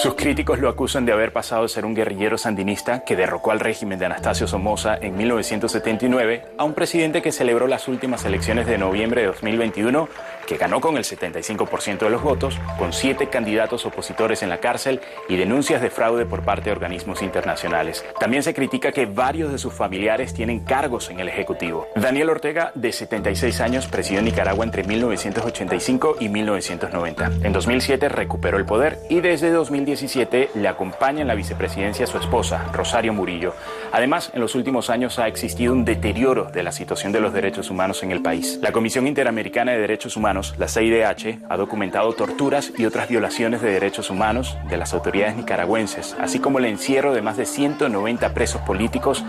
Sus 0.00 0.14
críticos 0.14 0.58
lo 0.60 0.70
acusan 0.70 1.04
de 1.04 1.12
haber 1.12 1.30
pasado 1.30 1.64
de 1.64 1.68
ser 1.68 1.84
un 1.84 1.94
guerrillero 1.94 2.38
sandinista 2.38 3.04
que 3.04 3.16
derrocó 3.16 3.50
al 3.50 3.60
régimen 3.60 3.98
de 3.98 4.06
Anastasio 4.06 4.46
Somoza 4.46 4.96
en 4.96 5.14
1979 5.14 6.46
a 6.56 6.64
un 6.64 6.72
presidente 6.72 7.20
que 7.20 7.32
celebró 7.32 7.66
las 7.66 7.86
últimas 7.86 8.24
elecciones 8.24 8.66
de 8.66 8.78
noviembre 8.78 9.20
de 9.20 9.26
2021 9.26 10.08
que 10.46 10.56
ganó 10.56 10.80
con 10.80 10.96
el 10.96 11.04
75% 11.04 11.98
de 11.98 12.10
los 12.10 12.22
votos, 12.22 12.58
con 12.76 12.92
siete 12.92 13.28
candidatos 13.28 13.86
opositores 13.86 14.42
en 14.42 14.48
la 14.48 14.58
cárcel 14.58 15.00
y 15.28 15.36
denuncias 15.36 15.80
de 15.80 15.90
fraude 15.90 16.26
por 16.26 16.42
parte 16.42 16.64
de 16.64 16.72
organismos 16.72 17.22
internacionales. 17.22 18.04
También 18.18 18.42
se 18.42 18.52
critica 18.52 18.90
que 18.90 19.06
varios 19.06 19.52
de 19.52 19.58
sus 19.58 19.72
familiares 19.72 20.34
tienen 20.34 20.60
cargos 20.60 21.08
en 21.10 21.20
el 21.20 21.28
Ejecutivo. 21.28 21.86
Daniel 21.94 22.30
Ortega, 22.30 22.72
de 22.74 22.90
76 22.90 23.60
años, 23.60 23.86
presidió 23.86 24.22
Nicaragua 24.22 24.64
entre 24.64 24.82
1985 24.82 26.16
y 26.18 26.28
1990. 26.28 27.30
En 27.44 27.52
2007 27.52 28.08
recuperó 28.08 28.56
el 28.56 28.64
poder 28.64 28.98
y 29.08 29.20
desde 29.20 29.50
2017 29.90 30.50
le 30.54 30.68
acompaña 30.68 31.22
en 31.22 31.26
la 31.26 31.34
vicepresidencia 31.34 32.06
su 32.06 32.16
esposa, 32.16 32.70
Rosario 32.72 33.12
Murillo. 33.12 33.54
Además, 33.92 34.30
en 34.32 34.40
los 34.40 34.54
últimos 34.54 34.88
años 34.88 35.18
ha 35.18 35.26
existido 35.26 35.72
un 35.72 35.84
deterioro 35.84 36.44
de 36.44 36.62
la 36.62 36.70
situación 36.70 37.12
de 37.12 37.20
los 37.20 37.32
derechos 37.32 37.70
humanos 37.70 38.02
en 38.04 38.12
el 38.12 38.22
país. 38.22 38.60
La 38.62 38.70
Comisión 38.70 39.08
Interamericana 39.08 39.72
de 39.72 39.78
Derechos 39.78 40.16
Humanos 40.16 40.54
la 40.58 40.68
CIDH 40.68 41.40
ha 41.48 41.56
documentado 41.56 42.12
torturas 42.12 42.72
y 42.76 42.84
otras 42.84 43.08
violaciones 43.08 43.62
de 43.62 43.72
derechos 43.72 44.10
humanos 44.10 44.56
de 44.68 44.76
las 44.76 44.94
autoridades 44.94 45.34
nicaragüenses, 45.36 46.16
así 46.20 46.38
como 46.38 46.58
el 46.58 46.66
encierro 46.66 47.12
de 47.12 47.22
más 47.22 47.36
de 47.36 47.46
190 47.46 48.32
presos 48.32 48.60
políticos 48.62 49.24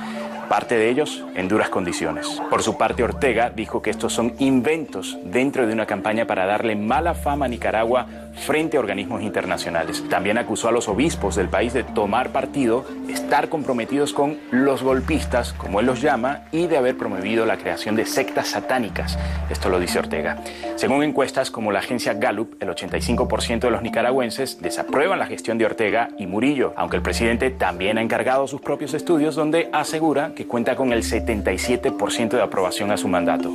parte 0.52 0.78
de 0.78 0.90
ellos 0.90 1.24
en 1.36 1.48
duras 1.48 1.70
condiciones. 1.70 2.28
Por 2.50 2.62
su 2.62 2.78
parte, 2.78 3.04
Ortega 3.04 3.50
dijo 3.50 3.82
que 3.82 3.90
estos 3.90 4.12
son 4.12 4.34
inventos 4.38 5.18
dentro 5.24 5.66
de 5.66 5.72
una 5.72 5.86
campaña 5.86 6.28
para 6.28 6.46
darle 6.46 6.76
mala 6.76 7.14
fama 7.14 7.46
a 7.46 7.48
Nicaragua 7.48 8.06
frente 8.46 8.76
a 8.76 8.82
organismos 8.82 9.22
internacionales. 9.22 10.04
También 10.10 10.38
acusó 10.38 10.68
a 10.68 10.74
los 10.74 10.90
obispos 10.90 11.38
del 11.38 11.48
país 11.48 11.72
de 11.72 11.86
tomar 11.86 12.32
partido, 12.34 12.86
estar 13.08 13.48
comprometidos 13.48 14.12
con 14.12 14.40
los 14.52 14.84
golpistas, 14.84 15.54
como 15.54 15.80
él 15.80 15.86
los 15.86 16.02
llama, 16.02 16.42
y 16.52 16.68
de 16.68 16.76
haber 16.76 16.98
promovido 16.98 17.46
la 17.46 17.56
creación 17.56 17.96
de 17.96 18.06
sectas 18.06 18.50
satánicas. 18.50 19.18
Esto 19.50 19.70
lo 19.70 19.80
dice 19.80 20.00
Ortega. 20.00 20.38
Según 20.82 21.04
encuestas 21.04 21.52
como 21.52 21.72
la 21.72 21.78
agencia 21.78 22.16
Gallup, 22.16 22.56
el 22.60 22.70
85% 22.70 23.60
de 23.60 23.70
los 23.70 23.84
nicaragüenses 23.84 24.60
desaprueban 24.64 25.20
la 25.20 25.28
gestión 25.28 25.60
de 25.60 25.68
Ortega 25.68 26.10
y 26.18 26.26
Murillo, 26.26 26.74
aunque 26.76 26.98
el 26.98 27.04
presidente 27.04 27.52
también 27.52 28.00
ha 28.00 28.02
encargado 28.02 28.48
sus 28.48 28.62
propios 28.62 28.96
estudios 28.96 29.36
donde 29.36 29.70
asegura 29.74 30.34
que 30.34 30.48
cuenta 30.48 30.76
con 30.76 30.92
el 30.92 31.04
77% 31.04 32.30
de 32.30 32.42
aprobación 32.42 32.90
a 32.90 32.98
su 32.98 33.08
mandato. 33.08 33.52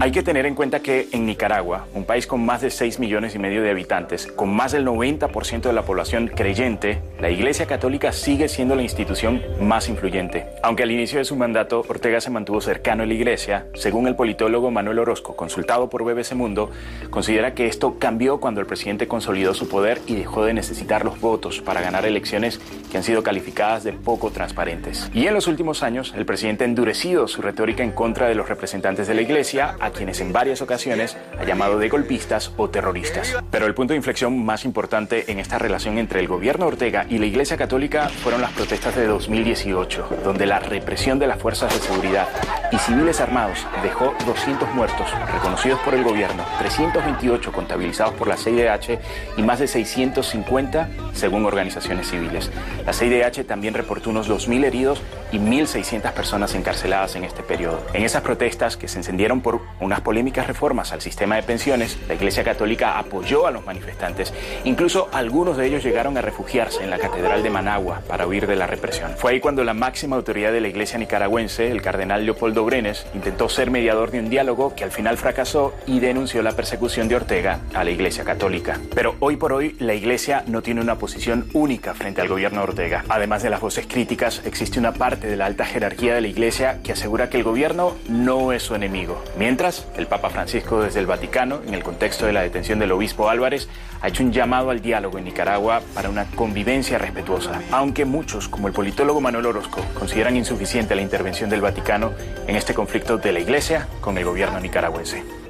Hay 0.00 0.10
que 0.10 0.22
tener 0.22 0.44
en 0.44 0.54
cuenta 0.54 0.80
que 0.80 1.08
en 1.12 1.24
Nicaragua, 1.24 1.86
un 1.94 2.04
país 2.04 2.26
con 2.26 2.44
más 2.44 2.60
de 2.60 2.70
6 2.70 2.98
millones 2.98 3.34
y 3.34 3.38
medio 3.38 3.62
de 3.62 3.70
habitantes, 3.70 4.26
con 4.26 4.54
más 4.54 4.72
del 4.72 4.84
90% 4.84 5.62
de 5.62 5.72
la 5.72 5.82
población 5.82 6.28
creyente, 6.28 7.00
la 7.20 7.30
Iglesia 7.30 7.66
Católica 7.66 8.12
sigue 8.12 8.48
siendo 8.48 8.74
la 8.74 8.82
institución 8.82 9.40
más 9.60 9.88
influyente. 9.88 10.46
Aunque 10.62 10.82
al 10.82 10.90
inicio 10.90 11.18
de 11.18 11.24
su 11.24 11.36
mandato 11.36 11.84
Ortega 11.88 12.20
se 12.20 12.30
mantuvo 12.30 12.60
cercano 12.60 13.04
a 13.04 13.06
la 13.06 13.14
Iglesia, 13.14 13.66
según 13.74 14.08
el 14.08 14.16
politólogo 14.16 14.70
Manuel 14.70 14.98
Orozco, 14.98 15.36
consultado 15.36 15.88
por 15.88 16.02
BBC 16.02 16.34
Mundo, 16.34 16.70
considera 17.10 17.54
que 17.54 17.66
esto 17.66 17.98
cambió 17.98 18.40
cuando 18.40 18.60
el 18.60 18.66
presidente 18.66 19.06
consolidó 19.06 19.54
su 19.54 19.68
poder 19.68 20.00
y 20.06 20.16
dejó 20.16 20.44
de 20.44 20.54
necesitar 20.54 21.04
los 21.04 21.20
votos 21.20 21.60
para 21.60 21.80
ganar 21.80 22.04
elecciones 22.04 22.60
que 22.90 22.98
han 22.98 23.04
sido 23.04 23.22
calificadas 23.22 23.84
de 23.84 23.92
poco 23.92 24.30
transparentes. 24.30 25.10
Y 25.14 25.26
en 25.28 25.34
los 25.34 25.46
últimos 25.46 25.82
años, 25.82 26.12
el 26.16 26.26
presidente 26.26 26.64
ha 26.64 26.66
endurecido 26.66 27.28
su 27.28 27.42
retórica 27.42 27.84
en 27.84 27.92
contra 27.92 28.28
de 28.28 28.34
los 28.34 28.48
representantes 28.48 29.06
de 29.06 29.14
la 29.14 29.22
Iglesia, 29.22 29.76
a 29.80 29.90
quienes 29.94 30.20
en 30.20 30.32
varias 30.32 30.60
ocasiones 30.60 31.16
ha 31.38 31.44
llamado 31.44 31.78
de 31.78 31.88
golpistas 31.88 32.52
o 32.56 32.68
terroristas. 32.68 33.34
Pero 33.50 33.66
el 33.66 33.74
punto 33.74 33.94
de 33.94 33.96
inflexión 33.96 34.44
más 34.44 34.64
importante 34.66 35.30
en 35.32 35.38
esta 35.38 35.58
relación 35.58 35.96
entre 35.96 36.20
el 36.20 36.28
gobierno 36.28 36.66
Ortega 36.66 37.06
y 37.08 37.18
la 37.18 37.26
Iglesia 37.26 37.56
Católica 37.56 38.08
fueron 38.08 38.42
las 38.42 38.52
protestas 38.52 38.94
de 38.96 39.06
2018, 39.06 40.20
donde 40.22 40.44
la 40.46 40.58
represión 40.58 41.18
de 41.18 41.26
las 41.26 41.40
fuerzas 41.40 41.72
de 41.72 41.80
seguridad 41.80 42.28
y 42.70 42.78
civiles 42.78 43.20
armados 43.20 43.66
dejó 43.82 44.14
200 44.26 44.74
muertos 44.74 45.06
reconocidos 45.32 45.78
por 45.80 45.94
el 45.94 46.02
gobierno, 46.02 46.44
328 46.58 47.52
contabilizados 47.52 48.14
por 48.14 48.28
la 48.28 48.36
CIDH 48.36 48.98
y 49.36 49.42
más 49.42 49.60
de 49.60 49.68
650 49.68 50.88
según 51.12 51.46
organizaciones 51.46 52.10
civiles. 52.10 52.50
La 52.84 52.92
CIDH 52.92 53.46
también 53.46 53.74
reportó 53.74 54.10
unos 54.10 54.28
2.000 54.28 54.64
heridos 54.64 55.02
y 55.32 55.38
1.600 55.38 56.12
personas 56.12 56.54
encarceladas 56.54 57.16
en 57.16 57.24
este 57.24 57.42
periodo. 57.42 57.82
En 57.92 58.02
esas 58.02 58.22
protestas 58.22 58.76
que 58.76 58.88
se 58.88 58.98
encendieron 58.98 59.40
por 59.40 59.60
unas 59.80 60.00
polémicas 60.00 60.46
reformas 60.46 60.92
al 60.92 61.00
sistema 61.00 61.36
de 61.36 61.42
pensiones, 61.42 61.98
la 62.08 62.14
Iglesia 62.14 62.44
Católica 62.44 62.98
apoyó 62.98 63.46
a 63.46 63.50
los 63.50 63.64
manifestantes. 63.64 64.32
Incluso 64.64 65.08
algunos 65.12 65.56
de 65.56 65.66
ellos 65.66 65.84
llegaron 65.84 66.16
a 66.16 66.22
refugiarse 66.22 66.82
en 66.82 66.90
la 66.90 66.98
Catedral 66.98 67.42
de 67.42 67.50
Managua 67.50 68.02
para 68.08 68.26
huir 68.26 68.46
de 68.46 68.56
la 68.56 68.66
represión. 68.66 69.12
Fue 69.16 69.32
ahí 69.32 69.40
cuando 69.40 69.64
la 69.64 69.74
máxima 69.74 70.16
autoridad 70.16 70.52
de 70.52 70.60
la 70.60 70.68
Iglesia 70.68 70.98
nicaragüense, 70.98 71.70
el 71.70 71.82
cardenal 71.82 72.24
Leopoldo 72.24 72.64
Brenes, 72.64 73.06
intentó 73.14 73.48
ser 73.48 73.70
mediador 73.70 74.10
de 74.10 74.20
un 74.20 74.30
diálogo 74.30 74.74
que 74.74 74.84
al 74.84 74.90
final 74.90 75.16
fracasó 75.16 75.74
y 75.86 76.00
denunció 76.00 76.42
la 76.42 76.52
persecución 76.52 77.08
de 77.08 77.16
Ortega 77.16 77.60
a 77.74 77.84
la 77.84 77.90
Iglesia 77.90 78.24
Católica. 78.24 78.78
Pero 78.94 79.16
hoy 79.20 79.36
por 79.36 79.52
hoy 79.52 79.76
la 79.78 79.94
Iglesia 79.94 80.44
no 80.46 80.62
tiene 80.62 80.80
una 80.80 80.96
posición 80.96 81.48
única 81.52 81.94
frente 81.94 82.20
al 82.20 82.28
gobierno 82.28 82.60
de 82.60 82.68
Ortega. 82.68 83.04
Además 83.08 83.42
de 83.42 83.50
las 83.50 83.60
voces 83.60 83.86
críticas, 83.86 84.42
existe 84.44 84.78
una 84.78 84.92
parte 84.92 85.26
de 85.26 85.36
la 85.36 85.46
alta 85.46 85.64
jerarquía 85.64 86.14
de 86.14 86.20
la 86.20 86.28
Iglesia 86.28 86.80
que 86.82 86.92
asegura 86.92 87.30
que 87.30 87.38
el 87.38 87.44
gobierno 87.44 87.96
no 88.08 88.52
es 88.52 88.62
su 88.62 88.74
enemigo. 88.74 89.22
Mientras, 89.38 89.63
el 89.96 90.06
Papa 90.06 90.28
Francisco 90.28 90.82
desde 90.82 91.00
el 91.00 91.06
Vaticano, 91.06 91.62
en 91.66 91.72
el 91.72 91.82
contexto 91.82 92.26
de 92.26 92.34
la 92.34 92.42
detención 92.42 92.78
del 92.78 92.92
obispo 92.92 93.30
Álvarez, 93.30 93.68
ha 94.02 94.08
hecho 94.08 94.22
un 94.22 94.30
llamado 94.30 94.68
al 94.68 94.82
diálogo 94.82 95.16
en 95.16 95.24
Nicaragua 95.24 95.80
para 95.94 96.10
una 96.10 96.26
convivencia 96.32 96.98
respetuosa, 96.98 97.62
aunque 97.70 98.04
muchos, 98.04 98.48
como 98.48 98.68
el 98.68 98.74
politólogo 98.74 99.22
Manuel 99.22 99.46
Orozco, 99.46 99.80
consideran 99.98 100.36
insuficiente 100.36 100.94
la 100.94 101.00
intervención 101.00 101.48
del 101.48 101.62
Vaticano 101.62 102.12
en 102.46 102.56
este 102.56 102.74
conflicto 102.74 103.16
de 103.16 103.32
la 103.32 103.40
Iglesia 103.40 103.88
con 104.02 104.18
el 104.18 104.26
gobierno 104.26 104.60
nicaragüense. 104.60 105.43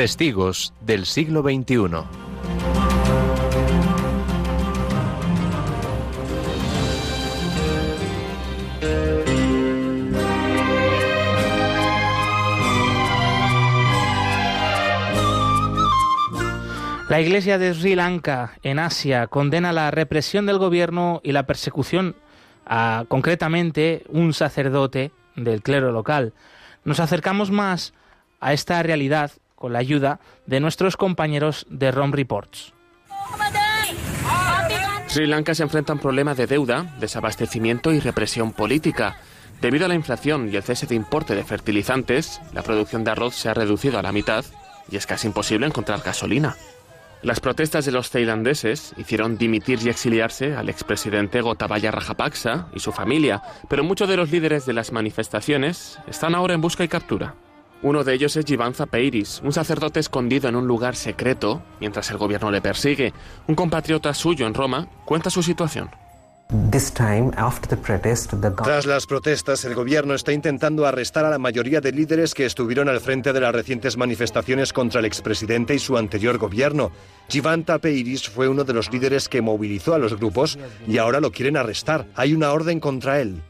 Testigos 0.00 0.72
del 0.80 1.04
siglo 1.04 1.42
XXI. 1.42 1.76
La 17.10 17.20
Iglesia 17.20 17.58
de 17.58 17.74
Sri 17.74 17.94
Lanka, 17.94 18.54
en 18.62 18.78
Asia, 18.78 19.26
condena 19.26 19.74
la 19.74 19.90
represión 19.90 20.46
del 20.46 20.56
gobierno 20.56 21.20
y 21.22 21.32
la 21.32 21.44
persecución 21.44 22.16
a, 22.64 23.04
concretamente, 23.08 24.04
un 24.08 24.32
sacerdote 24.32 25.12
del 25.36 25.60
clero 25.60 25.92
local. 25.92 26.32
Nos 26.84 27.00
acercamos 27.00 27.50
más 27.50 27.92
a 28.40 28.54
esta 28.54 28.82
realidad 28.82 29.32
con 29.60 29.74
la 29.74 29.78
ayuda 29.78 30.20
de 30.46 30.58
nuestros 30.58 30.96
compañeros 30.96 31.66
de 31.68 31.90
ROM 31.90 32.12
Reports. 32.12 32.72
Sri 35.06 35.26
Lanka 35.26 35.54
se 35.54 35.62
enfrenta 35.62 35.92
a 35.92 35.96
un 35.96 36.00
problema 36.00 36.34
de 36.34 36.46
deuda, 36.46 36.96
desabastecimiento 36.98 37.92
y 37.92 38.00
represión 38.00 38.52
política. 38.52 39.18
Debido 39.60 39.84
a 39.84 39.88
la 39.88 39.94
inflación 39.94 40.48
y 40.50 40.56
el 40.56 40.62
cese 40.62 40.86
de 40.86 40.94
importe 40.94 41.34
de 41.34 41.44
fertilizantes, 41.44 42.40
la 42.54 42.62
producción 42.62 43.04
de 43.04 43.10
arroz 43.10 43.34
se 43.34 43.50
ha 43.50 43.54
reducido 43.54 43.98
a 43.98 44.02
la 44.02 44.12
mitad 44.12 44.46
y 44.90 44.96
es 44.96 45.06
casi 45.06 45.26
imposible 45.26 45.66
encontrar 45.66 46.00
gasolina. 46.00 46.56
Las 47.20 47.40
protestas 47.40 47.84
de 47.84 47.92
los 47.92 48.10
tailandeses 48.10 48.94
hicieron 48.96 49.36
dimitir 49.36 49.78
y 49.84 49.90
exiliarse 49.90 50.56
al 50.56 50.70
expresidente 50.70 51.42
Gotabaya 51.42 51.90
Rajapaksa 51.90 52.68
y 52.72 52.80
su 52.80 52.92
familia, 52.92 53.42
pero 53.68 53.84
muchos 53.84 54.08
de 54.08 54.16
los 54.16 54.30
líderes 54.30 54.64
de 54.64 54.72
las 54.72 54.90
manifestaciones 54.90 55.98
están 56.06 56.34
ahora 56.34 56.54
en 56.54 56.62
busca 56.62 56.82
y 56.82 56.88
captura. 56.88 57.34
Uno 57.82 58.04
de 58.04 58.12
ellos 58.12 58.36
es 58.36 58.44
Jivanza 58.44 58.84
Peiris, 58.84 59.40
un 59.42 59.52
sacerdote 59.52 60.00
escondido 60.00 60.48
en 60.48 60.56
un 60.56 60.66
lugar 60.66 60.96
secreto 60.96 61.62
mientras 61.80 62.10
el 62.10 62.18
gobierno 62.18 62.50
le 62.50 62.60
persigue. 62.60 63.14
Un 63.46 63.54
compatriota 63.54 64.12
suyo 64.12 64.46
en 64.46 64.52
Roma 64.52 64.86
cuenta 65.06 65.30
su 65.30 65.42
situación. 65.42 65.88
Tras 68.64 68.84
las 68.84 69.06
protestas, 69.06 69.64
el 69.64 69.74
gobierno 69.74 70.14
está 70.14 70.32
intentando 70.32 70.84
arrestar 70.84 71.24
a 71.24 71.30
la 71.30 71.38
mayoría 71.38 71.80
de 71.80 71.92
líderes 71.92 72.34
que 72.34 72.44
estuvieron 72.44 72.88
al 72.88 73.00
frente 73.00 73.32
de 73.32 73.40
las 73.40 73.54
recientes 73.54 73.96
manifestaciones 73.96 74.72
contra 74.72 74.98
el 74.98 75.06
expresidente 75.06 75.74
y 75.74 75.78
su 75.78 75.96
anterior 75.96 76.38
gobierno. 76.38 76.90
Jivanta 77.28 77.78
Peiris 77.78 78.28
fue 78.28 78.48
uno 78.48 78.64
de 78.64 78.74
los 78.74 78.92
líderes 78.92 79.28
que 79.28 79.40
movilizó 79.40 79.94
a 79.94 79.98
los 79.98 80.16
grupos 80.16 80.58
y 80.88 80.98
ahora 80.98 81.20
lo 81.20 81.30
quieren 81.30 81.56
arrestar. 81.56 82.06
Hay 82.16 82.34
una 82.34 82.52
orden 82.52 82.80
contra 82.80 83.20
él. 83.20 83.42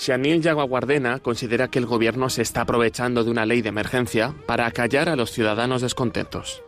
Shanil 0.00 0.40
Yaguaguardena 0.40 1.18
considera 1.18 1.68
que 1.68 1.78
el 1.78 1.84
gobierno 1.84 2.30
se 2.30 2.40
está 2.40 2.62
aprovechando 2.62 3.22
de 3.22 3.30
una 3.30 3.44
ley 3.44 3.60
de 3.60 3.68
emergencia 3.68 4.34
para 4.46 4.64
acallar 4.64 5.10
a 5.10 5.16
los 5.16 5.30
ciudadanos 5.30 5.82
descontentos. 5.82 6.62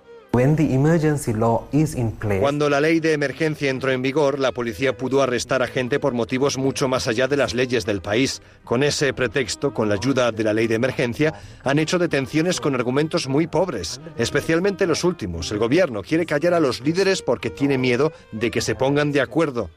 Cuando 2.41 2.69
la 2.69 2.81
ley 2.81 3.01
de 3.01 3.13
emergencia 3.15 3.71
entró 3.71 3.91
en 3.91 4.03
vigor, 4.03 4.39
la 4.39 4.53
policía 4.53 4.97
pudo 4.99 5.23
arrestar 5.23 5.63
a 5.63 5.67
gente 5.67 5.99
por 5.99 6.13
motivos 6.13 6.59
mucho 6.59 6.89
más 6.89 7.09
allá 7.09 7.27
de 7.27 7.39
las 7.39 7.55
leyes 7.55 7.87
del 7.87 8.03
país. 8.03 8.43
Con 8.65 8.83
ese 8.83 9.15
pretexto, 9.15 9.73
con 9.73 9.89
la 9.89 9.95
ayuda 9.95 10.31
de 10.31 10.45
la 10.45 10.53
ley 10.53 10.67
de 10.67 10.75
emergencia, 10.75 11.33
han 11.65 11.79
hecho 11.79 11.99
detenciones 11.99 12.61
con 12.61 12.75
argumentos 12.75 13.29
muy 13.29 13.47
pobres, 13.47 13.99
especialmente 14.19 14.87
los 14.87 15.05
últimos. 15.05 15.51
El 15.53 15.59
gobierno 15.59 16.03
quiere 16.03 16.27
callar 16.27 16.53
a 16.53 16.61
los 16.61 16.83
líderes 16.83 17.23
porque 17.23 17.49
tiene 17.49 17.79
miedo 17.79 18.13
de 18.31 18.51
que 18.51 18.61
se 18.61 18.75
pongan 18.75 19.11
de 19.11 19.23
acuerdo. 19.23 19.71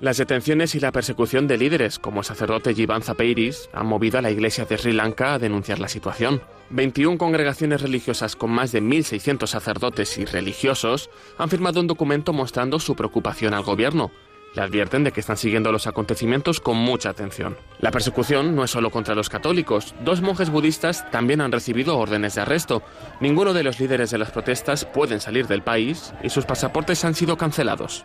Las 0.00 0.16
detenciones 0.16 0.76
y 0.76 0.80
la 0.80 0.92
persecución 0.92 1.48
de 1.48 1.58
líderes, 1.58 1.98
como 1.98 2.20
el 2.20 2.24
sacerdote 2.24 2.72
Jivan 2.72 3.02
Zapeiris, 3.02 3.68
han 3.72 3.88
movido 3.88 4.16
a 4.16 4.22
la 4.22 4.30
iglesia 4.30 4.64
de 4.64 4.78
Sri 4.78 4.92
Lanka 4.92 5.34
a 5.34 5.38
denunciar 5.40 5.80
la 5.80 5.88
situación. 5.88 6.40
21 6.70 7.18
congregaciones 7.18 7.82
religiosas 7.82 8.36
con 8.36 8.52
más 8.52 8.70
de 8.70 8.80
1.600 8.80 9.48
sacerdotes 9.48 10.16
y 10.18 10.24
religiosos 10.24 11.10
han 11.36 11.48
firmado 11.48 11.80
un 11.80 11.88
documento 11.88 12.32
mostrando 12.32 12.78
su 12.78 12.94
preocupación 12.94 13.54
al 13.54 13.64
gobierno. 13.64 14.12
Le 14.54 14.62
advierten 14.62 15.02
de 15.02 15.10
que 15.10 15.18
están 15.18 15.36
siguiendo 15.36 15.72
los 15.72 15.88
acontecimientos 15.88 16.60
con 16.60 16.76
mucha 16.76 17.10
atención. 17.10 17.56
La 17.80 17.90
persecución 17.90 18.54
no 18.54 18.62
es 18.62 18.70
solo 18.70 18.90
contra 18.90 19.16
los 19.16 19.28
católicos. 19.28 19.96
Dos 20.04 20.22
monjes 20.22 20.50
budistas 20.50 21.10
también 21.10 21.40
han 21.40 21.50
recibido 21.50 21.98
órdenes 21.98 22.36
de 22.36 22.42
arresto. 22.42 22.84
Ninguno 23.20 23.52
de 23.52 23.64
los 23.64 23.80
líderes 23.80 24.12
de 24.12 24.18
las 24.18 24.30
protestas 24.30 24.84
pueden 24.84 25.20
salir 25.20 25.48
del 25.48 25.62
país 25.62 26.14
y 26.22 26.30
sus 26.30 26.44
pasaportes 26.44 27.04
han 27.04 27.16
sido 27.16 27.36
cancelados. 27.36 28.04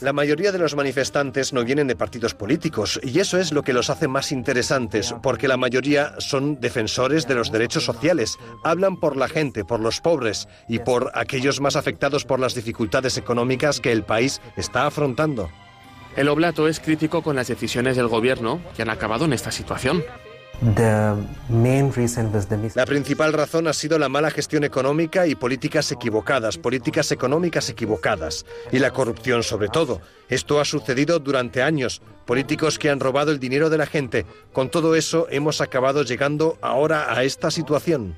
La 0.00 0.12
mayoría 0.12 0.52
de 0.52 0.58
los 0.58 0.76
manifestantes 0.76 1.52
no 1.52 1.64
vienen 1.64 1.88
de 1.88 1.96
partidos 1.96 2.34
políticos 2.34 3.00
y 3.02 3.18
eso 3.18 3.36
es 3.36 3.50
lo 3.50 3.64
que 3.64 3.72
los 3.72 3.90
hace 3.90 4.06
más 4.06 4.30
interesantes, 4.30 5.12
porque 5.22 5.48
la 5.48 5.56
mayoría 5.56 6.14
son 6.18 6.60
defensores 6.60 7.26
de 7.26 7.34
los 7.34 7.50
derechos 7.50 7.84
sociales, 7.84 8.38
hablan 8.62 8.96
por 8.96 9.16
la 9.16 9.26
gente, 9.26 9.64
por 9.64 9.80
los 9.80 10.00
pobres 10.00 10.46
y 10.68 10.78
por 10.78 11.10
aquellos 11.14 11.60
más 11.60 11.74
afectados 11.74 12.24
por 12.24 12.38
las 12.38 12.54
dificultades 12.54 13.16
económicas 13.16 13.80
que 13.80 13.90
el 13.90 14.04
país 14.04 14.40
está 14.56 14.86
afrontando. 14.86 15.50
El 16.16 16.28
Oblato 16.28 16.68
es 16.68 16.78
crítico 16.78 17.22
con 17.22 17.34
las 17.34 17.48
decisiones 17.48 17.96
del 17.96 18.06
gobierno 18.06 18.60
que 18.76 18.82
han 18.82 18.90
acabado 18.90 19.24
en 19.24 19.32
esta 19.32 19.50
situación. 19.50 20.04
La 22.74 22.84
principal 22.86 23.32
razón 23.32 23.66
ha 23.66 23.72
sido 23.72 23.98
la 23.98 24.10
mala 24.10 24.30
gestión 24.30 24.62
económica 24.62 25.26
y 25.26 25.34
políticas 25.34 25.90
equivocadas, 25.90 26.58
políticas 26.58 27.10
económicas 27.12 27.70
equivocadas 27.70 28.44
y 28.70 28.78
la 28.78 28.90
corrupción 28.90 29.42
sobre 29.42 29.68
todo. 29.68 30.02
Esto 30.28 30.60
ha 30.60 30.66
sucedido 30.66 31.18
durante 31.18 31.62
años. 31.62 32.02
Políticos 32.26 32.78
que 32.78 32.90
han 32.90 33.00
robado 33.00 33.32
el 33.32 33.40
dinero 33.40 33.70
de 33.70 33.78
la 33.78 33.86
gente. 33.86 34.26
Con 34.52 34.70
todo 34.70 34.94
eso 34.94 35.26
hemos 35.30 35.62
acabado 35.62 36.04
llegando 36.04 36.58
ahora 36.60 37.16
a 37.16 37.24
esta 37.24 37.50
situación. 37.50 38.16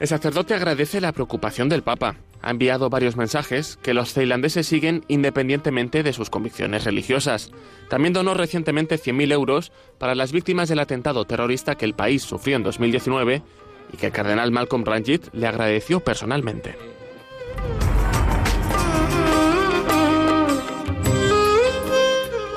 El 0.00 0.08
sacerdote 0.08 0.54
agradece 0.54 1.00
la 1.00 1.12
preocupación 1.12 1.68
del 1.68 1.82
Papa. 1.82 2.16
Ha 2.44 2.50
enviado 2.50 2.90
varios 2.90 3.16
mensajes 3.16 3.78
que 3.82 3.94
los 3.94 4.12
tailandeses 4.12 4.66
siguen 4.66 5.02
independientemente 5.08 6.02
de 6.02 6.12
sus 6.12 6.28
convicciones 6.28 6.84
religiosas. 6.84 7.50
También 7.88 8.12
donó 8.12 8.34
recientemente 8.34 8.96
100.000 8.96 9.32
euros 9.32 9.72
para 9.96 10.14
las 10.14 10.30
víctimas 10.30 10.68
del 10.68 10.80
atentado 10.80 11.24
terrorista 11.24 11.76
que 11.76 11.86
el 11.86 11.94
país 11.94 12.22
sufrió 12.22 12.56
en 12.56 12.62
2019 12.62 13.42
y 13.94 13.96
que 13.96 14.06
el 14.06 14.12
cardenal 14.12 14.52
Malcolm 14.52 14.84
Ranjit 14.84 15.28
le 15.32 15.46
agradeció 15.46 16.00
personalmente. 16.00 16.76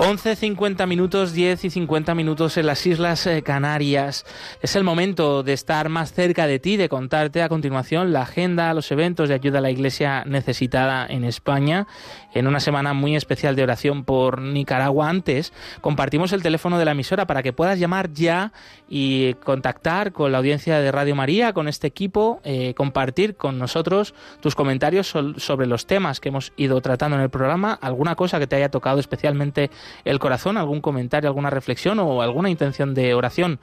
11.50 0.08 0.88
minutos, 0.88 1.34
10 1.34 1.66
y 1.66 1.70
50 1.70 2.16
minutos 2.16 2.56
en 2.56 2.66
las 2.66 2.86
Islas 2.88 3.28
eh, 3.28 3.42
Canarias. 3.42 4.26
Es 4.62 4.78
el 4.78 4.86
momento 4.86 5.44
de 5.44 5.52
estar 5.52 5.90
más 5.90 6.14
cerca 6.14 6.48
de 6.48 6.60
ti, 6.60 6.78
de 6.78 6.88
contarte 6.88 7.42
a 7.42 7.50
continuación 7.50 8.14
la 8.14 8.22
agenda, 8.22 8.74
los 8.74 8.90
eventos 8.90 9.28
de 9.28 9.36
ayuda 9.36 9.58
a 9.58 9.62
la 9.62 9.70
Iglesia 9.70 10.24
necesitada 10.26 11.06
en 11.10 11.26
España. 11.26 11.88
En 12.34 12.48
una 12.48 12.62
semana 12.62 12.94
muy 12.94 13.18
especial 13.18 13.58
de 13.58 13.64
oración 13.64 14.06
por 14.06 14.42
Nicaragua 14.42 15.10
antes, 15.10 15.52
compartimos 15.82 16.32
el 16.32 16.44
teléfono 16.44 16.80
de 16.80 16.86
la 16.86 16.92
emisora 16.92 17.28
para 17.28 17.44
que 17.44 17.52
puedas 17.52 17.78
llamar 17.78 18.14
ya 18.14 18.54
y 18.88 19.34
contactar 19.44 20.14
con 20.14 20.32
la 20.32 20.38
audiencia 20.38 20.80
de 20.80 20.92
Radio 20.92 21.16
María, 21.16 21.52
con 21.52 21.68
este 21.68 21.88
equipo, 21.88 22.40
eh, 22.46 22.74
compartir 22.76 23.36
con 23.36 23.58
nosotros 23.58 24.14
tus 24.40 24.56
comentarios 24.56 25.08
sobre 25.08 25.68
los 25.68 25.86
temas 25.86 26.22
que 26.22 26.30
hemos 26.30 26.54
ido 26.56 26.80
tratando 26.80 27.18
en 27.18 27.24
el 27.24 27.30
programa, 27.30 27.74
alguna 27.74 28.16
cosa 28.16 28.40
que 28.40 28.48
te 28.48 28.56
haya 28.56 28.70
tocado 28.70 29.00
especialmente 29.00 29.70
el 30.06 30.20
corazón, 30.20 30.56
algún 30.58 30.82
comentario, 30.82 31.30
alguna 31.30 31.50
reflexión 31.50 31.98
o 32.00 32.22
alguna 32.22 32.50
intención 32.50 32.94
de 32.94 33.14
oración, 33.14 33.60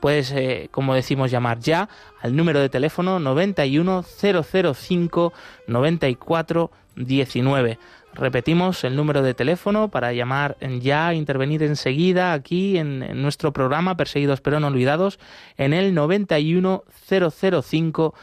puedes, 0.00 0.32
eh, 0.32 0.68
como 0.70 0.94
decimos, 0.94 1.30
llamar 1.30 1.60
ya 1.60 1.88
al 2.20 2.36
número 2.36 2.60
de 2.60 2.68
teléfono 2.68 3.18
91005 3.18 5.32
9419. 5.66 7.78
Repetimos 8.14 8.84
el 8.84 8.96
número 8.96 9.22
de 9.22 9.34
teléfono 9.34 9.88
para 9.88 10.12
llamar 10.12 10.56
ya, 10.80 11.14
intervenir 11.14 11.62
enseguida 11.62 12.32
aquí 12.32 12.76
en, 12.78 13.04
en 13.04 13.22
nuestro 13.22 13.52
programa 13.52 13.96
Perseguidos 13.96 14.40
pero 14.40 14.58
no 14.58 14.66
olvidados 14.66 15.20
en 15.56 15.72
el 15.72 15.94
91005 15.94 18.14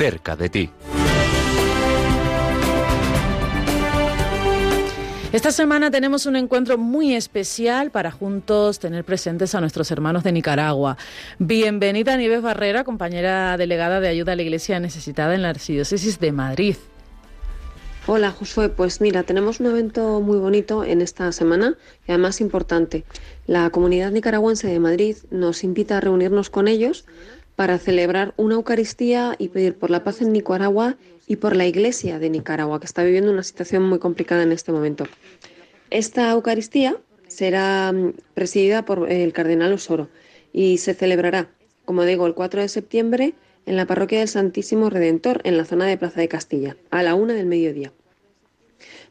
cerca 0.00 0.34
de 0.34 0.48
ti. 0.48 0.70
Esta 5.30 5.52
semana 5.52 5.90
tenemos 5.90 6.24
un 6.24 6.36
encuentro 6.36 6.78
muy 6.78 7.14
especial 7.14 7.90
para 7.90 8.10
juntos 8.10 8.78
tener 8.78 9.04
presentes 9.04 9.54
a 9.54 9.60
nuestros 9.60 9.90
hermanos 9.90 10.24
de 10.24 10.32
Nicaragua. 10.32 10.96
Bienvenida 11.38 12.16
Nieves 12.16 12.40
Barrera, 12.40 12.82
compañera 12.82 13.58
delegada 13.58 14.00
de 14.00 14.08
ayuda 14.08 14.32
a 14.32 14.36
la 14.36 14.42
Iglesia 14.42 14.80
necesitada 14.80 15.34
en 15.34 15.42
la 15.42 15.50
Archidiócesis 15.50 16.18
de 16.18 16.32
Madrid. 16.32 16.76
Hola 18.06 18.30
Josué, 18.30 18.70
pues 18.70 19.02
mira, 19.02 19.22
tenemos 19.24 19.60
un 19.60 19.66
evento 19.66 20.22
muy 20.22 20.38
bonito 20.38 20.82
en 20.82 21.02
esta 21.02 21.30
semana 21.32 21.76
y 22.08 22.12
además 22.12 22.40
importante. 22.40 23.04
La 23.46 23.68
comunidad 23.68 24.10
nicaragüense 24.10 24.66
de 24.66 24.80
Madrid 24.80 25.18
nos 25.30 25.62
invita 25.62 25.98
a 25.98 26.00
reunirnos 26.00 26.48
con 26.48 26.66
ellos 26.68 27.04
para 27.60 27.78
celebrar 27.78 28.32
una 28.38 28.54
Eucaristía 28.54 29.36
y 29.36 29.48
pedir 29.48 29.74
por 29.74 29.90
la 29.90 30.02
paz 30.02 30.22
en 30.22 30.32
Nicaragua 30.32 30.96
y 31.26 31.36
por 31.36 31.54
la 31.54 31.66
Iglesia 31.66 32.18
de 32.18 32.30
Nicaragua, 32.30 32.80
que 32.80 32.86
está 32.86 33.04
viviendo 33.04 33.30
una 33.30 33.42
situación 33.42 33.82
muy 33.82 33.98
complicada 33.98 34.42
en 34.44 34.50
este 34.50 34.72
momento. 34.72 35.04
Esta 35.90 36.30
Eucaristía 36.30 36.96
será 37.28 37.92
mm, 37.92 38.14
presidida 38.32 38.86
por 38.86 39.12
el 39.12 39.34
Cardenal 39.34 39.74
Osoro 39.74 40.08
y 40.54 40.78
se 40.78 40.94
celebrará, 40.94 41.50
como 41.84 42.04
digo, 42.04 42.26
el 42.26 42.32
4 42.32 42.62
de 42.62 42.68
septiembre 42.70 43.34
en 43.66 43.76
la 43.76 43.84
parroquia 43.84 44.20
del 44.20 44.28
Santísimo 44.28 44.88
Redentor, 44.88 45.42
en 45.44 45.58
la 45.58 45.66
zona 45.66 45.84
de 45.84 45.98
Plaza 45.98 46.22
de 46.22 46.28
Castilla, 46.28 46.78
a 46.88 47.02
la 47.02 47.14
una 47.14 47.34
del 47.34 47.44
mediodía. 47.44 47.92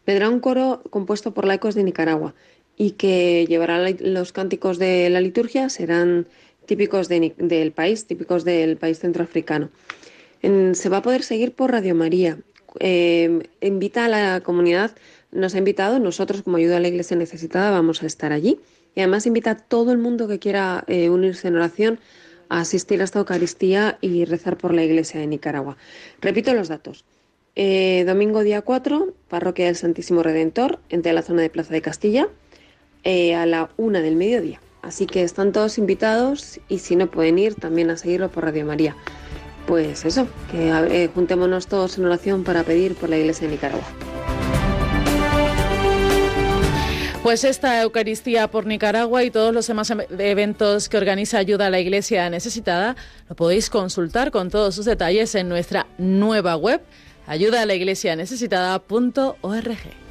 Vendrá 0.08 0.28
un 0.28 0.40
coro 0.40 0.82
compuesto 0.90 1.36
por 1.36 1.46
laicos 1.46 1.76
de 1.76 1.84
Nicaragua 1.84 2.34
y 2.76 2.92
que 2.94 3.46
llevará 3.48 3.78
los 4.00 4.32
cánticos 4.32 4.80
de 4.80 5.08
la 5.12 5.22
liturgia, 5.22 5.70
serán 5.70 6.26
típicos 6.70 7.10
del 7.10 7.72
país, 7.72 8.06
típicos 8.06 8.46
del 8.46 8.78
país 8.78 9.00
centroafricano. 9.00 9.72
se 10.42 10.90
va 10.90 10.98
a 10.98 11.02
poder 11.02 11.24
seguir 11.24 11.54
por 11.54 11.72
Radio 11.72 11.96
María. 11.96 12.38
Em, 12.80 13.42
invita 13.60 14.06
a 14.06 14.08
la 14.08 14.42
comunidad, 14.42 14.92
nos 15.32 15.56
ha 15.56 15.58
invitado, 15.58 15.98
nosotros 15.98 16.44
como 16.44 16.58
ayuda 16.58 16.78
a 16.78 16.80
la 16.80 16.88
Iglesia 16.88 17.18
necesitada 17.18 17.72
vamos 17.72 18.04
a 18.04 18.06
estar 18.06 18.32
allí. 18.32 18.60
Y 18.94 19.00
además 19.00 19.26
invita 19.26 19.52
a 19.52 19.58
todo 19.58 19.92
el 19.92 19.98
mundo 19.98 20.28
que 20.28 20.38
quiera 20.38 20.84
eh, 20.86 21.10
unirse 21.10 21.48
en 21.48 21.56
oración 21.56 22.00
a 22.50 22.60
asistir 22.60 23.02
a 23.02 23.06
esta 23.06 23.18
Eucaristía 23.18 23.98
y 24.00 24.26
rezar 24.26 24.56
por 24.56 24.72
la 24.76 24.84
Iglesia 24.84 25.20
de 25.20 25.26
Nicaragua. 25.26 25.76
Repito 26.22 26.54
los 26.54 26.68
datos. 26.68 27.04
Eh, 27.56 28.04
domingo 28.06 28.44
día 28.44 28.62
4, 28.62 29.14
Parroquia 29.28 29.66
del 29.66 29.76
Santísimo 29.76 30.22
Redentor, 30.22 30.80
entre 30.90 31.14
la 31.14 31.24
zona 31.24 31.42
de 31.42 31.50
Plaza 31.50 31.74
de 31.74 31.82
Castilla, 31.82 32.30
eh, 33.04 33.34
a 33.34 33.48
la 33.48 33.72
una 33.78 34.02
del 34.02 34.16
mediodía. 34.16 34.60
Así 34.82 35.06
que 35.06 35.24
están 35.24 35.52
todos 35.52 35.78
invitados 35.78 36.60
y 36.68 36.80
si 36.80 36.96
no 36.96 37.12
pueden 37.12 37.38
ir 37.38 37.56
también 37.56 37.90
a 37.90 37.98
seguirlo 37.98 38.30
por 38.30 38.46
Radio 38.46 38.66
María. 38.66 38.96
Pues 39.68 40.06
eso, 40.06 40.28
que 40.52 40.70
eh, 40.70 41.10
juntémonos 41.14 41.68
todos 41.68 41.98
en 41.98 42.06
oración 42.06 42.44
para 42.44 42.64
pedir 42.64 42.96
por 42.96 43.10
la 43.10 43.18
Iglesia 43.18 43.48
de 43.48 43.54
Nicaragua. 43.54 43.86
Pues 47.22 47.44
esta 47.44 47.82
Eucaristía 47.82 48.50
por 48.50 48.66
Nicaragua 48.66 49.24
y 49.24 49.30
todos 49.30 49.54
los 49.54 49.68
demás 49.68 49.92
em, 49.92 50.00
eventos 50.18 50.90
que 50.90 50.98
organiza 50.98 51.38
Ayuda 51.38 51.68
a 51.68 51.70
la 51.70 51.80
Iglesia 51.80 52.28
Necesitada 52.30 52.96
lo 53.28 53.36
podéis 53.36 53.70
consultar 53.70 54.32
con 54.32 54.50
todos 54.50 54.74
sus 54.74 54.86
detalles 54.86 55.36
en 55.36 55.50
nuestra 55.50 55.86
nueva 55.98 56.56
web 56.56 56.82
ayudaalaiglesianecesitada.org. 57.28 60.09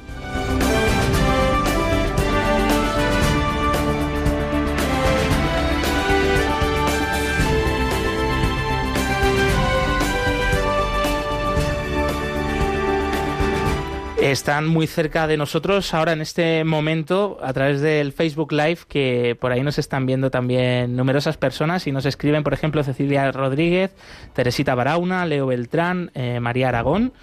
están 14.31 14.67
muy 14.67 14.87
cerca 14.87 15.27
de 15.27 15.37
nosotros 15.37 15.93
ahora 15.93 16.13
en 16.13 16.21
este 16.21 16.63
momento 16.63 17.39
a 17.41 17.53
través 17.53 17.81
del 17.81 18.11
Facebook 18.11 18.51
Live 18.51 18.79
que 18.87 19.37
por 19.39 19.51
ahí 19.51 19.61
nos 19.61 19.77
están 19.77 20.05
viendo 20.05 20.29
también 20.29 20.95
numerosas 20.95 21.37
personas 21.37 21.87
y 21.87 21.91
nos 21.91 22.05
escriben 22.05 22.43
por 22.43 22.53
ejemplo 22.53 22.83
Cecilia 22.83 23.31
Rodríguez, 23.31 23.91
Teresita 24.33 24.75
Barauna, 24.75 25.25
Leo 25.25 25.47
Beltrán, 25.47 26.11
eh, 26.13 26.39
María 26.39 26.69
Aragón, 26.69 27.13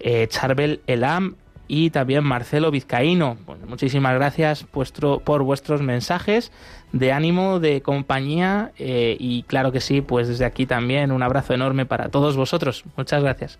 eh, 0.00 0.26
Charbel 0.28 0.80
Elam 0.86 1.36
y 1.68 1.90
también 1.90 2.24
Marcelo 2.24 2.70
Vizcaíno. 2.70 3.36
muchísimas 3.66 4.14
gracias 4.14 4.64
por 4.64 5.42
vuestros 5.42 5.82
mensajes 5.82 6.52
de 6.92 7.12
ánimo, 7.12 7.58
de 7.58 7.82
compañía 7.82 8.72
eh, 8.78 9.16
y 9.18 9.42
claro 9.42 9.72
que 9.72 9.80
sí, 9.80 10.00
pues 10.00 10.28
desde 10.28 10.44
aquí 10.44 10.66
también 10.66 11.10
un 11.10 11.22
abrazo 11.22 11.52
enorme 11.52 11.86
para 11.86 12.08
todos 12.08 12.36
vosotros. 12.36 12.84
Muchas 12.96 13.22
gracias. 13.22 13.58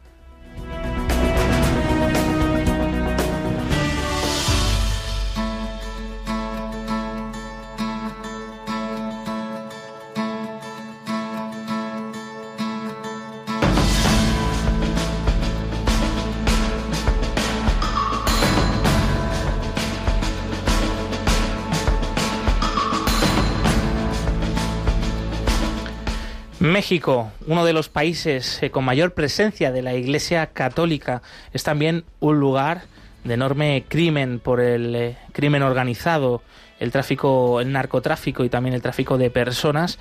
México, 26.75 27.31
uno 27.47 27.65
de 27.65 27.73
los 27.73 27.89
países 27.89 28.61
eh, 28.61 28.73
con 28.73 28.85
mayor 28.85 29.15
presencia 29.15 29.71
de 29.71 29.81
la 29.81 29.95
Iglesia 29.95 30.49
Católica, 30.49 31.23
es 31.53 31.63
también 31.63 32.03
un 32.19 32.41
lugar 32.41 32.83
de 33.23 33.35
enorme 33.35 33.85
crimen 33.87 34.41
por 34.41 34.59
el 34.59 34.97
eh, 34.97 35.17
crimen 35.33 35.63
organizado, 35.63 36.43
el 36.81 36.91
tráfico, 36.91 37.61
el 37.61 37.71
narcotráfico 37.71 38.43
y 38.43 38.49
también 38.49 38.75
el 38.75 38.83
tráfico 38.83 39.19
de 39.19 39.31
personas, 39.31 40.01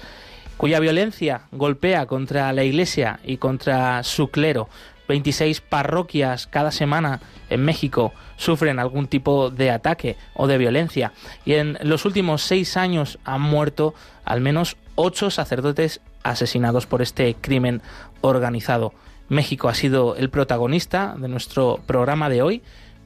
cuya 0.58 0.80
violencia 0.80 1.42
golpea 1.52 2.08
contra 2.08 2.52
la 2.54 2.64
Iglesia 2.64 3.20
y 3.24 3.38
contra 3.38 4.02
su 4.02 4.30
clero. 4.30 4.68
26 5.08 5.62
parroquias 5.62 6.48
cada 6.48 6.72
semana 6.72 7.20
en 7.52 7.64
México 7.64 8.14
sufren 8.36 8.80
algún 8.80 9.06
tipo 9.06 9.52
de 9.52 9.70
ataque 9.70 10.18
o 10.34 10.48
de 10.48 10.58
violencia 10.58 11.12
y 11.46 11.54
en 11.54 11.78
los 11.84 12.06
últimos 12.06 12.42
seis 12.42 12.78
años 12.78 13.20
han 13.26 13.42
muerto 13.42 13.94
al 14.26 14.42
menos 14.42 14.78
ocho 14.96 15.30
sacerdotes 15.30 16.02
asesinados 16.24 16.86
por 16.86 17.02
este 17.02 17.36
crimen 17.36 17.82
organizado. 18.22 18.94
México 19.30 19.70
ha 19.70 19.74
sido 19.74 20.16
el 20.16 20.30
protagonista 20.30 21.16
de 21.18 21.28
nuestro 21.28 21.80
programa 21.86 22.30
de 22.30 22.42
hoy 22.42 22.62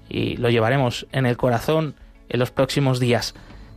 y 0.09 0.37
lo 0.37 0.49
llevaremos 0.49 1.07
en 1.11 1.25
el 1.25 1.37
corazón 1.37 1.95
en 2.29 2.39
los 2.39 2.51
próximos 2.51 2.99
días. 2.99 3.33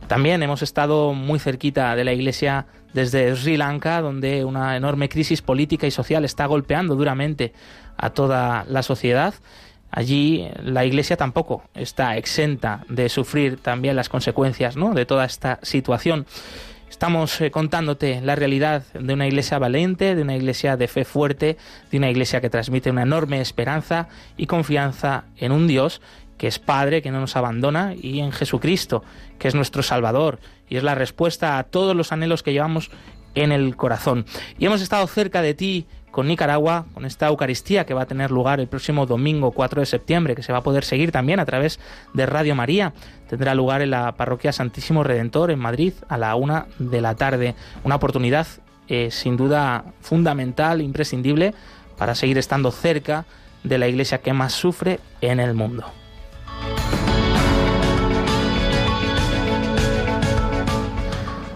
También 0.07 0.43
hemos 0.43 0.61
estado 0.61 1.13
muy 1.13 1.39
cerquita 1.39 1.95
de 1.95 2.03
la 2.03 2.13
iglesia 2.13 2.65
desde 2.93 3.33
Sri 3.35 3.57
Lanka, 3.57 4.01
donde 4.01 4.43
una 4.43 4.75
enorme 4.75 5.07
crisis 5.07 5.41
política 5.41 5.87
y 5.87 5.91
social 5.91 6.25
está 6.25 6.45
golpeando 6.45 6.95
duramente 6.95 7.53
a 7.97 8.09
toda 8.09 8.65
la 8.67 8.83
sociedad. 8.83 9.33
Allí 9.89 10.47
la 10.63 10.85
iglesia 10.85 11.17
tampoco 11.17 11.63
está 11.73 12.17
exenta 12.17 12.83
de 12.87 13.09
sufrir 13.09 13.57
también 13.57 13.95
las 13.95 14.09
consecuencias 14.09 14.75
¿no? 14.77 14.93
de 14.93 15.05
toda 15.05 15.25
esta 15.25 15.59
situación. 15.61 16.25
Estamos 16.91 17.39
eh, 17.39 17.51
contándote 17.51 18.19
la 18.19 18.35
realidad 18.35 18.83
de 18.93 19.13
una 19.13 19.25
iglesia 19.25 19.57
valiente, 19.57 20.13
de 20.13 20.21
una 20.21 20.35
iglesia 20.35 20.75
de 20.75 20.89
fe 20.89 21.05
fuerte, 21.05 21.57
de 21.89 21.97
una 21.97 22.09
iglesia 22.09 22.41
que 22.41 22.49
transmite 22.49 22.91
una 22.91 23.03
enorme 23.03 23.39
esperanza 23.39 24.09
y 24.35 24.45
confianza 24.45 25.23
en 25.37 25.53
un 25.53 25.67
Dios 25.67 26.01
que 26.37 26.47
es 26.47 26.59
Padre, 26.59 27.01
que 27.01 27.09
no 27.09 27.21
nos 27.21 27.37
abandona, 27.37 27.95
y 27.95 28.19
en 28.19 28.33
Jesucristo, 28.33 29.05
que 29.39 29.47
es 29.47 29.55
nuestro 29.55 29.83
Salvador, 29.83 30.39
y 30.67 30.75
es 30.75 30.83
la 30.83 30.93
respuesta 30.93 31.57
a 31.57 31.63
todos 31.63 31.95
los 31.95 32.11
anhelos 32.11 32.43
que 32.43 32.51
llevamos 32.51 32.91
en 33.35 33.53
el 33.53 33.77
corazón. 33.77 34.25
Y 34.59 34.65
hemos 34.65 34.81
estado 34.81 35.07
cerca 35.07 35.41
de 35.41 35.53
ti 35.53 35.87
con 36.11 36.27
Nicaragua, 36.27 36.85
con 36.93 37.05
esta 37.05 37.27
Eucaristía 37.27 37.85
que 37.85 37.93
va 37.93 38.03
a 38.03 38.05
tener 38.05 38.31
lugar 38.31 38.59
el 38.59 38.67
próximo 38.67 39.05
domingo 39.05 39.51
4 39.51 39.81
de 39.81 39.85
septiembre, 39.85 40.35
que 40.35 40.43
se 40.43 40.51
va 40.51 40.59
a 40.59 40.63
poder 40.63 40.83
seguir 40.83 41.11
también 41.11 41.39
a 41.39 41.45
través 41.45 41.79
de 42.13 42.25
Radio 42.25 42.53
María. 42.53 42.93
Tendrá 43.29 43.55
lugar 43.55 43.81
en 43.81 43.91
la 43.91 44.11
parroquia 44.13 44.51
Santísimo 44.51 45.03
Redentor 45.03 45.51
en 45.51 45.59
Madrid 45.59 45.93
a 46.09 46.17
la 46.17 46.35
una 46.35 46.67
de 46.79 47.01
la 47.01 47.15
tarde. 47.15 47.55
Una 47.83 47.95
oportunidad 47.95 48.47
eh, 48.87 49.09
sin 49.11 49.37
duda 49.37 49.85
fundamental, 50.01 50.81
imprescindible, 50.81 51.53
para 51.97 52.15
seguir 52.15 52.37
estando 52.37 52.71
cerca 52.71 53.25
de 53.63 53.77
la 53.77 53.87
iglesia 53.87 54.19
que 54.19 54.33
más 54.33 54.53
sufre 54.53 54.99
en 55.21 55.39
el 55.39 55.53
mundo. 55.53 55.85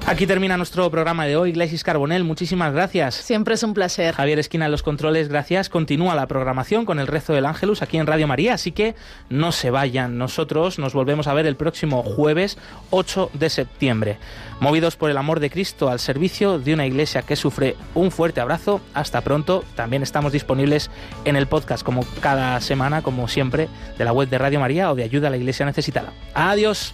Aquí 0.07 0.27
termina 0.27 0.55
nuestro 0.55 0.91
programa 0.91 1.25
de 1.25 1.35
hoy. 1.35 1.49
Iglesias 1.49 1.83
Carbonel, 1.83 2.23
muchísimas 2.23 2.71
gracias. 2.71 3.15
Siempre 3.15 3.55
es 3.55 3.63
un 3.63 3.73
placer. 3.73 4.13
Javier 4.13 4.37
Esquina 4.37 4.65
en 4.65 4.71
los 4.71 4.83
controles, 4.83 5.29
gracias. 5.29 5.67
Continúa 5.67 6.13
la 6.13 6.27
programación 6.27 6.85
con 6.85 6.99
el 6.99 7.07
rezo 7.07 7.33
del 7.33 7.47
Ángelus 7.47 7.81
aquí 7.81 7.97
en 7.97 8.05
Radio 8.05 8.27
María, 8.27 8.53
así 8.53 8.71
que 8.71 8.93
no 9.29 9.51
se 9.51 9.71
vayan. 9.71 10.19
Nosotros 10.19 10.77
nos 10.77 10.93
volvemos 10.93 11.25
a 11.25 11.33
ver 11.33 11.47
el 11.47 11.55
próximo 11.55 12.03
jueves 12.03 12.59
8 12.91 13.31
de 13.33 13.49
septiembre. 13.49 14.17
Movidos 14.59 14.95
por 14.95 15.09
el 15.09 15.17
amor 15.17 15.39
de 15.39 15.49
Cristo 15.49 15.89
al 15.89 15.99
servicio 15.99 16.59
de 16.59 16.75
una 16.75 16.85
iglesia 16.85 17.23
que 17.23 17.35
sufre 17.35 17.75
un 17.95 18.11
fuerte 18.11 18.41
abrazo. 18.41 18.81
Hasta 18.93 19.21
pronto. 19.21 19.63
También 19.75 20.03
estamos 20.03 20.31
disponibles 20.31 20.91
en 21.25 21.35
el 21.35 21.47
podcast 21.47 21.83
como 21.83 22.05
cada 22.21 22.61
semana, 22.61 23.01
como 23.01 23.27
siempre, 23.27 23.69
de 23.97 24.05
la 24.05 24.13
web 24.13 24.29
de 24.29 24.37
Radio 24.37 24.59
María 24.59 24.91
o 24.91 24.95
de 24.95 25.03
Ayuda 25.03 25.29
a 25.29 25.31
la 25.31 25.37
Iglesia 25.37 25.65
Necesitada. 25.65 26.13
Adiós. 26.35 26.93